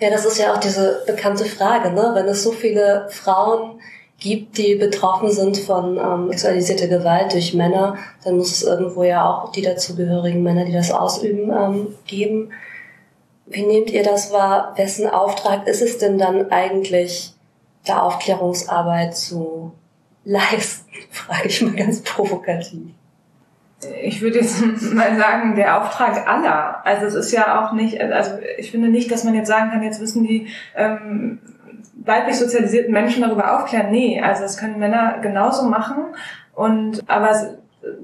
Ja, 0.00 0.10
das 0.10 0.24
ist 0.24 0.38
ja 0.38 0.54
auch 0.54 0.58
diese 0.58 1.02
bekannte 1.06 1.44
Frage, 1.44 1.90
ne? 1.90 2.12
Wenn 2.14 2.26
es 2.26 2.42
so 2.42 2.50
viele 2.50 3.06
Frauen 3.10 3.80
gibt, 4.18 4.56
die 4.56 4.74
betroffen 4.76 5.30
sind 5.30 5.58
von 5.58 5.98
ähm, 5.98 6.28
sexualisierter 6.30 6.88
Gewalt 6.88 7.32
durch 7.32 7.52
Männer, 7.52 7.98
dann 8.24 8.38
muss 8.38 8.52
es 8.52 8.62
irgendwo 8.62 9.04
ja 9.04 9.28
auch 9.28 9.52
die 9.52 9.60
dazugehörigen 9.60 10.42
Männer, 10.42 10.64
die 10.64 10.72
das 10.72 10.90
ausüben, 10.90 11.52
ähm, 11.52 11.94
geben. 12.06 12.50
Wie 13.46 13.66
nehmt 13.66 13.90
ihr 13.90 14.02
das 14.02 14.32
wahr? 14.32 14.72
Wessen 14.76 15.08
Auftrag 15.08 15.66
ist 15.66 15.82
es 15.82 15.98
denn 15.98 16.16
dann 16.16 16.50
eigentlich, 16.50 17.34
da 17.84 18.00
Aufklärungsarbeit 18.00 19.14
zu 19.14 19.72
leisten? 20.24 20.88
Frage 21.10 21.48
ich 21.48 21.60
mal 21.60 21.76
ganz 21.76 22.00
provokativ. 22.00 22.88
Ich 24.02 24.22
würde 24.22 24.40
jetzt 24.40 24.62
mal 24.94 25.16
sagen, 25.16 25.56
der 25.56 25.80
Auftrag 25.80 26.28
aller. 26.28 26.84
Also 26.84 27.06
es 27.06 27.14
ist 27.14 27.32
ja 27.32 27.64
auch 27.64 27.72
nicht, 27.72 28.00
also 28.00 28.32
ich 28.58 28.70
finde 28.70 28.88
nicht, 28.88 29.10
dass 29.10 29.24
man 29.24 29.34
jetzt 29.34 29.48
sagen 29.48 29.70
kann, 29.70 29.82
jetzt 29.82 30.00
wissen 30.00 30.24
die 30.24 30.48
ähm, 30.76 31.38
weiblich 32.04 32.36
sozialisierten 32.36 32.92
Menschen 32.92 33.22
darüber 33.22 33.56
aufklären. 33.56 33.90
Nee, 33.90 34.20
also 34.20 34.42
das 34.42 34.56
können 34.56 34.78
Männer 34.78 35.18
genauso 35.22 35.66
machen. 35.66 36.14
Und 36.54 37.02
aber 37.08 37.30
es, 37.30 37.48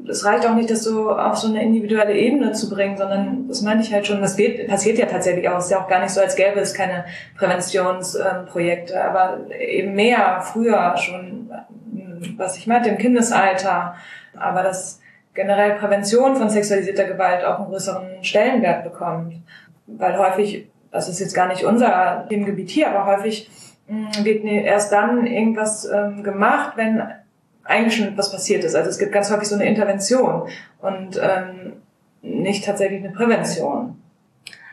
es 0.08 0.24
reicht 0.24 0.46
auch 0.46 0.54
nicht, 0.54 0.70
das 0.70 0.82
so 0.82 1.10
auf 1.10 1.36
so 1.36 1.48
eine 1.48 1.62
individuelle 1.62 2.14
Ebene 2.14 2.52
zu 2.52 2.68
bringen, 2.68 2.96
sondern 2.96 3.48
das 3.48 3.62
meine 3.62 3.80
ich 3.80 3.92
halt 3.92 4.06
schon, 4.06 4.20
das 4.20 4.36
geht, 4.36 4.68
passiert 4.68 4.98
ja 4.98 5.06
tatsächlich 5.06 5.48
auch. 5.48 5.58
Es 5.58 5.66
ist 5.66 5.70
ja 5.70 5.82
auch 5.82 5.88
gar 5.88 6.00
nicht 6.00 6.10
so, 6.10 6.20
als 6.20 6.36
gäbe 6.36 6.60
es 6.60 6.74
keine 6.74 7.04
Präventionsprojekte, 7.36 8.94
ähm, 8.94 9.00
aber 9.00 9.38
eben 9.58 9.94
mehr, 9.94 10.40
früher 10.40 10.96
schon, 10.96 11.50
was 12.36 12.56
ich 12.56 12.66
meinte, 12.66 12.88
im 12.88 12.98
Kindesalter. 12.98 13.94
Aber 14.38 14.62
dass 14.62 15.00
generell 15.34 15.78
Prävention 15.78 16.36
von 16.36 16.50
sexualisierter 16.50 17.04
Gewalt 17.04 17.44
auch 17.44 17.58
einen 17.58 17.68
größeren 17.68 18.22
Stellenwert 18.22 18.84
bekommt. 18.84 19.34
Weil 19.86 20.18
häufig, 20.18 20.68
das 20.90 21.08
ist 21.08 21.20
jetzt 21.20 21.34
gar 21.34 21.48
nicht 21.48 21.64
unser 21.64 22.26
Themengebiet 22.28 22.70
hier, 22.70 22.90
aber 22.90 23.16
häufig 23.16 23.50
hm, 23.86 24.08
wird 24.22 24.44
erst 24.44 24.92
dann 24.92 25.26
irgendwas 25.26 25.84
ähm, 25.84 26.22
gemacht, 26.22 26.72
wenn 26.76 27.02
eigentlich 27.64 27.96
schon 27.96 28.08
etwas 28.08 28.32
passiert 28.32 28.64
ist. 28.64 28.74
Also 28.74 28.90
es 28.90 28.98
gibt 28.98 29.12
ganz 29.12 29.30
häufig 29.30 29.48
so 29.48 29.54
eine 29.54 29.66
Intervention 29.66 30.48
und 30.80 31.20
ähm, 31.22 31.74
nicht 32.22 32.64
tatsächlich 32.64 33.02
eine 33.04 33.12
Prävention. 33.12 33.96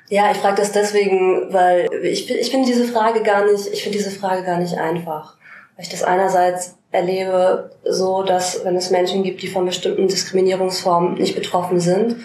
Ja, 0.10 0.32
ich 0.32 0.38
frage 0.38 0.58
das 0.58 0.72
deswegen, 0.72 1.54
weil 1.54 1.90
ich, 2.04 2.32
ich 2.32 2.50
finde 2.50 2.68
diese 2.68 2.86
Frage 2.86 3.24
gar 3.24 3.46
nicht, 3.46 3.68
ich 3.68 3.84
finde 3.84 3.98
diese 3.98 4.12
Frage 4.12 4.44
gar 4.44 4.58
nicht 4.58 4.78
einfach. 4.78 5.36
Weil 5.76 5.84
ich 5.84 5.90
das 5.90 6.04
einerseits 6.04 6.77
erlebe 6.92 7.72
so, 7.84 8.24
dass 8.24 8.64
wenn 8.64 8.76
es 8.76 8.92
Menschen 8.92 9.24
gibt, 9.24 9.42
die 9.42 9.48
von 9.48 9.66
bestimmten 9.66 10.08
Diskriminierungsformen 10.08 11.16
nicht 11.16 11.36
betroffen 11.36 11.80
sind, 11.80 12.18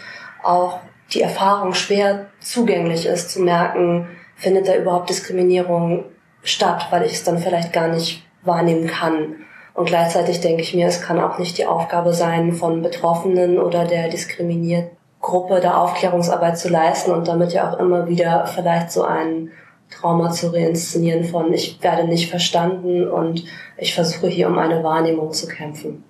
auch 0.42 0.80
die 1.12 1.22
Erfahrung 1.22 1.74
schwer 1.74 2.26
zugänglich 2.40 3.06
ist, 3.06 3.30
zu 3.30 3.40
merken, 3.40 4.08
findet 4.36 4.68
da 4.68 4.74
überhaupt 4.74 5.10
Diskriminierung 5.10 6.04
statt, 6.42 6.88
weil 6.90 7.04
ich 7.04 7.12
es 7.12 7.24
dann 7.24 7.38
vielleicht 7.38 7.72
gar 7.72 7.88
nicht 7.88 8.24
wahrnehmen 8.42 8.86
kann. 8.86 9.36
Und 9.74 9.86
gleichzeitig 9.86 10.40
denke 10.40 10.62
ich 10.62 10.74
mir, 10.74 10.86
es 10.86 11.00
kann 11.00 11.20
auch 11.20 11.38
nicht 11.38 11.58
die 11.58 11.66
Aufgabe 11.66 12.12
sein 12.12 12.52
von 12.52 12.82
Betroffenen 12.82 13.58
oder 13.58 13.84
der 13.84 14.08
diskriminierten 14.08 14.96
Gruppe 15.20 15.60
da 15.60 15.76
Aufklärungsarbeit 15.78 16.58
zu 16.58 16.68
leisten 16.68 17.12
und 17.12 17.28
damit 17.28 17.52
ja 17.52 17.70
auch 17.70 17.78
immer 17.78 18.08
wieder 18.08 18.46
vielleicht 18.46 18.90
so 18.90 19.04
ein 19.04 19.52
Trauma 20.00 20.30
zu 20.30 20.52
reinszenieren 20.52 21.24
von 21.24 21.52
ich 21.52 21.82
werde 21.82 22.06
nicht 22.08 22.30
verstanden 22.30 23.08
und 23.08 23.44
ich 23.76 23.94
versuche 23.94 24.28
hier 24.28 24.48
um 24.48 24.58
eine 24.58 24.82
Wahrnehmung 24.82 25.32
zu 25.32 25.46
kämpfen. 25.46 26.04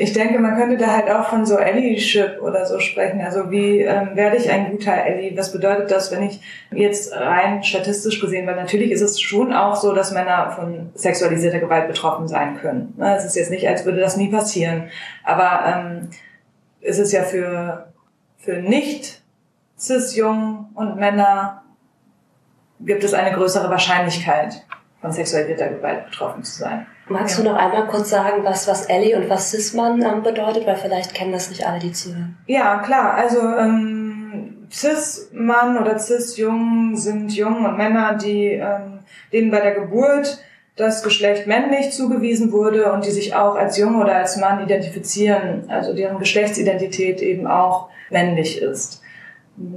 Ich 0.00 0.12
denke, 0.12 0.38
man 0.38 0.56
könnte 0.56 0.76
da 0.76 0.92
halt 0.92 1.10
auch 1.10 1.28
von 1.28 1.44
so 1.44 1.56
Allyship 1.56 2.40
oder 2.40 2.64
so 2.64 2.78
sprechen. 2.78 3.20
Also 3.20 3.50
wie 3.50 3.80
ähm, 3.80 4.10
werde 4.14 4.36
ich 4.36 4.48
ein 4.48 4.70
guter 4.70 4.92
Ally? 4.92 5.32
Was 5.36 5.50
bedeutet 5.50 5.90
das, 5.90 6.12
wenn 6.12 6.22
ich 6.22 6.40
jetzt 6.70 7.12
rein 7.12 7.64
statistisch 7.64 8.20
gesehen, 8.20 8.46
weil 8.46 8.54
natürlich 8.54 8.92
ist 8.92 9.00
es 9.00 9.20
schon 9.20 9.52
auch 9.52 9.74
so, 9.74 9.92
dass 9.92 10.12
Männer 10.12 10.52
von 10.54 10.90
sexualisierter 10.94 11.58
Gewalt 11.58 11.88
betroffen 11.88 12.28
sein 12.28 12.58
können. 12.58 12.94
Ne, 12.96 13.16
es 13.16 13.24
ist 13.24 13.34
jetzt 13.34 13.50
nicht, 13.50 13.66
als 13.66 13.84
würde 13.84 13.98
das 13.98 14.16
nie 14.16 14.28
passieren. 14.28 14.84
Aber 15.24 15.64
ähm, 15.66 16.10
es 16.80 17.00
ist 17.00 17.10
ja 17.10 17.24
für, 17.24 17.88
für 18.36 18.58
nicht 18.58 19.20
cis-Jungen 19.76 20.66
und 20.74 20.96
Männer 20.96 21.64
gibt 22.80 23.04
es 23.04 23.14
eine 23.14 23.32
größere 23.32 23.70
Wahrscheinlichkeit, 23.70 24.62
von 25.00 25.12
sexualisierter 25.12 25.68
Gewalt 25.68 26.06
betroffen 26.06 26.42
zu 26.42 26.58
sein. 26.58 26.86
Magst 27.08 27.38
ja. 27.38 27.44
du 27.44 27.50
noch 27.50 27.58
einmal 27.58 27.86
kurz 27.86 28.10
sagen, 28.10 28.44
was, 28.44 28.68
was 28.68 28.86
Ellie 28.86 29.16
und 29.16 29.30
was 29.30 29.50
Cis-Mann 29.50 30.02
ähm, 30.02 30.22
bedeutet? 30.22 30.66
Weil 30.66 30.76
vielleicht 30.76 31.14
kennen 31.14 31.32
das 31.32 31.48
nicht 31.48 31.66
alle, 31.66 31.78
die 31.78 31.92
zuhören. 31.92 32.36
Ja, 32.46 32.78
klar. 32.78 33.14
Also 33.14 33.40
ähm, 33.40 34.66
Cis-Mann 34.70 35.78
oder 35.78 35.98
Cis-Jungen 35.98 36.96
sind 36.96 37.34
Jungen 37.34 37.64
und 37.64 37.76
Männer, 37.76 38.14
die 38.14 38.52
ähm, 38.52 39.00
denen 39.32 39.50
bei 39.50 39.60
der 39.60 39.72
Geburt 39.72 40.42
das 40.76 41.02
Geschlecht 41.02 41.46
männlich 41.46 41.90
zugewiesen 41.92 42.52
wurde 42.52 42.92
und 42.92 43.04
die 43.04 43.10
sich 43.10 43.34
auch 43.34 43.56
als 43.56 43.76
Junge 43.78 43.98
oder 43.98 44.14
als 44.14 44.36
Mann 44.36 44.62
identifizieren, 44.62 45.64
also 45.68 45.92
deren 45.92 46.18
Geschlechtsidentität 46.18 47.20
eben 47.20 47.46
auch 47.46 47.88
männlich 48.10 48.62
ist. 48.62 49.02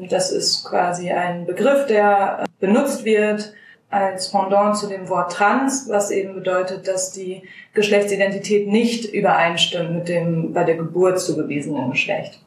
Das 0.09 0.31
ist 0.31 0.65
quasi 0.65 1.11
ein 1.11 1.45
Begriff, 1.45 1.87
der 1.87 2.45
benutzt 2.59 3.03
wird 3.03 3.53
als 3.89 4.31
Pendant 4.31 4.77
zu 4.77 4.87
dem 4.87 5.09
Wort 5.09 5.33
trans, 5.33 5.89
was 5.89 6.11
eben 6.11 6.33
bedeutet, 6.35 6.87
dass 6.87 7.11
die 7.11 7.43
Geschlechtsidentität 7.73 8.67
nicht 8.67 9.13
übereinstimmt 9.13 9.93
mit 9.93 10.07
dem 10.07 10.53
bei 10.53 10.63
der 10.63 10.75
Geburt 10.75 11.19
zugewiesenen 11.19 11.91
Geschlecht. 11.91 12.39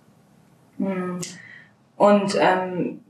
Hm. 0.78 1.20
Und 1.96 2.38
ähm, 2.40 3.00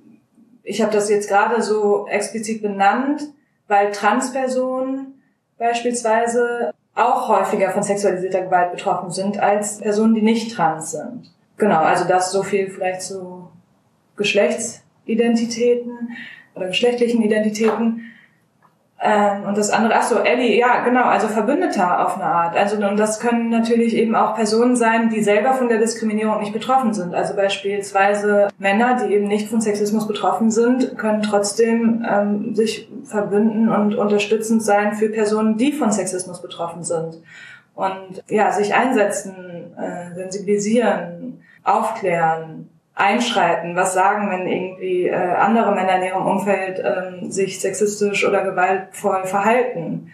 ich 0.65 0.83
habe 0.83 0.93
das 0.93 1.11
jetzt 1.11 1.29
gerade 1.29 1.63
so 1.63 2.07
explizit 2.09 2.63
benannt, 2.63 3.23
weil 3.69 3.93
Transpersonen 3.93 5.23
beispielsweise 5.59 6.73
auch 6.95 7.29
häufiger 7.29 7.71
von 7.71 7.83
sexualisierter 7.83 8.43
Gewalt 8.43 8.73
betroffen 8.73 9.11
sind 9.11 9.39
als 9.39 9.79
Personen, 9.79 10.15
die 10.15 10.23
nicht 10.23 10.55
trans 10.55 10.93
sind. 10.93 11.33
Genau, 11.57 11.81
also 11.81 12.05
das 12.05 12.33
so 12.33 12.43
viel 12.43 12.69
vielleicht 12.69 13.03
zu 13.03 13.44
Geschlechtsidentitäten 14.17 16.17
oder 16.55 16.69
geschlechtlichen 16.69 17.23
Identitäten. 17.23 18.11
Ähm, 19.07 19.43
und 19.47 19.59
das 19.59 19.71
andere, 19.71 19.97
ach 19.97 20.03
so, 20.03 20.19
Ellie, 20.19 20.59
ja, 20.59 20.83
genau, 20.83 21.03
also 21.03 21.29
Verbündeter 21.29 22.07
auf 22.07 22.15
eine 22.15 22.25
Art. 22.25 22.57
Also, 22.57 22.77
und 22.77 22.97
das 22.97 23.21
können 23.21 23.51
natürlich 23.51 23.95
eben 23.95 24.15
auch 24.15 24.35
Personen 24.35 24.77
sein, 24.77 25.11
die 25.11 25.23
selber 25.23 25.53
von 25.53 25.69
der 25.69 25.79
Diskriminierung 25.79 26.41
nicht 26.41 26.55
betroffen 26.55 26.95
sind. 26.95 27.15
Also 27.15 27.35
beispielsweise 27.35 28.49
Männer, 28.59 28.97
die 28.97 29.13
eben 29.13 29.27
nicht 29.27 29.49
von 29.49 29.61
Sexismus 29.61 30.07
betroffen 30.07 30.51
sind, 30.51 30.97
können 30.97 31.23
trotzdem 31.23 32.07
ähm, 32.09 32.55
sich 32.55 32.89
verbünden 33.05 33.69
und 33.69 33.95
unterstützend 33.95 34.63
sein 34.63 34.95
für 34.95 35.11
Personen, 35.11 35.59
die 35.59 35.73
von 35.73 35.93
Sexismus 35.93 36.41
betroffen 36.41 36.83
sind. 36.83 37.21
Und 37.75 38.23
ja, 38.29 38.53
sich 38.53 38.75
einsetzen, 38.75 39.35
äh, 39.77 40.15
sensibilisieren, 40.15 41.43
aufklären, 41.65 42.71
einschreiten, 42.95 43.75
was 43.75 43.95
sagen, 43.95 44.31
wenn 44.31 44.47
irgendwie 44.47 45.09
äh, 45.09 45.15
andere 45.15 45.75
Männer 45.75 45.97
in 45.97 46.05
ihrem 46.05 46.27
Umfeld 46.27 46.83
ähm, 46.85 47.31
sich 47.31 47.61
sexistisch 47.61 48.27
oder 48.27 48.43
gewaltvoll 48.45 49.25
verhalten. 49.25 50.13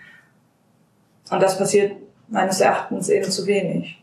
Und 1.31 1.43
das 1.43 1.59
passiert 1.59 1.97
meines 2.29 2.61
Erachtens 2.61 3.09
eben 3.09 3.31
zu 3.31 3.47
wenig. 3.47 4.03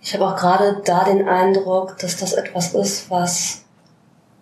Ich 0.00 0.14
habe 0.14 0.26
auch 0.26 0.36
gerade 0.36 0.80
da 0.84 1.04
den 1.04 1.28
Eindruck, 1.28 1.98
dass 1.98 2.16
das 2.16 2.32
etwas 2.32 2.74
ist, 2.74 3.10
was 3.10 3.64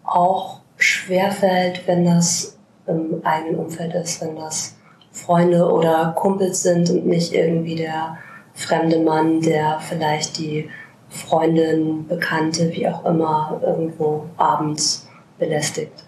auch 0.04 0.60
schwerfällt, 0.76 1.86
wenn 1.86 2.04
das 2.04 2.56
im 2.86 3.20
eigenen 3.24 3.56
Umfeld 3.56 3.94
ist, 3.94 4.20
wenn 4.20 4.36
das 4.36 4.76
Freunde 5.10 5.68
oder 5.72 6.14
Kumpels 6.16 6.62
sind 6.62 6.88
und 6.90 7.06
nicht 7.06 7.32
irgendwie 7.32 7.74
der 7.74 8.18
fremde 8.54 9.00
Mann, 9.00 9.40
der 9.40 9.80
vielleicht 9.80 10.38
die 10.38 10.70
Freundin, 11.16 12.06
Bekannte, 12.06 12.70
wie 12.72 12.88
auch 12.88 13.04
immer, 13.04 13.60
irgendwo 13.64 14.26
abends 14.36 15.08
belästigt. 15.38 16.04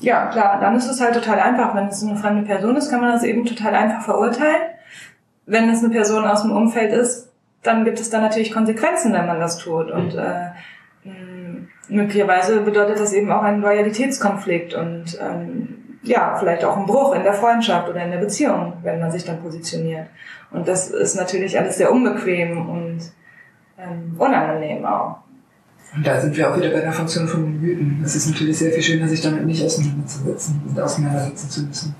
Ja, 0.00 0.26
klar, 0.26 0.60
dann 0.60 0.76
ist 0.76 0.90
es 0.90 1.00
halt 1.00 1.14
total 1.14 1.38
einfach. 1.40 1.74
Wenn 1.74 1.86
es 1.86 2.02
eine 2.02 2.16
fremde 2.16 2.42
Person 2.42 2.76
ist, 2.76 2.90
kann 2.90 3.00
man 3.00 3.12
das 3.12 3.22
eben 3.22 3.44
total 3.44 3.74
einfach 3.74 4.02
verurteilen. 4.02 4.62
Wenn 5.46 5.68
es 5.68 5.82
eine 5.82 5.92
Person 5.92 6.24
aus 6.24 6.42
dem 6.42 6.52
Umfeld 6.52 6.92
ist, 6.92 7.30
dann 7.62 7.84
gibt 7.84 8.00
es 8.00 8.10
dann 8.10 8.22
natürlich 8.22 8.52
Konsequenzen, 8.52 9.12
wenn 9.12 9.26
man 9.26 9.40
das 9.40 9.58
tut. 9.58 9.90
Und 9.90 10.14
äh, 10.14 10.50
möglicherweise 11.88 12.60
bedeutet 12.60 12.98
das 12.98 13.12
eben 13.12 13.30
auch 13.30 13.42
einen 13.42 13.60
Loyalitätskonflikt 13.60 14.74
und 14.74 15.18
ähm, 15.20 15.98
ja, 16.02 16.36
vielleicht 16.38 16.64
auch 16.64 16.76
einen 16.76 16.86
Bruch 16.86 17.14
in 17.14 17.22
der 17.22 17.32
Freundschaft 17.32 17.88
oder 17.88 18.04
in 18.04 18.10
der 18.10 18.18
Beziehung, 18.18 18.74
wenn 18.82 19.00
man 19.00 19.10
sich 19.10 19.24
dann 19.24 19.42
positioniert. 19.42 20.06
Und 20.50 20.68
das 20.68 20.90
ist 20.90 21.14
natürlich 21.14 21.58
alles 21.58 21.76
sehr 21.76 21.90
unbequem 21.90 22.68
und 22.68 23.00
ähm, 23.78 24.14
unangenehm 24.18 24.84
auch. 24.84 25.18
Und 25.94 26.06
da 26.06 26.20
sind 26.20 26.36
wir 26.36 26.50
auch 26.50 26.56
wieder 26.56 26.70
bei 26.70 26.80
der 26.80 26.92
Funktion 26.92 27.28
von 27.28 27.60
Mythen. 27.60 28.02
Es 28.04 28.16
ist 28.16 28.28
natürlich 28.28 28.58
sehr 28.58 28.72
viel 28.72 28.82
schöner, 28.82 29.08
sich 29.08 29.20
damit 29.20 29.46
nicht 29.46 29.64
auseinanderzusetzen 29.64 30.62
und 30.68 30.80
auseinandersetzen 30.80 31.50
zu 31.50 31.62
müssen. 31.62 31.94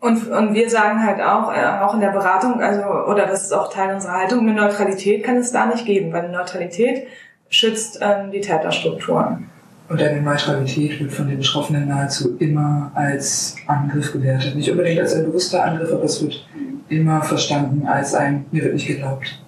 Und, 0.00 0.28
und 0.28 0.54
wir 0.54 0.70
sagen 0.70 1.04
halt 1.04 1.20
auch, 1.20 1.52
äh, 1.52 1.80
auch 1.82 1.94
in 1.94 2.00
der 2.00 2.12
Beratung, 2.12 2.60
also, 2.60 2.82
oder 3.10 3.26
das 3.26 3.42
ist 3.42 3.52
auch 3.52 3.72
Teil 3.72 3.92
unserer 3.92 4.12
Haltung, 4.12 4.40
eine 4.40 4.52
Neutralität 4.52 5.24
kann 5.24 5.38
es 5.38 5.50
da 5.50 5.66
nicht 5.66 5.86
geben, 5.86 6.12
weil 6.12 6.26
eine 6.26 6.32
Neutralität 6.36 7.08
schützt 7.48 7.98
ähm, 8.00 8.30
die 8.30 8.40
Täterstrukturen. 8.40 9.50
Und 9.88 10.00
eine 10.00 10.20
Neutralität 10.20 11.00
wird 11.00 11.10
von 11.10 11.28
den 11.28 11.38
Betroffenen 11.38 11.88
nahezu 11.88 12.36
immer 12.38 12.92
als 12.94 13.56
Angriff 13.66 14.12
gewertet. 14.12 14.54
Nicht 14.54 14.70
unbedingt 14.70 15.00
als 15.00 15.14
ein 15.14 15.24
bewusster 15.24 15.64
Angriff, 15.64 15.92
aber 15.92 16.04
es 16.04 16.22
wird 16.22 16.46
immer 16.90 17.22
verstanden 17.22 17.86
als 17.86 18.14
ein, 18.14 18.44
mir 18.52 18.62
wird 18.62 18.74
nicht 18.74 18.86
geglaubt. 18.86 19.40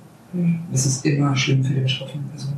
Das 0.70 0.86
ist 0.86 1.04
immer 1.04 1.34
schlimm 1.36 1.64
für 1.64 1.74
die 1.74 1.80
betroffene 1.80 2.24
Person. 2.28 2.54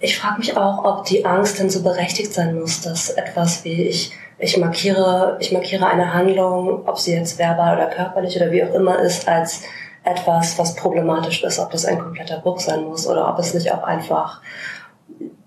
Ich 0.00 0.18
frage 0.18 0.38
mich 0.38 0.56
auch, 0.56 0.84
ob 0.84 1.04
die 1.06 1.24
Angst 1.24 1.58
denn 1.58 1.70
so 1.70 1.82
berechtigt 1.82 2.32
sein 2.32 2.58
muss, 2.58 2.82
dass 2.82 3.10
etwas 3.10 3.64
wie 3.64 3.84
ich, 3.84 4.12
ich 4.38 4.56
markiere, 4.58 5.38
ich 5.40 5.52
markiere 5.52 5.86
eine 5.86 6.12
Handlung, 6.12 6.86
ob 6.86 6.98
sie 6.98 7.12
jetzt 7.12 7.38
verbal 7.38 7.76
oder 7.76 7.86
körperlich 7.86 8.36
oder 8.36 8.50
wie 8.50 8.64
auch 8.64 8.74
immer 8.74 8.98
ist, 8.98 9.28
als 9.28 9.62
etwas, 10.04 10.58
was 10.58 10.74
problematisch 10.74 11.42
ist, 11.42 11.58
ob 11.58 11.70
das 11.70 11.86
ein 11.86 11.98
kompletter 11.98 12.38
Bruch 12.40 12.60
sein 12.60 12.84
muss 12.84 13.06
oder 13.06 13.28
ob 13.30 13.38
es 13.38 13.54
nicht 13.54 13.72
auch 13.72 13.82
einfach 13.82 14.42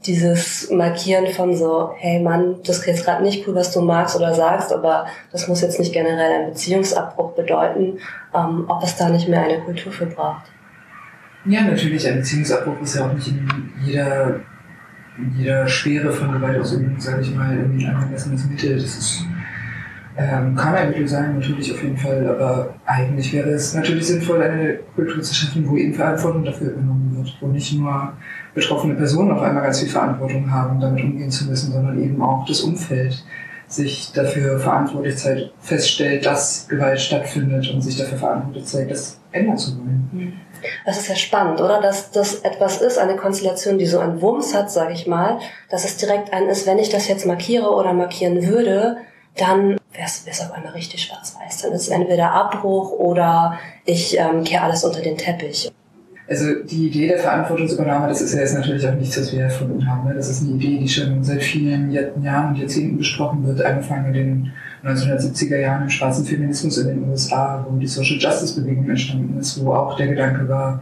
dieses 0.06 0.72
Markieren 0.72 1.28
von 1.28 1.56
so, 1.56 1.92
hey 1.98 2.20
Mann, 2.20 2.56
das 2.64 2.80
ist 2.80 2.88
jetzt 2.88 3.06
gerade 3.06 3.24
nicht 3.24 3.48
cool, 3.48 3.56
was 3.56 3.74
du 3.74 3.82
magst 3.82 4.16
oder 4.16 4.34
sagst, 4.34 4.74
aber 4.74 5.06
das 5.32 5.48
muss 5.48 5.62
jetzt 5.62 5.80
nicht 5.80 5.94
generell 5.94 6.42
ein 6.42 6.50
Beziehungsabbruch 6.50 7.34
bedeuten, 7.34 8.00
ähm, 8.34 8.66
ob 8.68 8.84
es 8.84 8.96
da 8.96 9.10
nicht 9.10 9.28
mehr 9.28 9.44
eine 9.44 9.60
Kultur 9.60 9.92
für 9.92 10.06
braucht. 10.06 10.44
Ja, 11.48 11.62
natürlich. 11.64 12.06
Ein 12.08 12.18
Beziehungsabbruch 12.18 12.82
ist 12.82 12.96
ja 12.96 13.08
auch 13.08 13.14
nicht 13.14 13.30
in 13.30 13.48
jeder, 13.86 14.42
in 15.18 15.34
jeder 15.38 15.68
Schwere 15.68 16.12
von 16.12 16.34
Gewaltausübung, 16.34 17.00
sage 17.00 17.22
ich 17.22 17.34
mal, 17.34 17.56
irgendwie 17.56 17.86
ein 17.86 17.96
angemessenes 17.96 18.46
Mittel. 18.46 18.76
Das 18.76 18.98
ist, 18.98 19.26
ähm, 20.18 20.56
kann 20.56 20.76
ein 20.76 20.90
Mittel 20.90 21.08
sein, 21.08 21.40
natürlich 21.40 21.72
auf 21.72 21.82
jeden 21.82 21.96
Fall, 21.96 22.28
aber 22.28 22.76
eigentlich 22.86 23.32
wäre 23.32 23.50
es 23.52 23.74
natürlich 23.74 24.08
sinnvoll, 24.08 24.42
eine 24.42 24.80
Kultur 24.96 25.22
zu 25.22 25.34
schaffen, 25.34 25.66
wo 25.70 25.78
eben 25.78 25.94
Verantwortung 25.94 26.44
dafür 26.44 26.72
übernommen 26.72 27.16
wird, 27.16 27.38
wo 27.40 27.48
nicht 27.48 27.74
nur 27.80 28.14
betroffene 28.54 28.96
Personen 28.96 29.32
auf 29.32 29.42
einmal 29.42 29.64
ganz 29.64 29.80
viel 29.80 29.90
Verantwortung 29.90 30.52
haben, 30.52 30.82
damit 30.82 31.04
umgehen 31.04 31.32
zu 31.32 31.48
müssen, 31.48 31.72
sondern 31.72 32.02
eben 32.02 32.22
auch 32.22 32.46
das 32.46 32.62
Umfeld 32.62 33.24
sich 33.68 34.12
dafür 34.14 34.60
verantwortlich 34.60 35.18
zeigt, 35.18 35.52
feststellt, 35.60 36.26
dass 36.26 36.68
Gewalt 36.68 37.00
stattfindet 37.00 37.70
und 37.70 37.82
sich 37.82 37.98
dafür 37.98 38.18
verantwortlich 38.18 38.66
zeigt, 38.66 38.92
das 38.92 39.20
ändern 39.32 39.58
zu 39.58 39.78
wollen. 39.78 40.10
Mhm. 40.12 40.34
Das 40.86 40.98
ist 40.98 41.08
ja 41.08 41.16
spannend, 41.16 41.62
oder? 41.62 41.82
Dass 41.82 42.12
das 42.12 42.42
etwas 42.42 42.82
ist, 42.82 42.98
eine 42.98 43.16
Konstellation, 43.16 43.78
die 43.78 43.86
so 43.86 44.00
einen 44.00 44.22
Wumms 44.22 44.56
hat, 44.56 44.72
sage 44.72 44.94
ich 44.94 45.06
mal, 45.06 45.40
dass 45.70 45.86
es 45.86 45.98
direkt 45.98 46.34
ein 46.34 46.48
ist, 46.48 46.66
wenn 46.66 46.80
ich 46.80 46.90
das 46.90 47.08
jetzt 47.08 47.26
markiere 47.26 47.70
oder 47.70 47.94
markieren 47.94 48.48
würde, 48.48 48.98
dann 49.36 49.78
wäre 49.94 50.08
es 50.08 50.42
auf 50.42 50.52
einmal 50.52 50.74
richtig 50.74 51.04
schwarz-weiß. 51.04 51.62
Dann 51.62 51.74
ist 51.74 51.84
es 51.84 51.90
entweder 51.90 52.32
Abbruch 52.32 52.92
oder 52.92 53.60
ich 53.86 54.18
ähm, 54.18 54.44
kehre 54.44 54.64
alles 54.64 54.84
unter 54.84 55.02
den 55.02 55.18
Teppich. 55.18 55.72
Also 56.30 56.56
die 56.64 56.88
Idee 56.88 57.08
der 57.08 57.20
Verantwortungsübernahme, 57.20 58.10
das 58.10 58.22
ist 58.22 58.34
ja 58.34 58.42
jetzt 58.42 58.54
natürlich 58.54 58.86
auch 58.86 58.96
nichts, 58.96 59.18
was 59.18 59.32
wir 59.32 59.44
erfunden 59.44 59.88
haben. 59.88 60.10
Ne? 60.10 60.14
Das 60.14 60.30
ist 60.30 60.42
eine 60.42 60.56
Idee, 60.56 60.78
die 60.78 60.88
schon 60.88 61.24
seit 61.24 61.42
vielen 61.42 61.90
Jahren 61.92 62.50
und 62.50 62.58
Jahrzehnten 62.58 62.98
besprochen 62.98 63.46
wird, 63.48 63.62
angefangen 63.62 64.08
in 64.08 64.14
den 64.14 64.52
1970er 64.84 65.58
Jahren 65.58 65.84
im 65.84 65.90
schwarzen 65.90 66.26
Feminismus 66.26 66.78
in 66.80 66.88
den 66.88 67.10
USA, 67.10 67.66
wo 67.68 67.78
die 67.78 67.88
Social 67.88 68.18
Justice 68.18 68.60
Bewegung 68.60 68.90
entstanden 68.90 69.40
ist, 69.40 69.64
wo 69.64 69.74
auch 69.74 69.96
der 69.96 70.08
Gedanke 70.08 70.48
war, 70.50 70.82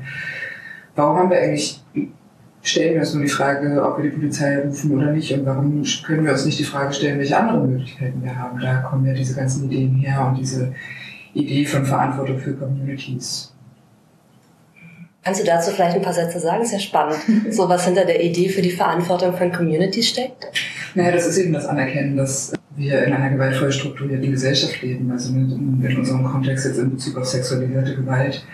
warum 0.95 1.17
haben 1.17 1.29
wir 1.29 1.37
eigentlich, 1.37 1.83
stellen 2.63 2.95
wir 2.95 3.01
uns 3.01 3.13
nur 3.13 3.23
die 3.23 3.29
Frage, 3.29 3.83
ob 3.83 3.97
wir 3.97 4.09
die 4.09 4.15
Polizei 4.15 4.59
rufen 4.59 4.97
oder 4.97 5.11
nicht 5.11 5.31
und 5.31 5.45
warum 5.45 5.83
können 6.05 6.25
wir 6.25 6.31
uns 6.31 6.45
nicht 6.45 6.57
die 6.57 6.63
Frage 6.63 6.91
stellen, 6.91 7.19
welche 7.19 7.37
anderen 7.37 7.71
Möglichkeiten 7.71 8.23
wir 8.23 8.35
haben. 8.35 8.59
Da 8.59 8.77
kommen 8.77 9.05
ja 9.05 9.13
diese 9.13 9.35
ganzen 9.35 9.65
Ideen 9.65 9.95
her 9.95 10.27
und 10.27 10.39
diese 10.39 10.73
Idee 11.33 11.65
von 11.65 11.85
Verantwortung 11.85 12.39
für 12.39 12.53
Communities. 12.53 13.54
Kannst 15.25 15.41
du 15.41 15.45
dazu 15.45 15.71
vielleicht 15.71 15.95
ein 15.95 16.03
paar 16.03 16.13
Sätze 16.13 16.39
sagen? 16.39 16.61
ist 16.61 16.71
ja 16.71 16.79
spannend. 16.79 17.17
So 17.51 17.67
was 17.67 17.83
hinter 17.83 18.05
der 18.05 18.23
Idee 18.23 18.47
für 18.47 18.61
die 18.61 18.69
Verantwortung 18.69 19.35
von 19.35 19.51
Communities 19.51 20.09
steckt? 20.09 20.45
Naja, 20.93 21.11
das 21.11 21.25
ist 21.25 21.39
eben 21.39 21.51
das 21.51 21.65
Anerkennen, 21.65 22.15
dass 22.15 22.53
wir 22.75 23.03
in 23.03 23.11
einer 23.11 23.31
gewaltvoll 23.31 23.71
strukturierten 23.71 24.29
Gesellschaft 24.29 24.83
leben. 24.83 25.09
Also 25.11 25.33
in, 25.33 25.83
in 25.83 25.97
unserem 25.97 26.25
Kontext 26.25 26.65
jetzt 26.65 26.77
in 26.77 26.91
Bezug 26.91 27.17
auf 27.17 27.25
sexualisierte 27.25 27.95
Gewalt 27.95 28.45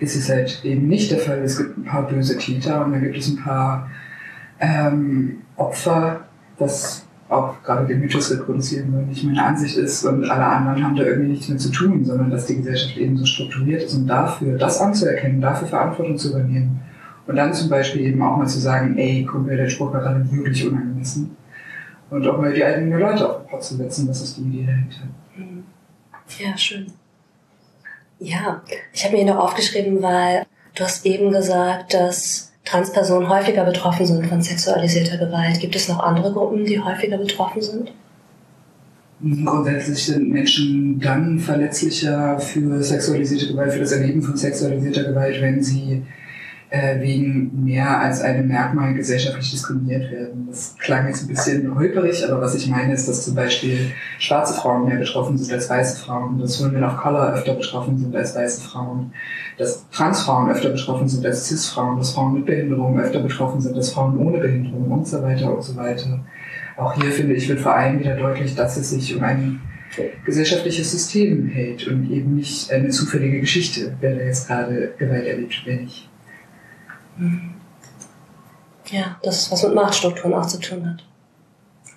ist 0.00 0.16
es 0.16 0.28
halt 0.28 0.60
eben 0.64 0.86
nicht 0.86 1.10
der 1.10 1.18
Fall. 1.18 1.38
Es 1.38 1.56
gibt 1.56 1.78
ein 1.78 1.84
paar 1.84 2.06
böse 2.06 2.36
Täter 2.36 2.84
und 2.84 2.92
dann 2.92 3.02
gibt 3.02 3.16
es 3.16 3.28
ein 3.28 3.42
paar 3.42 3.90
ähm, 4.60 5.38
Opfer, 5.56 6.26
was 6.58 7.07
auch 7.28 7.62
gerade 7.62 7.86
den 7.86 8.00
Mythos 8.00 8.30
reproduzieren 8.30 8.92
würde, 8.92 9.06
nicht 9.06 9.24
meine 9.24 9.44
Ansicht 9.44 9.76
ist 9.76 10.04
und 10.04 10.28
alle 10.28 10.44
anderen 10.44 10.82
haben 10.82 10.96
da 10.96 11.04
irgendwie 11.04 11.32
nichts 11.32 11.48
mehr 11.48 11.58
zu 11.58 11.70
tun, 11.70 12.04
sondern 12.04 12.30
dass 12.30 12.46
die 12.46 12.56
Gesellschaft 12.56 12.96
eben 12.96 13.18
so 13.18 13.26
strukturiert 13.26 13.82
ist 13.82 13.94
und 13.94 14.06
dafür 14.06 14.56
das 14.56 14.80
anzuerkennen, 14.80 15.40
dafür 15.40 15.68
Verantwortung 15.68 16.16
zu 16.16 16.30
übernehmen 16.30 16.80
und 17.26 17.36
dann 17.36 17.52
zum 17.52 17.68
Beispiel 17.68 18.02
eben 18.02 18.22
auch 18.22 18.36
mal 18.36 18.46
zu 18.46 18.58
sagen, 18.58 18.96
ey, 18.96 19.26
guck 19.30 19.46
der 19.46 19.68
Spruch 19.68 19.92
war 19.92 20.00
gerade 20.00 20.30
wirklich 20.30 20.66
unangemessen 20.66 21.36
und 22.10 22.26
auch 22.26 22.38
mal 22.38 22.52
die 22.52 22.64
eigenen 22.64 22.98
Leute 22.98 23.28
auf 23.28 23.42
den 23.42 23.48
Pott 23.48 23.62
zu 23.62 23.76
setzen, 23.76 24.06
das 24.06 24.22
ist 24.22 24.38
die 24.38 24.42
Idee 24.42 24.66
dahinter. 24.66 25.00
Mhm. 25.36 25.64
Ja, 26.38 26.56
schön. 26.56 26.86
Ja, 28.20 28.62
ich 28.92 29.04
habe 29.04 29.16
mir 29.16 29.26
noch 29.26 29.38
aufgeschrieben, 29.38 30.02
weil 30.02 30.46
du 30.74 30.84
hast 30.84 31.04
eben 31.06 31.30
gesagt, 31.30 31.94
dass 31.94 32.52
Transpersonen 32.68 33.28
häufiger 33.28 33.64
betroffen 33.64 34.04
sind 34.04 34.26
von 34.26 34.42
sexualisierter 34.42 35.16
Gewalt. 35.16 35.58
Gibt 35.58 35.74
es 35.74 35.88
noch 35.88 36.00
andere 36.00 36.32
Gruppen, 36.32 36.66
die 36.66 36.78
häufiger 36.78 37.16
betroffen 37.16 37.62
sind? 37.62 37.92
Grundsätzlich 39.20 40.04
sind 40.04 40.28
Menschen 40.28 41.00
dann 41.00 41.38
verletzlicher 41.38 42.38
für 42.38 42.82
sexualisierte 42.82 43.48
Gewalt, 43.48 43.72
für 43.72 43.80
das 43.80 43.92
Erleben 43.92 44.22
von 44.22 44.36
sexualisierter 44.36 45.04
Gewalt, 45.04 45.40
wenn 45.40 45.62
sie 45.62 46.02
äh, 46.70 47.00
wegen 47.00 47.64
mehr 47.64 48.00
als 48.00 48.20
einem 48.20 48.48
Merkmal 48.48 48.92
gesellschaftlich 48.92 49.50
diskriminiert 49.50 50.10
werden. 50.10 50.46
Das 50.48 50.76
klang 50.78 51.06
jetzt 51.06 51.22
ein 51.22 51.28
bisschen 51.28 51.74
holperig, 51.74 52.22
aber 52.28 52.40
was 52.42 52.54
ich 52.54 52.68
meine 52.68 52.92
ist, 52.92 53.08
dass 53.08 53.24
zum 53.24 53.34
Beispiel 53.34 53.92
schwarze 54.18 54.54
Frauen 54.54 54.86
mehr 54.86 54.98
betroffen 54.98 55.38
sind 55.38 55.52
als 55.52 55.70
weiße 55.70 55.98
Frauen, 56.00 56.38
dass 56.38 56.62
Women 56.62 56.84
of 56.84 56.98
Color 56.98 57.32
öfter 57.34 57.54
betroffen 57.54 57.96
sind 57.96 58.14
als 58.14 58.36
weiße 58.36 58.60
Frauen, 58.60 59.12
dass 59.56 59.88
Transfrauen 59.90 60.50
öfter 60.50 60.70
betroffen 60.70 61.08
sind 61.08 61.24
als 61.24 61.46
Cis-Frauen, 61.48 61.98
dass 61.98 62.12
Frauen 62.12 62.34
mit 62.34 62.46
Behinderung 62.46 62.98
öfter 63.00 63.20
betroffen 63.20 63.60
sind 63.60 63.74
als 63.74 63.90
Frauen 63.90 64.18
ohne 64.18 64.38
Behinderung 64.38 64.90
und 64.90 65.06
so 65.08 65.22
weiter 65.22 65.54
und 65.54 65.62
so 65.62 65.74
weiter. 65.74 66.20
Auch 66.76 66.94
hier 66.94 67.10
finde 67.10 67.34
ich, 67.34 67.48
wird 67.48 67.60
vor 67.60 67.74
allem 67.74 67.98
wieder 67.98 68.14
deutlich, 68.14 68.54
dass 68.54 68.76
es 68.76 68.90
sich 68.90 69.16
um 69.16 69.22
ein 69.22 69.60
gesellschaftliches 70.24 70.90
System 70.90 71.46
hält 71.46 71.86
und 71.88 72.10
eben 72.10 72.36
nicht 72.36 72.70
eine 72.70 72.90
zufällige 72.90 73.40
Geschichte, 73.40 73.96
wer 74.00 74.14
da 74.14 74.22
jetzt 74.22 74.46
gerade 74.46 74.92
Gewalt 74.98 75.26
erlebt, 75.26 75.62
wer 75.64 75.80
nicht. 75.80 76.07
Mhm. 77.18 77.54
Ja, 78.86 79.18
das 79.22 79.42
ist 79.42 79.52
was 79.52 79.62
mit 79.64 79.74
Machtstrukturen 79.74 80.34
auch 80.34 80.46
zu 80.46 80.58
tun 80.58 80.88
hat. 80.88 81.04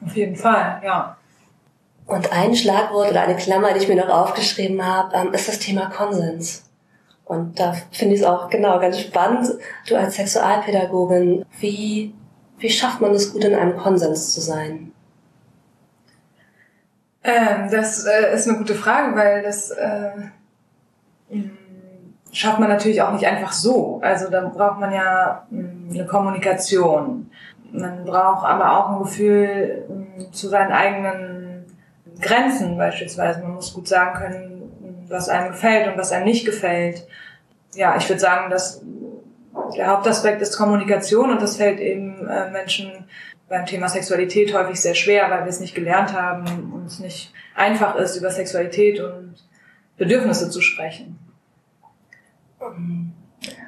Auf 0.06 0.16
jeden 0.16 0.36
Fall, 0.36 0.82
ja. 0.84 1.16
Und 2.06 2.32
ein 2.34 2.56
Schlagwort 2.56 3.12
oder 3.12 3.22
eine 3.22 3.38
Klammer, 3.38 3.74
die 3.74 3.80
ich 3.80 3.88
mir 3.88 3.96
noch 3.96 4.10
aufgeschrieben 4.10 4.86
habe, 4.86 5.16
ähm, 5.16 5.34
ist 5.34 5.48
das 5.48 5.60
Thema 5.60 5.90
Konsens. 5.90 6.64
Und 7.24 7.60
da 7.60 7.74
finde 7.92 8.16
ich 8.16 8.22
es 8.22 8.28
auch 8.28 8.50
genau 8.50 8.80
ganz 8.80 9.00
spannend, 9.00 9.48
du 9.88 9.96
als 9.96 10.16
Sexualpädagogin, 10.16 11.46
wie, 11.60 12.14
wie 12.58 12.70
schafft 12.70 13.00
man 13.00 13.12
es 13.12 13.32
gut, 13.32 13.46
in 13.46 13.56
einem 13.56 13.78
Konsens 13.78 14.34
zu 14.34 14.42
sein? 14.42 14.92
Ähm, 17.24 17.70
das 17.72 18.06
äh, 18.06 18.34
ist 18.34 18.50
eine 18.50 18.58
gute 18.58 18.76
Frage, 18.76 19.16
weil 19.16 19.44
das 19.44 19.70
äh, 19.72 20.12
schafft 22.32 22.60
man 22.60 22.70
natürlich 22.70 23.02
auch 23.02 23.12
nicht 23.12 23.26
einfach 23.26 23.52
so. 23.52 24.00
Also 24.02 24.30
da 24.30 24.42
braucht 24.42 24.80
man 24.80 24.92
ja 24.94 25.46
hm, 25.50 25.90
eine 25.94 26.06
Kommunikation. 26.06 27.30
Man 27.72 28.06
braucht 28.06 28.46
aber 28.46 28.78
auch 28.78 28.90
ein 28.92 29.04
Gefühl 29.04 29.86
hm, 29.88 30.34
zu 30.34 30.48
seinen 30.48 30.72
eigenen 30.72 31.66
Grenzen 32.20 32.78
beispielsweise. 32.78 33.42
Man 33.42 33.56
muss 33.56 33.74
gut 33.74 33.88
sagen 33.88 34.18
können, 34.18 35.06
was 35.10 35.30
einem 35.30 35.52
gefällt 35.52 35.88
und 35.88 35.98
was 35.98 36.12
einem 36.12 36.26
nicht 36.26 36.46
gefällt. 36.46 37.06
Ja, 37.74 37.96
ich 37.98 38.08
würde 38.08 38.20
sagen, 38.20 38.50
dass 38.50 38.82
der 39.76 39.88
Hauptaspekt 39.88 40.42
ist 40.42 40.58
Kommunikation 40.58 41.32
und 41.32 41.42
das 41.42 41.58
fällt 41.58 41.80
eben 41.80 42.28
äh, 42.28 42.50
Menschen 42.52 42.92
beim 43.50 43.66
Thema 43.66 43.90
Sexualität 43.90 44.54
häufig 44.54 44.80
sehr 44.80 44.96
schwer, 44.96 45.30
weil 45.30 45.42
wir 45.42 45.50
es 45.50 45.60
nicht 45.60 45.76
gelernt 45.76 46.14
haben 46.14 46.72
und 46.74 46.86
es 46.86 47.00
nicht 47.00 47.34
einfach 47.54 47.96
ist, 47.96 48.16
über 48.16 48.32
Sexualität 48.32 49.02
und 49.02 49.36
Bedürfnisse 49.98 50.50
zu 50.50 50.62
sprechen. 50.62 51.20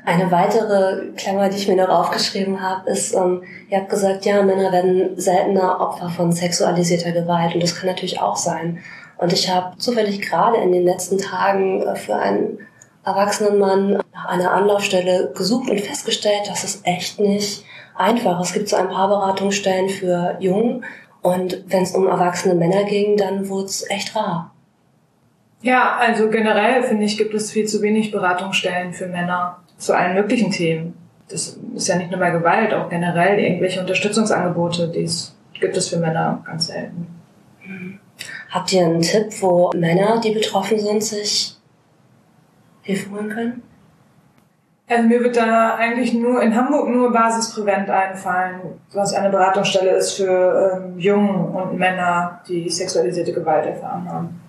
Eine 0.06 0.30
weitere 0.32 1.12
Klammer, 1.16 1.50
die 1.50 1.58
ich 1.58 1.68
mir 1.68 1.78
noch 1.78 1.90
aufgeschrieben 1.90 2.62
habe, 2.62 2.90
ist, 2.90 3.16
ähm, 3.16 3.44
ihr 3.70 3.80
habt 3.80 3.90
gesagt, 3.90 4.26
ja, 4.26 4.44
Männer 4.44 4.72
werden 4.72 5.20
seltener 5.20 5.80
Opfer 5.80 6.10
von 6.10 6.32
sexualisierter 6.32 7.12
Gewalt 7.12 7.56
und 7.56 7.64
das 7.64 7.76
kann 7.76 7.88
natürlich 7.88 8.22
auch 8.22 8.36
sein. 8.36 8.80
Und 9.18 9.32
ich 9.32 9.50
habe 9.50 9.78
zufällig 9.78 10.22
gerade 10.22 10.58
in 10.58 10.72
den 10.72 10.84
letzten 10.84 11.18
Tagen 11.18 11.82
äh, 11.82 11.96
für 11.96 12.16
einen 12.16 12.60
erwachsenen 13.06 13.60
Mann 13.60 14.02
nach 14.14 14.26
einer 14.26 14.52
Anlaufstelle 14.52 15.32
gesucht 15.36 15.70
und 15.70 15.80
festgestellt, 15.80 16.48
dass 16.48 16.64
es 16.64 16.82
echt 16.84 17.20
nicht 17.20 17.66
einfach. 17.96 18.40
Es 18.42 18.54
gibt 18.54 18.70
so 18.70 18.76
ein 18.76 18.90
paar 18.90 19.08
Beratungsstellen 19.08 19.90
für 19.90 20.38
Jungen 20.40 20.84
und 21.22 21.64
wenn 21.68 21.84
es 21.84 21.96
um 21.96 22.08
erwachsene 22.08 22.56
Männer 22.56 22.84
ging, 22.84 23.18
dann 23.18 23.50
wurde 23.50 23.66
es 23.66 23.90
echt 23.90 24.16
rar. 24.16 24.53
Ja, 25.64 25.96
also 25.98 26.30
generell 26.30 26.84
finde 26.84 27.06
ich, 27.06 27.18
gibt 27.18 27.34
es 27.34 27.52
viel 27.52 27.66
zu 27.66 27.82
wenig 27.82 28.12
Beratungsstellen 28.12 28.92
für 28.94 29.08
Männer 29.08 29.60
zu 29.78 29.96
allen 29.96 30.14
möglichen 30.14 30.52
Themen. 30.52 30.94
Das 31.30 31.58
ist 31.74 31.88
ja 31.88 31.96
nicht 31.96 32.12
nur 32.12 32.20
bei 32.20 32.32
Gewalt, 32.32 32.74
auch 32.74 32.90
generell 32.90 33.40
irgendwelche 33.40 33.80
Unterstützungsangebote, 33.80 34.90
die 34.90 35.04
es, 35.04 35.34
gibt 35.58 35.78
es 35.78 35.88
für 35.88 35.98
Männer 35.98 36.44
ganz 36.46 36.68
selten. 36.68 37.08
Habt 38.52 38.74
ihr 38.74 38.86
einen 38.86 39.02
Tipp, 39.02 39.28
wo 39.40 39.72
Männer, 39.74 40.20
die 40.20 40.32
betroffen 40.32 40.78
sind, 40.78 41.02
sich 41.02 41.56
Hilfe 42.82 43.10
holen 43.12 43.30
können? 43.30 43.64
Also 44.90 45.08
mir 45.08 45.24
wird 45.24 45.38
da 45.38 45.76
eigentlich 45.76 46.14
nur 46.14 46.42
in 46.42 46.54
Hamburg 46.54 46.90
nur 46.90 47.14
Basisprävent 47.14 47.90
einfallen, 47.90 48.60
was 48.92 49.14
eine 49.14 49.30
Beratungsstelle 49.30 49.92
ist 49.92 50.18
für 50.18 50.76
ähm, 50.76 51.00
Jungen 51.00 51.56
und 51.56 51.80
Männer, 51.80 52.42
die 52.50 52.70
sexualisierte 52.70 53.32
Gewalt 53.32 53.66
erfahren 53.66 54.12
haben. 54.12 54.43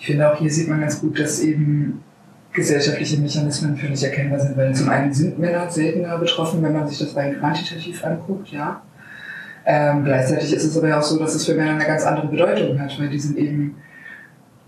Ich 0.00 0.06
finde 0.06 0.32
auch 0.32 0.38
hier 0.38 0.50
sieht 0.50 0.66
man 0.66 0.80
ganz 0.80 0.98
gut, 0.98 1.20
dass 1.20 1.40
eben 1.40 2.00
gesellschaftliche 2.52 3.20
Mechanismen 3.20 3.76
völlig 3.76 4.02
erkennbar 4.02 4.40
sind, 4.40 4.56
weil 4.56 4.74
zum 4.74 4.88
einen 4.88 5.12
sind 5.12 5.38
Männer 5.38 5.68
seltener 5.70 6.16
betroffen, 6.16 6.62
wenn 6.62 6.72
man 6.72 6.88
sich 6.88 6.98
das 6.98 7.14
rein 7.14 7.38
quantitativ 7.38 8.02
anguckt, 8.02 8.48
ja. 8.48 8.80
Ähm, 9.66 10.02
gleichzeitig 10.04 10.54
ist 10.54 10.64
es 10.64 10.76
aber 10.76 10.98
auch 10.98 11.02
so, 11.02 11.18
dass 11.18 11.34
es 11.34 11.44
für 11.44 11.54
Männer 11.54 11.72
eine 11.72 11.84
ganz 11.84 12.04
andere 12.04 12.28
Bedeutung 12.28 12.80
hat, 12.80 12.98
weil 12.98 13.10
die 13.10 13.20
sind 13.20 13.36
eben 13.36 13.76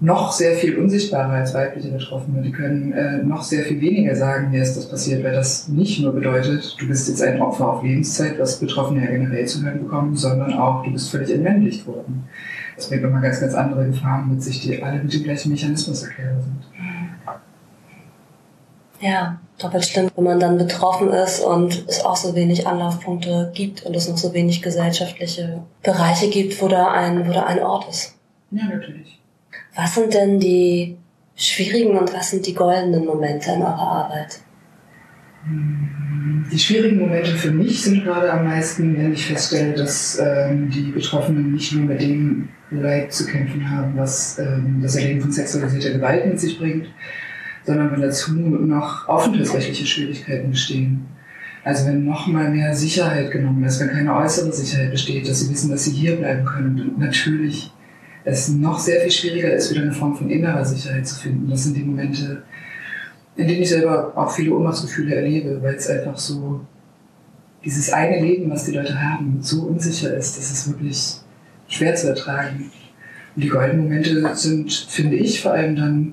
noch 0.01 0.33
sehr 0.33 0.55
viel 0.57 0.77
unsichtbarer 0.77 1.33
als 1.33 1.55
weibliche 1.55 1.89
Betroffene. 1.89 2.43
Die 2.43 2.53
können 2.53 2.93
äh, 2.93 3.23
noch 3.23 3.43
sehr 3.43 3.63
viel 3.63 3.81
weniger 3.81 4.15
sagen, 4.15 4.51
mir 4.51 4.63
ist 4.63 4.77
das 4.77 4.89
passiert, 4.89 5.25
weil 5.25 5.33
das 5.33 5.67
nicht 5.69 6.03
nur 6.03 6.13
bedeutet, 6.13 6.77
du 6.79 6.89
bist 6.89 7.09
jetzt 7.09 7.23
ein 7.23 7.41
Opfer 7.41 7.69
auf 7.69 7.83
Lebenszeit, 7.83 8.39
was 8.39 8.61
Betroffene 8.61 9.05
ja 9.05 9.11
generell 9.11 9.47
zu 9.47 9.65
hören 9.65 9.81
bekommen, 9.81 10.15
sondern 10.15 10.53
auch, 10.53 10.85
du 10.85 10.93
bist 10.93 11.11
völlig 11.11 11.33
entmännlicht 11.33 11.87
worden. 11.87 12.25
Das 12.77 12.89
bringt 12.89 13.03
nochmal 13.03 13.23
ganz, 13.23 13.41
ganz 13.41 13.55
andere 13.55 13.87
Gefahren 13.87 14.31
mit 14.31 14.43
sich, 14.43 14.61
die 14.63 14.83
alle 14.83 15.03
mit 15.03 15.13
dem 15.13 15.23
gleichen 15.23 15.51
Mechanismus 15.51 16.03
erklärt 16.03 16.43
sind. 16.43 16.63
Ja, 19.01 19.41
doppelt 19.59 19.85
stimmt, 19.85 20.13
wenn 20.17 20.25
man 20.25 20.41
dann 20.41 20.59
betroffen 20.59 21.11
ist 21.11 21.41
und 21.41 21.89
es 21.89 22.05
auch 22.05 22.17
so 22.17 22.35
wenig 22.37 22.67
Anlaufpunkte 22.67 23.51
gibt 23.53 23.85
und 23.85 23.97
es 23.97 24.09
noch 24.09 24.17
so 24.17 24.33
wenig 24.33 24.63
gesellschaftliche 24.63 25.63
Bereiche 25.83 26.31
gibt, 26.31 26.63
wo 26.63 26.69
da 26.69 26.93
ein, 26.93 27.27
wo 27.27 27.33
da 27.33 27.45
ein 27.45 27.59
Ort 27.59 27.89
ist. 27.89 28.15
Ja, 28.53 28.65
natürlich. 28.65 29.19
Was 29.75 29.95
sind 29.95 30.15
denn 30.15 30.39
die 30.39 30.97
schwierigen 31.35 31.99
und 31.99 32.15
was 32.15 32.31
sind 32.31 32.47
die 32.47 32.55
goldenen 32.55 33.05
Momente 33.05 33.51
in 33.51 33.63
eurer 33.63 34.05
Arbeit? 34.05 34.41
Die 35.45 36.59
schwierigen 36.59 37.01
Momente 37.01 37.33
für 37.33 37.51
mich 37.51 37.83
sind 37.83 38.05
gerade 38.05 38.33
am 38.33 38.45
meisten, 38.45 38.97
wenn 38.97 39.13
ich 39.13 39.27
feststelle, 39.27 39.75
dass 39.75 40.21
ähm, 40.21 40.71
die 40.71 40.93
Betroffenen 40.93 41.53
nicht 41.53 41.73
nur 41.73 41.87
mit 41.87 42.01
dem 42.01 42.49
Leid 42.71 43.13
zu 43.13 43.27
kämpfen 43.27 43.69
haben, 43.69 43.97
was 43.97 44.39
ähm, 44.39 44.79
das 44.81 44.95
Erleben 44.95 45.21
von 45.21 45.33
sexualisierter 45.33 45.95
Gewalt 45.95 46.27
mit 46.27 46.39
sich 46.39 46.59
bringt, 46.59 46.87
sondern 47.65 47.91
wenn 47.91 48.03
dazu 48.03 48.35
noch 48.35 49.09
aufenthaltsrechtliche 49.09 49.85
Schwierigkeiten 49.85 50.51
bestehen. 50.51 51.07
Also 51.65 51.87
wenn 51.87 52.05
noch 52.05 52.27
mal 52.29 52.51
mehr 52.51 52.75
Sicherheit 52.75 53.31
genommen 53.31 53.65
ist, 53.65 53.81
wenn 53.81 53.91
keine 53.91 54.15
äußere 54.15 54.53
Sicherheit 54.53 54.93
besteht, 54.93 55.29
dass 55.29 55.41
sie 55.41 55.51
wissen, 55.51 55.71
dass 55.71 55.85
sie 55.85 55.93
hier 55.93 56.17
bleiben 56.17 56.45
können 56.45 56.81
und 56.81 56.99
natürlich 56.99 57.73
es 58.25 58.49
noch 58.49 58.79
sehr 58.79 59.01
viel 59.01 59.11
schwieriger 59.11 59.53
ist, 59.53 59.73
wieder 59.73 59.83
eine 59.83 59.93
Form 59.93 60.17
von 60.17 60.31
innerer 60.31 60.65
Sicherheit 60.65 61.07
zu 61.07 61.21
finden. 61.21 61.51
Das 61.51 61.65
sind 61.65 61.77
die 61.77 61.83
Momente, 61.83 62.45
in 63.37 63.49
denen 63.49 63.63
ich 63.63 63.69
selber 63.71 64.13
auch 64.15 64.31
viele 64.31 64.55
Ohnmachtsgefühle 64.55 65.15
erlebe, 65.15 65.63
weil 65.63 65.75
es 65.75 65.89
einfach 65.89 66.17
so 66.19 66.61
dieses 67.65 67.93
eine 67.93 68.21
Leben, 68.21 68.51
was 68.51 68.65
die 68.65 68.73
Leute 68.73 69.01
haben, 69.01 69.39
so 69.41 69.63
unsicher 69.63 70.15
ist, 70.17 70.37
dass 70.37 70.51
es 70.51 70.69
wirklich 70.69 71.15
schwer 71.69 71.95
zu 71.95 72.09
ertragen. 72.09 72.71
Und 73.35 73.45
die 73.45 73.49
goldenen 73.49 73.85
Momente 73.85 74.35
sind, 74.35 74.73
finde 74.73 75.17
ich, 75.17 75.41
vor 75.41 75.53
allem 75.53 75.77
dann 75.77 76.13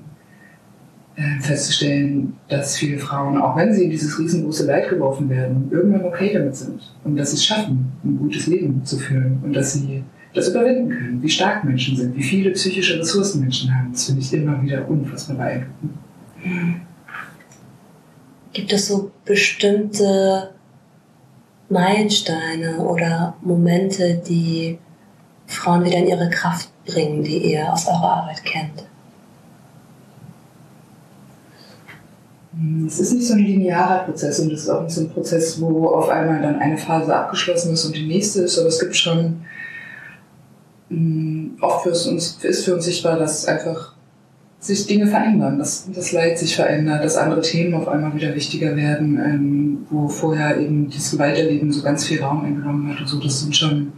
äh, 1.16 1.40
festzustellen, 1.40 2.34
dass 2.48 2.76
viele 2.76 2.98
Frauen, 2.98 3.36
auch 3.36 3.56
wenn 3.56 3.74
sie 3.74 3.84
in 3.84 3.90
dieses 3.90 4.18
riesengroße 4.18 4.64
Leid 4.66 4.88
geworfen 4.88 5.28
werden, 5.28 5.68
irgendwann 5.70 6.04
okay 6.04 6.30
damit 6.32 6.56
sind 6.56 6.80
und 7.04 7.16
dass 7.16 7.32
sie 7.32 7.36
es 7.36 7.44
schaffen, 7.44 7.92
ein 8.04 8.16
gutes 8.16 8.46
Leben 8.46 8.84
zu 8.84 8.96
führen 8.96 9.38
und 9.42 9.52
dass 9.52 9.74
sie 9.74 10.02
das 10.32 10.48
überwinden 10.48 10.88
können, 10.88 11.22
wie 11.22 11.28
stark 11.28 11.64
Menschen 11.64 11.96
sind, 11.96 12.16
wie 12.16 12.22
viele 12.22 12.50
psychische 12.52 13.00
Ressourcen 13.00 13.40
Menschen 13.40 13.74
haben. 13.74 13.90
Das 13.92 14.04
finde 14.04 14.20
ich 14.20 14.32
immer 14.32 14.62
wieder 14.62 14.88
unfassbar 14.88 15.36
beeindruckend. 15.36 15.92
Gibt 18.52 18.72
es 18.72 18.88
so 18.88 19.10
bestimmte 19.24 20.50
Meilensteine 21.68 22.78
oder 22.78 23.34
Momente, 23.42 24.20
die 24.26 24.78
Frauen 25.46 25.84
wieder 25.84 25.98
in 25.98 26.08
ihre 26.08 26.30
Kraft 26.30 26.68
bringen, 26.84 27.22
die 27.22 27.52
ihr 27.52 27.72
aus 27.72 27.86
eurer 27.86 28.22
Arbeit 28.22 28.44
kennt? 28.44 28.86
Es 32.86 32.98
ist 32.98 33.12
nicht 33.12 33.26
so 33.26 33.34
ein 33.34 33.38
linearer 33.38 34.04
Prozess 34.04 34.40
und 34.40 34.52
es 34.52 34.62
ist 34.62 34.68
auch 34.68 34.82
nicht 34.82 34.92
so 34.92 35.02
ein 35.02 35.10
Prozess, 35.10 35.60
wo 35.60 35.88
auf 35.88 36.08
einmal 36.08 36.42
dann 36.42 36.58
eine 36.58 36.76
Phase 36.76 37.14
abgeschlossen 37.14 37.72
ist 37.72 37.84
und 37.84 37.94
die 37.94 38.06
nächste 38.06 38.42
ist, 38.42 38.58
aber 38.58 38.68
es 38.68 38.80
gibt 38.80 38.96
schon 38.96 39.44
Mm, 40.90 41.56
oft 41.60 41.84
für 41.84 41.90
uns, 41.90 42.38
ist 42.42 42.64
für 42.64 42.74
uns 42.74 42.84
sichtbar, 42.84 43.18
dass 43.18 43.46
einfach 43.46 43.94
sich 44.60 44.86
Dinge 44.86 45.06
verändern, 45.06 45.58
dass 45.58 45.90
das 45.90 46.12
Leid 46.12 46.38
sich 46.38 46.54
verändert, 46.54 47.02
dass 47.02 47.16
andere 47.16 47.40
Themen 47.40 47.74
auf 47.74 47.88
einmal 47.88 48.14
wieder 48.14 48.34
wichtiger 48.34 48.76
werden, 48.76 49.18
ähm, 49.18 49.86
wo 49.88 50.06
vorher 50.06 50.58
eben 50.58 50.90
das 50.90 51.10
Gewalterleben 51.10 51.72
so 51.72 51.82
ganz 51.82 52.06
viel 52.06 52.22
Raum 52.22 52.44
eingenommen 52.44 52.92
hat 52.92 53.00
und 53.00 53.06
so. 53.06 53.18
Das 53.18 53.40
sind 53.40 53.56
schon, 53.56 53.94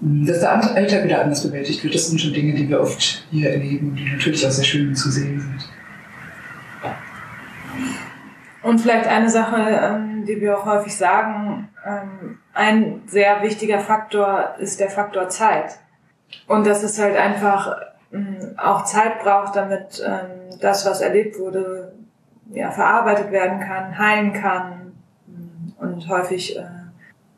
mm, 0.00 0.24
dass 0.24 0.40
der 0.40 0.52
Alltag 0.74 1.04
wieder 1.04 1.22
anders 1.22 1.46
bewältigt 1.46 1.84
wird. 1.84 1.94
Das 1.94 2.08
sind 2.08 2.18
schon 2.18 2.32
Dinge, 2.32 2.54
die 2.54 2.70
wir 2.70 2.80
oft 2.80 3.26
hier 3.30 3.50
erleben 3.50 3.90
und 3.90 3.96
die 3.96 4.10
natürlich 4.10 4.46
auch 4.46 4.50
sehr 4.50 4.64
schön 4.64 4.94
zu 4.94 5.10
sehen 5.10 5.38
sind. 5.40 5.68
Und 8.62 8.78
vielleicht 8.80 9.08
eine 9.08 9.28
Sache, 9.28 9.56
ähm, 9.56 10.24
die 10.26 10.40
wir 10.40 10.58
auch 10.58 10.64
häufig 10.64 10.94
sagen, 10.94 11.68
ähm, 11.86 12.38
ein 12.54 13.02
sehr 13.06 13.42
wichtiger 13.42 13.80
Faktor 13.80 14.54
ist 14.58 14.80
der 14.80 14.88
Faktor 14.90 15.28
Zeit. 15.28 15.78
Und 16.46 16.66
dass 16.66 16.82
es 16.82 16.98
halt 16.98 17.16
einfach 17.16 17.74
auch 18.56 18.84
Zeit 18.84 19.22
braucht, 19.22 19.54
damit 19.56 20.02
ähm, 20.04 20.58
das, 20.60 20.84
was 20.84 21.00
erlebt 21.00 21.38
wurde, 21.38 21.92
ja, 22.52 22.70
verarbeitet 22.70 23.30
werden 23.30 23.60
kann, 23.60 23.96
heilen 23.96 24.32
kann. 24.32 24.92
Und 25.78 26.08
häufig 26.08 26.56
äh, 26.56 26.64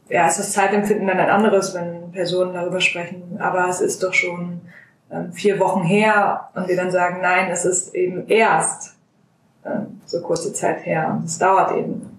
ja, 0.09 0.27
ist 0.27 0.39
das 0.39 0.53
Zeitempfinden 0.53 1.07
dann 1.07 1.19
ein 1.19 1.31
anderes, 1.31 1.75
wenn 1.75 2.11
Personen 2.13 2.55
darüber 2.55 2.81
sprechen. 2.81 3.39
Aber 3.39 3.69
es 3.69 3.81
ist 3.81 4.03
doch 4.03 4.15
schon 4.15 4.63
ähm, 5.11 5.33
vier 5.33 5.61
Wochen 5.61 5.83
her 5.83 6.49
und 6.55 6.69
wir 6.69 6.77
dann 6.77 6.91
sagen, 6.91 7.21
nein, 7.21 7.51
es 7.51 7.65
ist 7.65 7.95
eben 7.95 8.27
erst 8.29 8.97
ähm, 9.65 10.01
so 10.07 10.21
kurze 10.23 10.53
Zeit 10.53 10.85
her 10.87 11.17
und 11.17 11.25
es 11.27 11.39
dauert 11.39 11.77
eben. 11.77 12.19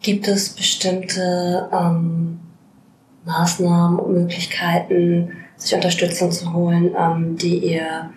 Gibt 0.00 0.26
es 0.26 0.50
bestimmte 0.50 1.68
ähm, 1.72 2.40
Maßnahmen 3.24 3.98
und 3.98 4.12
Möglichkeiten, 4.14 5.41
sich 5.62 5.74
Unterstützung 5.74 6.30
zu 6.30 6.52
holen, 6.52 6.94
ähm, 6.98 7.36
die 7.36 7.58
ihr 7.58 8.10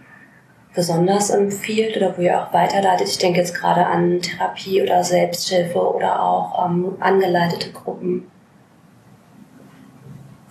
besonders 0.76 1.30
empfiehlt 1.30 1.96
oder 1.98 2.18
wo 2.18 2.22
ihr 2.22 2.42
auch 2.42 2.54
weiterleitet? 2.54 3.08
Ich 3.08 3.18
denke 3.18 3.40
jetzt 3.40 3.56
gerade 3.56 3.86
an 3.86 4.20
Therapie 4.22 4.82
oder 4.82 5.04
Selbsthilfe 5.04 5.80
oder 5.80 6.22
auch 6.22 6.70
ähm, 6.70 6.94
angeleitete 7.00 7.72
Gruppen. 7.72 8.24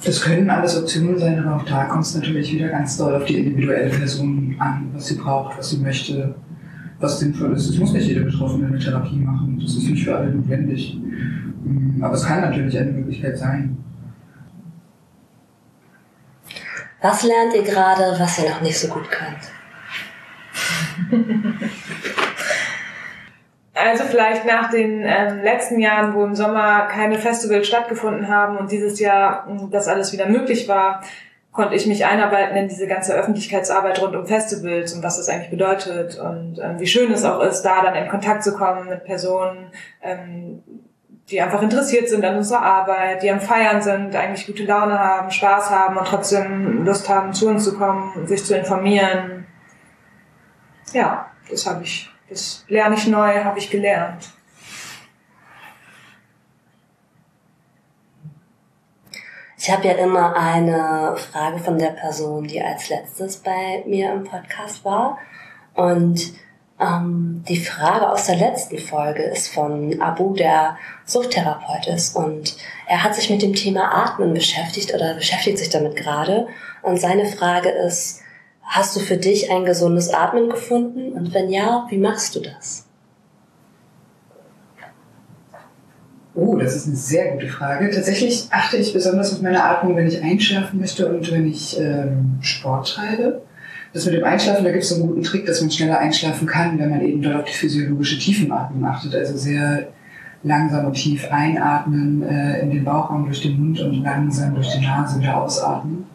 Das 0.05 0.21
können 0.21 0.51
alles 0.51 0.81
Optionen 0.81 1.19
sein, 1.19 1.39
aber 1.39 1.57
auch 1.57 1.65
da 1.65 1.85
kommt 1.85 2.05
es 2.05 2.15
natürlich 2.15 2.53
wieder 2.53 2.69
ganz 2.69 2.97
doll 2.99 3.15
auf 3.15 3.25
die 3.25 3.39
individuelle 3.39 3.89
Person 3.89 4.55
an, 4.59 4.91
was 4.93 5.07
sie 5.07 5.15
braucht, 5.15 5.57
was 5.57 5.71
sie 5.71 5.79
möchte, 5.79 6.35
was 7.01 7.21
sinnvoll 7.21 7.53
ist. 7.55 7.71
Es 7.71 7.79
muss 7.79 7.93
nicht 7.93 8.09
jeder 8.09 8.23
Betroffene 8.23 8.67
eine 8.67 8.79
Therapie 8.79 9.17
machen. 9.17 9.59
Das 9.63 9.75
ist 9.75 9.89
nicht 9.89 10.05
für 10.05 10.17
alle 10.17 10.31
notwendig. 10.31 10.99
Mm, 11.65 12.05
aber 12.05 12.15
es 12.15 12.25
kann 12.25 12.43
natürlich 12.43 12.79
eine 12.79 12.93
Möglichkeit 12.93 13.39
sein. 13.39 13.79
Was 17.05 17.23
lernt 17.23 17.53
ihr 17.55 17.63
gerade, 17.63 18.19
was 18.19 18.39
ihr 18.39 18.49
noch 18.49 18.63
nicht 18.63 18.81
so 18.81 18.89
gut 18.89 19.11
könnt? 19.11 19.37
Also 23.75 24.05
vielleicht 24.05 24.47
nach 24.47 24.71
den 24.71 25.03
ähm, 25.05 25.43
letzten 25.43 25.81
Jahren, 25.81 26.15
wo 26.15 26.25
im 26.25 26.35
Sommer 26.35 26.87
keine 26.87 27.19
Festivals 27.19 27.67
stattgefunden 27.67 28.29
haben 28.29 28.57
und 28.57 28.73
dieses 28.73 29.01
Jahr 29.01 29.47
das 29.71 29.87
alles 29.87 30.15
wieder 30.15 30.27
möglich 30.31 30.67
war, 30.67 31.03
konnte 31.53 31.75
ich 31.75 31.87
mich 31.87 32.07
einarbeiten 32.07 32.57
in 32.57 32.69
diese 32.69 32.87
ganze 32.87 33.13
Öffentlichkeitsarbeit 33.13 34.01
rund 34.01 34.17
um 34.17 34.27
Festivals 34.27 34.95
und 34.95 35.03
was 35.03 35.19
das 35.19 35.29
eigentlich 35.29 35.51
bedeutet 35.51 36.19
und 36.19 36.59
ähm, 36.59 36.79
wie 36.79 36.87
schön 36.87 37.13
es 37.13 37.27
auch 37.27 37.43
ist, 37.43 37.61
da 37.63 37.83
dann 37.83 37.97
in 37.97 38.09
Kontakt 38.09 38.43
zu 38.43 38.55
kommen 38.55 38.89
mit 38.89 39.05
Personen, 39.05 39.71
ähm, 40.03 40.63
die 41.31 41.41
einfach 41.41 41.63
interessiert 41.63 42.09
sind 42.09 42.25
an 42.25 42.37
unserer 42.37 42.63
Arbeit, 42.63 43.23
die 43.23 43.31
am 43.31 43.41
Feiern 43.41 43.81
sind, 43.81 44.15
eigentlich 44.15 44.47
gute 44.47 44.65
Laune 44.65 44.99
haben, 44.99 45.31
Spaß 45.31 45.71
haben 45.71 45.97
und 45.97 46.07
trotzdem 46.07 46.85
Lust 46.85 47.09
haben, 47.09 47.33
zu 47.33 47.49
uns 47.49 47.65
zu 47.65 47.79
kommen, 47.79 48.27
sich 48.27 48.45
zu 48.45 48.57
informieren. 48.57 49.47
Ja, 50.93 51.31
das 51.51 51.67
habe 51.67 51.83
ich, 51.83 52.11
das 52.29 52.65
lerne 52.69 52.97
ich 52.97 53.07
neu, 53.07 53.43
habe 53.43 53.59
ich 53.59 53.71
gelernt. 53.71 54.33
Ich 59.57 59.71
habe 59.71 59.89
ja 59.89 59.95
immer 59.95 60.37
eine 60.37 61.17
Frage 61.17 61.59
von 61.59 61.79
der 61.79 61.93
Person, 61.93 62.47
die 62.47 62.63
als 62.63 62.91
letztes 62.91 63.39
bei 63.39 63.83
mir 63.87 64.13
im 64.13 64.25
Podcast 64.25 64.85
war. 64.85 65.17
Und 65.73 66.35
ähm, 66.81 67.45
die 67.49 67.61
Frage 67.61 68.11
aus 68.11 68.27
der 68.27 68.37
letzten 68.37 68.79
Folge 68.79 69.23
ist 69.23 69.49
von 69.49 70.01
Abu, 70.01 70.35
der 70.35 70.77
Suchttherapeut 71.05 71.87
ist. 71.87 72.17
Und 72.17 72.57
er 72.87 73.05
hat 73.05 73.15
sich 73.15 73.31
mit 73.31 73.43
dem 73.43 73.55
Thema 73.55 73.95
Atmen 73.95 74.35
beschäftigt 74.35 74.93
oder 74.95 75.15
beschäftigt 75.15 75.59
sich 75.59 75.71
damit 75.71 75.97
gerade. 75.97 76.49
Und 76.83 77.01
seine 77.01 77.27
Frage 77.27 77.69
ist, 77.69 78.21
hast 78.63 78.97
du 78.97 79.01
für 79.01 79.17
dich 79.17 79.51
ein 79.51 79.65
gesundes 79.65 80.13
Atmen 80.13 80.51
gefunden? 80.51 81.13
Und 81.13 81.33
wenn 81.33 81.51
ja, 81.51 81.87
wie 81.91 81.99
machst 81.99 82.35
du 82.35 82.41
das? 82.41 82.87
Oh, 86.37 86.57
das 86.57 86.75
ist 86.75 86.89
eine 86.89 86.97
sehr 86.97 87.33
gute 87.33 87.47
Frage. 87.47 87.91
Tatsächlich 87.91 88.49
achte 88.51 88.77
ich 88.77 88.93
besonders 88.93 89.33
auf 89.33 89.41
meine 89.41 89.63
Atmung, 89.63 89.95
wenn 89.95 90.09
ich 90.09 90.21
einschlafen 90.21 90.81
möchte 90.81 91.07
und 91.09 91.31
wenn 91.31 91.49
ich 91.49 91.79
ähm, 91.79 92.39
Sport 92.41 92.89
treibe. 92.89 93.43
Das 93.95 94.05
mit 94.07 94.15
dem 94.15 94.25
Einschlafen, 94.25 94.65
da 94.65 94.73
gibt 94.73 94.83
es 94.83 94.89
so 94.89 94.97
einen 94.97 95.07
guten 95.07 95.23
Trick, 95.23 95.47
dass 95.47 95.61
man 95.61 95.71
schneller 95.71 96.01
einschlafen 96.01 96.49
kann, 96.49 96.79
wenn 96.81 96.91
man 96.91 97.01
eben 97.01 97.23
dort 97.23 97.37
auf 97.37 97.45
die 97.45 97.53
physiologische 97.53 98.19
Tiefenatmung 98.19 98.85
achtet. 98.85 99.15
Also 99.15 99.37
sehr 99.37 99.87
langsam 100.43 100.87
und 100.87 100.95
tief 100.95 101.31
einatmen 101.31 102.23
äh, 102.25 102.61
in 102.61 102.71
den 102.71 102.85
Bauchraum 102.85 103.25
durch 103.25 103.41
den 103.41 103.59
Mund 103.59 103.81
und 103.81 104.03
langsam 104.03 104.57
durch 104.57 104.69
die 104.73 104.85
Nase 104.85 105.21
wieder 105.21 105.41
ausatmen. 105.41 106.07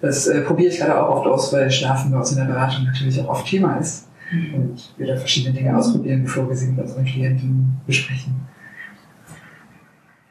Das 0.00 0.26
äh, 0.26 0.40
probiere 0.40 0.72
ich 0.72 0.78
gerade 0.78 1.00
auch 1.00 1.16
oft 1.16 1.26
aus, 1.28 1.52
weil 1.52 1.70
Schlafen 1.70 2.10
bei 2.10 2.18
uns 2.18 2.32
in 2.32 2.38
der 2.38 2.46
Beratung 2.46 2.84
natürlich 2.84 3.20
auch 3.20 3.28
oft 3.28 3.46
Thema 3.46 3.76
ist. 3.76 4.08
Mhm. 4.32 4.54
Und 4.54 4.94
wir 4.98 5.06
da 5.06 5.16
verschiedene 5.16 5.54
Dinge 5.54 5.76
ausprobieren, 5.76 6.24
bevor 6.24 6.48
wir 6.48 6.56
sie 6.56 6.66
mit 6.66 6.80
unseren 6.80 7.04
Klienten 7.04 7.80
besprechen. 7.86 8.34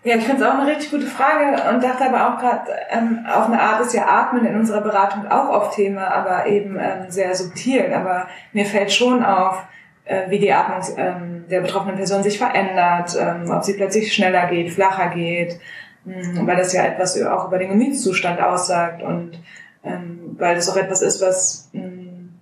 Ja, 0.06 0.18
ich 0.18 0.26
finde 0.26 0.44
es 0.44 0.50
auch 0.50 0.60
eine 0.60 0.70
richtig 0.70 0.92
gute 0.92 1.06
Frage 1.06 1.70
und 1.70 1.82
dachte 1.82 2.06
aber 2.06 2.28
auch 2.28 2.40
gerade, 2.40 2.72
ähm, 2.90 3.26
auf 3.26 3.46
eine 3.46 3.62
Art 3.62 3.80
ist 3.80 3.94
ja 3.94 4.06
Atmen 4.06 4.46
in 4.46 4.56
unserer 4.56 4.82
Beratung 4.82 5.32
auch 5.32 5.48
oft 5.50 5.76
Thema, 5.76 6.08
aber 6.10 6.46
eben 6.48 6.78
ähm, 6.78 7.10
sehr 7.10 7.34
subtil. 7.36 7.94
Aber 7.94 8.28
mir 8.52 8.66
fällt 8.66 8.92
schon 8.92 9.24
auf, 9.24 9.64
äh, 10.04 10.30
wie 10.30 10.40
die 10.40 10.52
Atmung 10.52 10.82
ähm, 10.98 11.46
der 11.50 11.62
betroffenen 11.62 11.96
Person 11.96 12.22
sich 12.22 12.38
verändert, 12.38 13.18
ähm, 13.18 13.50
ob 13.50 13.64
sie 13.64 13.76
plötzlich 13.76 14.14
schneller 14.14 14.48
geht, 14.48 14.74
flacher 14.74 15.08
geht, 15.08 15.58
mh, 16.04 16.40
hm, 16.40 16.48
weil 16.48 16.58
das 16.58 16.74
ja 16.74 16.84
etwas 16.84 17.22
auch 17.24 17.48
über 17.48 17.58
den 17.58 17.70
Gemütszustand 17.70 18.42
aussagt 18.42 19.02
und 19.02 19.40
ähm, 19.86 20.36
weil 20.38 20.56
das 20.56 20.70
auch 20.70 20.76
etwas 20.76 21.02
ist, 21.02 21.22
was 21.22 21.70
mh, 21.72 21.82
hm, 21.82 22.40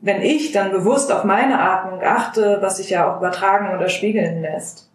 wenn 0.00 0.20
ich 0.20 0.52
dann 0.52 0.70
bewusst 0.70 1.10
auf 1.12 1.24
meine 1.24 1.60
Atmung 1.60 2.02
achte, 2.02 2.58
was 2.60 2.76
sich 2.76 2.90
ja 2.90 3.10
auch 3.10 3.18
übertragen 3.18 3.74
oder 3.74 3.88
spiegeln 3.88 4.42
lässt. 4.42 4.89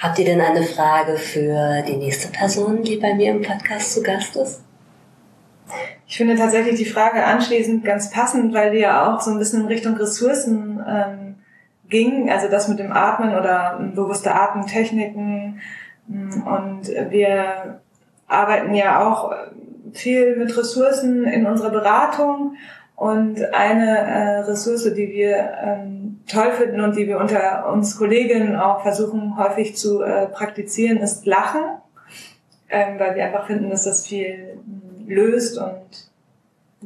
Habt 0.00 0.18
ihr 0.18 0.24
denn 0.24 0.40
eine 0.40 0.62
Frage 0.62 1.18
für 1.18 1.82
die 1.82 1.96
nächste 1.96 2.32
Person, 2.32 2.82
die 2.82 2.96
bei 2.96 3.12
mir 3.12 3.32
im 3.32 3.42
Podcast 3.42 3.92
zu 3.92 4.02
Gast 4.02 4.34
ist? 4.34 4.62
Ich 6.06 6.16
finde 6.16 6.36
tatsächlich 6.36 6.76
die 6.76 6.86
Frage 6.86 7.22
anschließend 7.22 7.84
ganz 7.84 8.10
passend, 8.10 8.54
weil 8.54 8.70
die 8.70 8.78
ja 8.78 9.14
auch 9.14 9.20
so 9.20 9.30
ein 9.30 9.38
bisschen 9.38 9.60
in 9.60 9.66
Richtung 9.66 9.94
Ressourcen 9.98 10.82
ähm, 10.88 11.34
ging, 11.90 12.30
also 12.30 12.48
das 12.48 12.66
mit 12.66 12.78
dem 12.78 12.92
Atmen 12.92 13.34
oder 13.34 13.78
bewusste 13.94 14.34
Atemtechniken. 14.34 15.60
Und 16.08 16.88
wir 17.10 17.80
arbeiten 18.26 18.74
ja 18.74 19.06
auch 19.06 19.32
viel 19.92 20.34
mit 20.36 20.56
Ressourcen 20.56 21.24
in 21.24 21.44
unserer 21.44 21.70
Beratung. 21.70 22.56
Und 22.96 23.52
eine 23.52 23.98
äh, 23.98 24.38
Ressource, 24.40 24.94
die 24.94 25.10
wir 25.10 25.52
ähm, 25.62 25.99
toll 26.30 26.52
finden 26.52 26.80
und 26.80 26.96
die 26.96 27.06
wir 27.06 27.18
unter 27.18 27.70
uns 27.72 27.96
Kolleginnen 27.96 28.56
auch 28.56 28.82
versuchen 28.82 29.36
häufig 29.36 29.76
zu 29.76 30.02
äh, 30.02 30.26
praktizieren, 30.26 30.98
ist 30.98 31.26
Lachen, 31.26 31.62
ähm, 32.68 32.98
weil 32.98 33.14
wir 33.14 33.24
einfach 33.24 33.46
finden, 33.46 33.70
dass 33.70 33.84
das 33.84 34.06
viel 34.06 34.58
löst 35.06 35.58
und 35.58 36.10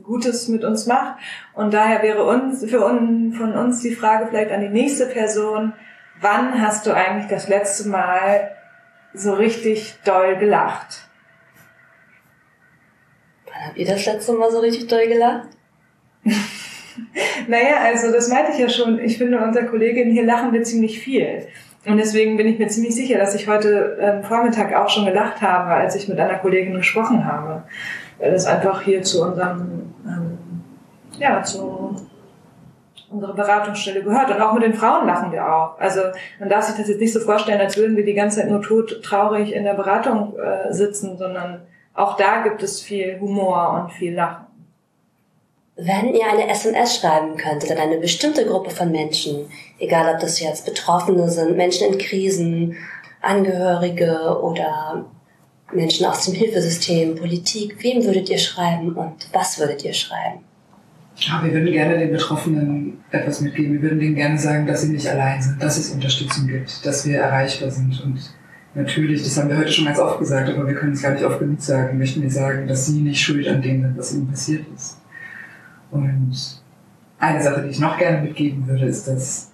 Gutes 0.03 0.49
mit 0.49 0.65
uns 0.65 0.87
macht. 0.87 1.19
Und 1.53 1.73
daher 1.73 2.03
wäre 2.03 2.25
uns, 2.25 2.69
für 2.69 2.85
uns, 2.85 3.37
von 3.37 3.53
uns 3.53 3.81
die 3.81 3.95
Frage 3.95 4.27
vielleicht 4.27 4.51
an 4.51 4.61
die 4.61 4.69
nächste 4.69 5.07
Person, 5.07 5.73
wann 6.21 6.61
hast 6.61 6.87
du 6.87 6.95
eigentlich 6.95 7.29
das 7.29 7.49
letzte 7.49 7.89
Mal 7.89 8.51
so 9.13 9.35
richtig 9.35 9.97
doll 10.05 10.37
gelacht? 10.37 11.09
Wann 13.47 13.69
habt 13.69 13.77
ihr 13.77 13.87
das 13.87 14.05
letzte 14.05 14.33
Mal 14.33 14.51
so 14.51 14.59
richtig 14.59 14.89
doll 14.89 15.07
gelacht? 15.07 15.49
naja, 17.49 17.77
also 17.85 18.13
das 18.13 18.29
meinte 18.29 18.53
ich 18.53 18.59
ja 18.59 18.69
schon. 18.69 18.99
Ich 18.99 19.19
finde, 19.19 19.39
unsere 19.39 19.67
Kolleginnen 19.67 20.13
hier 20.13 20.25
lachen 20.25 20.53
wir 20.53 20.63
ziemlich 20.63 20.99
viel. 20.99 21.47
Und 21.87 21.99
deswegen 21.99 22.37
bin 22.37 22.47
ich 22.47 22.59
mir 22.59 22.69
ziemlich 22.69 22.95
sicher, 22.95 23.19
dass 23.19 23.35
ich 23.35 23.47
heute 23.47 23.99
ähm, 24.01 24.23
Vormittag 24.23 24.75
auch 24.75 24.89
schon 24.89 25.05
gelacht 25.05 25.43
habe, 25.43 25.71
als 25.71 25.95
ich 25.95 26.09
mit 26.09 26.19
einer 26.19 26.39
Kollegin 26.39 26.75
gesprochen 26.75 27.27
habe. 27.27 27.65
Weil 28.19 28.33
das 28.33 28.47
einfach 28.47 28.83
hier 28.83 29.03
zu 29.03 29.23
unserem, 29.23 29.93
ähm, 30.07 30.39
ja, 31.19 31.43
zu 31.43 31.97
unserer 33.11 33.35
Beratungsstelle 33.35 34.03
gehört. 34.03 34.31
Und 34.31 34.41
auch 34.41 34.55
mit 34.55 34.63
den 34.63 34.75
Frauen 34.75 35.07
lachen 35.07 35.31
wir 35.31 35.47
auch. 35.47 35.79
Also 35.79 36.01
man 36.41 36.49
darf 36.49 36.65
sich 36.65 36.77
das 36.77 36.89
jetzt 36.89 37.01
nicht 37.01 37.13
so 37.13 37.21
vorstellen, 37.21 37.61
als 37.61 37.77
würden 37.77 37.97
wir 37.97 38.05
die 38.05 38.15
ganze 38.15 38.41
Zeit 38.41 38.51
nur 38.51 38.63
tot 38.63 39.03
traurig 39.03 39.53
in 39.53 39.65
der 39.65 39.75
Beratung 39.75 40.35
äh, 40.39 40.73
sitzen, 40.73 41.19
sondern 41.19 41.61
auch 41.93 42.17
da 42.17 42.43
gibt 42.43 42.63
es 42.63 42.81
viel 42.81 43.19
Humor 43.21 43.83
und 43.83 43.93
viel 43.93 44.15
Lachen. 44.15 44.47
Wenn 45.77 46.15
ihr 46.15 46.31
eine 46.31 46.49
SMS 46.49 47.01
schreiben 47.01 47.37
könntet 47.37 47.73
an 47.73 47.79
eine 47.79 47.99
bestimmte 47.99 48.47
Gruppe 48.47 48.71
von 48.71 48.93
Menschen, 48.93 49.47
egal 49.81 50.15
ob 50.15 50.21
das 50.21 50.39
jetzt 50.39 50.67
Betroffene 50.67 51.29
sind, 51.29 51.57
Menschen 51.57 51.93
in 51.93 51.99
Krisen, 51.99 52.77
Angehörige 53.21 54.39
oder 54.41 55.05
Menschen 55.73 56.07
aus 56.07 56.27
dem 56.27 56.35
Hilfesystem, 56.35 57.17
Politik, 57.17 57.83
wem 57.83 58.05
würdet 58.05 58.31
ihr 58.31 58.39
schreiben 58.39 58.95
und 58.95 59.29
was 59.33 59.59
würdet 59.59 59.85
ihr 59.85 59.93
schreiben? 59.93 60.45
Ja, 61.17 61.43
wir 61.43 61.53
würden 61.53 61.73
gerne 61.73 61.99
den 61.99 62.13
Betroffenen 62.13 63.03
etwas 63.11 63.41
mitgeben. 63.41 63.75
Wir 63.75 63.83
würden 63.83 63.99
denen 63.99 64.15
gerne 64.15 64.39
sagen, 64.39 64.67
dass 64.67 64.83
sie 64.83 64.93
nicht 64.93 65.09
allein 65.09 65.43
sind, 65.43 65.61
dass 65.61 65.77
es 65.77 65.91
Unterstützung 65.91 66.47
gibt, 66.47 66.87
dass 66.87 67.05
wir 67.05 67.19
erreichbar 67.19 67.71
sind. 67.71 68.01
Und 68.01 68.21
natürlich, 68.75 69.25
das 69.25 69.37
haben 69.39 69.49
wir 69.49 69.57
heute 69.57 69.73
schon 69.73 69.87
ganz 69.87 69.99
oft 69.99 70.21
gesagt, 70.21 70.51
aber 70.51 70.69
wir 70.69 70.75
können 70.75 70.93
es 70.93 71.03
gar 71.03 71.13
nicht 71.13 71.25
oft 71.25 71.41
genug 71.41 71.61
sagen, 71.61 71.99
möchten 71.99 72.23
wir 72.23 72.31
sagen, 72.31 72.69
dass 72.69 72.87
sie 72.87 73.01
nicht 73.01 73.21
schuld 73.21 73.49
an 73.49 73.61
dem 73.61 73.83
sind, 73.83 73.99
was 73.99 74.15
ihnen 74.15 74.29
passiert 74.29 74.65
ist. 74.75 74.99
Und 75.91 76.63
eine 77.19 77.43
Sache, 77.43 77.63
die 77.63 77.71
ich 77.71 77.81
noch 77.81 77.99
gerne 77.99 78.23
mitgeben 78.23 78.67
würde, 78.67 78.87
ist, 78.87 79.07
dass 79.09 79.51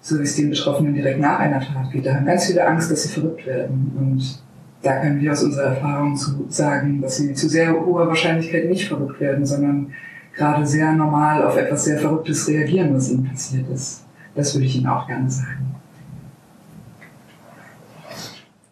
so 0.00 0.18
wie 0.18 0.22
es 0.22 0.36
den 0.36 0.50
Betroffenen 0.50 0.94
direkt 0.94 1.20
nach 1.20 1.38
einer 1.38 1.60
Tat 1.60 1.90
geht, 1.92 2.06
da 2.06 2.14
haben 2.14 2.24
ganz 2.24 2.46
viele 2.46 2.66
Angst, 2.66 2.90
dass 2.90 3.02
sie 3.02 3.10
verrückt 3.10 3.46
werden. 3.46 3.92
Und 3.98 4.42
da 4.82 4.98
können 4.98 5.20
wir 5.20 5.32
aus 5.32 5.42
unserer 5.42 5.74
Erfahrung 5.74 6.16
zu 6.16 6.46
sagen, 6.48 7.02
dass 7.02 7.16
sie 7.16 7.34
zu 7.34 7.48
sehr 7.48 7.72
hoher 7.72 8.08
Wahrscheinlichkeit 8.08 8.68
nicht 8.68 8.88
verrückt 8.88 9.20
werden, 9.20 9.44
sondern 9.44 9.92
gerade 10.34 10.66
sehr 10.66 10.92
normal 10.92 11.44
auf 11.44 11.56
etwas 11.56 11.84
sehr 11.84 11.98
Verrücktes 11.98 12.48
reagieren, 12.48 12.94
was 12.94 13.10
ihnen 13.10 13.28
passiert 13.28 13.68
ist. 13.68 14.04
Das 14.34 14.54
würde 14.54 14.66
ich 14.66 14.76
Ihnen 14.76 14.86
auch 14.86 15.06
gerne 15.06 15.28
sagen. 15.28 15.74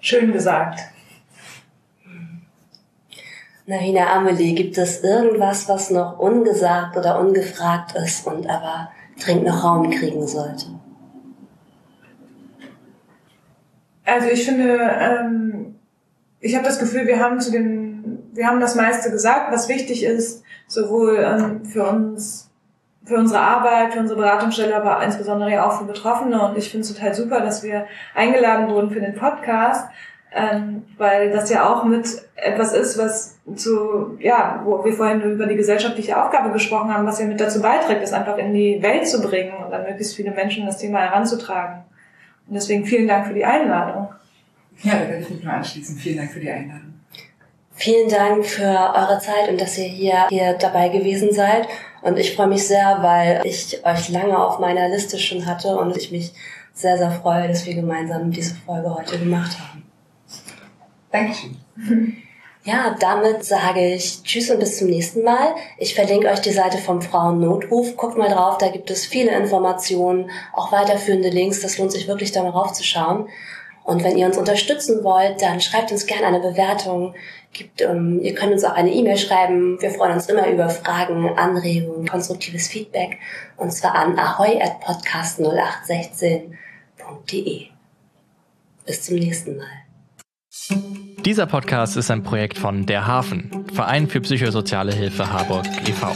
Schön 0.01 0.33
gesagt. 0.33 0.81
Navina 3.69 4.15
Amelie, 4.15 4.55
gibt 4.55 4.79
es 4.79 5.05
irgendwas, 5.05 5.69
was 5.69 5.91
noch 5.91 6.19
ungesagt 6.19 6.97
oder 6.97 7.21
ungefragt 7.21 7.95
ist 8.03 8.27
und 8.27 8.49
aber 8.49 8.91
dringend 9.23 9.45
noch 9.45 9.63
Raum 9.63 9.91
kriegen 9.91 10.27
sollte? 10.27 10.69
Also 14.07 14.29
ich 14.29 14.47
finde, 14.47 14.79
ähm, 14.99 15.75
ich 16.41 16.55
habe 16.55 16.65
das 16.65 16.79
Gefühl, 16.79 17.07
wir 17.07 17.21
haben 17.21 17.41
zu 17.41 17.51
den, 17.51 18.31
wir 18.33 18.47
haben 18.47 18.59
das 18.59 18.75
meiste 18.75 19.11
gesagt, 19.11 19.53
was 19.53 19.69
wichtig 19.69 20.03
ist, 20.03 20.43
sowohl 20.67 21.19
ähm, 21.19 21.67
für 21.67 21.87
uns, 21.87 22.51
für 23.05 23.17
unsere 23.17 23.41
Arbeit, 23.41 23.93
für 23.93 24.01
unsere 24.01 24.19
Beratungsstelle, 24.19 24.75
aber 24.75 25.05
insbesondere 25.05 25.63
auch 25.63 25.79
für 25.79 25.85
Betroffene. 25.85 26.41
Und 26.41 26.57
ich 26.57 26.71
finde 26.71 26.87
es 26.87 26.95
total 26.95 27.15
super, 27.15 27.41
dass 27.41 27.63
wir 27.63 27.87
eingeladen 28.15 28.71
wurden 28.71 28.89
für 28.89 29.01
den 29.01 29.15
Podcast, 29.15 29.91
ähm, 30.35 30.85
weil 30.97 31.31
das 31.31 31.51
ja 31.51 31.73
auch 31.73 31.85
mit 31.85 32.07
etwas 32.37 32.73
ist, 32.75 32.99
was 32.99 33.39
zu, 33.57 34.19
ja, 34.21 34.61
wo 34.65 34.85
wir 34.85 34.93
vorhin 34.93 35.23
über 35.23 35.47
die 35.47 35.57
gesellschaftliche 35.57 36.23
Aufgabe 36.23 36.53
gesprochen 36.53 36.93
haben, 36.93 37.07
was 37.07 37.19
ja 37.19 37.27
mit 37.27 37.41
dazu 37.41 37.63
beiträgt, 37.63 38.03
das 38.03 38.13
einfach 38.13 38.37
in 38.37 38.53
die 38.53 38.83
Welt 38.83 39.09
zu 39.09 39.23
bringen 39.23 39.53
und 39.65 39.73
an 39.73 39.85
möglichst 39.85 40.17
viele 40.17 40.31
Menschen 40.33 40.67
das 40.67 40.79
Thema 40.79 41.01
heranzutragen. 41.01 41.85
Und 42.47 42.55
deswegen 42.55 42.85
vielen 42.85 43.09
Dank 43.09 43.27
für 43.27 43.35
die 43.35 43.45
Einladung. 43.45 44.09
Ja, 44.83 44.93
da 44.95 45.01
werde 45.01 45.19
ich 45.19 45.31
mich 45.31 45.43
nur 45.43 45.53
anschließen. 45.53 45.97
Vielen 45.97 46.19
Dank 46.19 46.31
für 46.31 46.41
die 46.41 46.51
Einladung. 46.51 46.95
Vielen 47.75 48.09
Dank 48.09 48.45
für 48.45 48.65
eure 48.65 49.21
Zeit 49.21 49.49
und 49.49 49.61
dass 49.61 49.79
ihr 49.79 49.85
hier, 49.85 50.27
hier 50.29 50.55
dabei 50.55 50.89
gewesen 50.89 51.33
seid. 51.33 51.69
Und 52.03 52.19
ich 52.19 52.35
freue 52.35 52.49
mich 52.49 52.67
sehr, 52.67 52.99
weil 53.01 53.41
ich 53.45 53.85
euch 53.85 54.09
lange 54.09 54.39
auf 54.39 54.59
meiner 54.59 54.89
Liste 54.89 55.19
schon 55.19 55.47
hatte 55.47 55.77
und 55.77 55.97
ich 55.97 56.13
mich 56.13 56.33
sehr, 56.73 56.97
sehr 56.97 57.11
freue, 57.11 57.49
dass 57.49 57.67
wir 57.67 57.75
gemeinsam 57.75 58.31
diese 58.31 58.55
Folge 58.55 58.95
heute 58.95 59.19
gemacht 59.19 59.57
haben. 59.59 59.88
Dankeschön. 61.11 61.57
Ja, 62.65 62.97
damit 63.01 63.45
sage 63.45 63.95
ich 63.95 64.23
Tschüss 64.25 64.51
und 64.51 64.59
bis 64.61 64.77
zum 64.79 64.89
nächsten 64.89 65.23
Mal. 65.23 65.55
Ich 65.79 65.95
verlinke 65.95 66.29
euch 66.29 66.41
die 66.41 66.53
Seite 66.53 66.77
vom 66.77 67.01
Frauennotruf. 67.01 67.97
Guckt 67.97 68.19
mal 68.19 68.29
drauf, 68.29 68.59
da 68.59 68.69
gibt 68.69 68.91
es 68.91 69.07
viele 69.07 69.31
Informationen, 69.31 70.31
auch 70.53 70.71
weiterführende 70.71 71.31
Links. 71.31 71.63
Das 71.63 71.79
lohnt 71.79 71.93
sich 71.93 72.07
wirklich, 72.09 72.31
da 72.33 72.43
mal 72.43 72.51
raufzuschauen. 72.51 73.31
Und 73.85 74.05
wenn 74.05 74.19
ihr 74.19 74.27
uns 74.27 74.37
unterstützen 74.37 75.03
wollt, 75.03 75.41
dann 75.41 75.63
schreibt 75.63 75.93
uns 75.93 76.05
gerne 76.05 76.27
eine 76.27 76.41
Bewertung. 76.41 77.15
Gibt, 77.55 77.81
ähm, 77.81 78.21
ihr 78.21 78.35
könnt 78.35 78.53
uns 78.53 78.65
auch 78.65 78.75
eine 78.75 78.93
E-Mail 78.93 79.17
schreiben. 79.17 79.81
Wir 79.81 79.91
freuen 79.91 80.13
uns 80.13 80.29
immer 80.29 80.47
über 80.47 80.69
Fragen, 80.69 81.39
Anregungen, 81.39 82.07
konstruktives 82.07 82.69
Feedback. 82.69 83.17
Und 83.57 83.73
zwar 83.73 83.95
an 83.95 84.19
ahoy 84.19 84.61
at 84.61 84.83
podcast0816.de. 84.85 87.69
Bis 88.85 89.03
zum 89.03 89.15
nächsten 89.15 89.57
Mal. 89.57 89.79
Dieser 91.25 91.47
Podcast 91.47 91.97
ist 91.97 92.11
ein 92.11 92.23
Projekt 92.23 92.59
von 92.59 92.87
Der 92.87 93.07
Hafen, 93.07 93.51
Verein 93.73 94.09
für 94.09 94.21
psychosoziale 94.21 94.93
Hilfe 94.93 95.31
Harburg 95.31 95.67
e.V. 95.87 96.09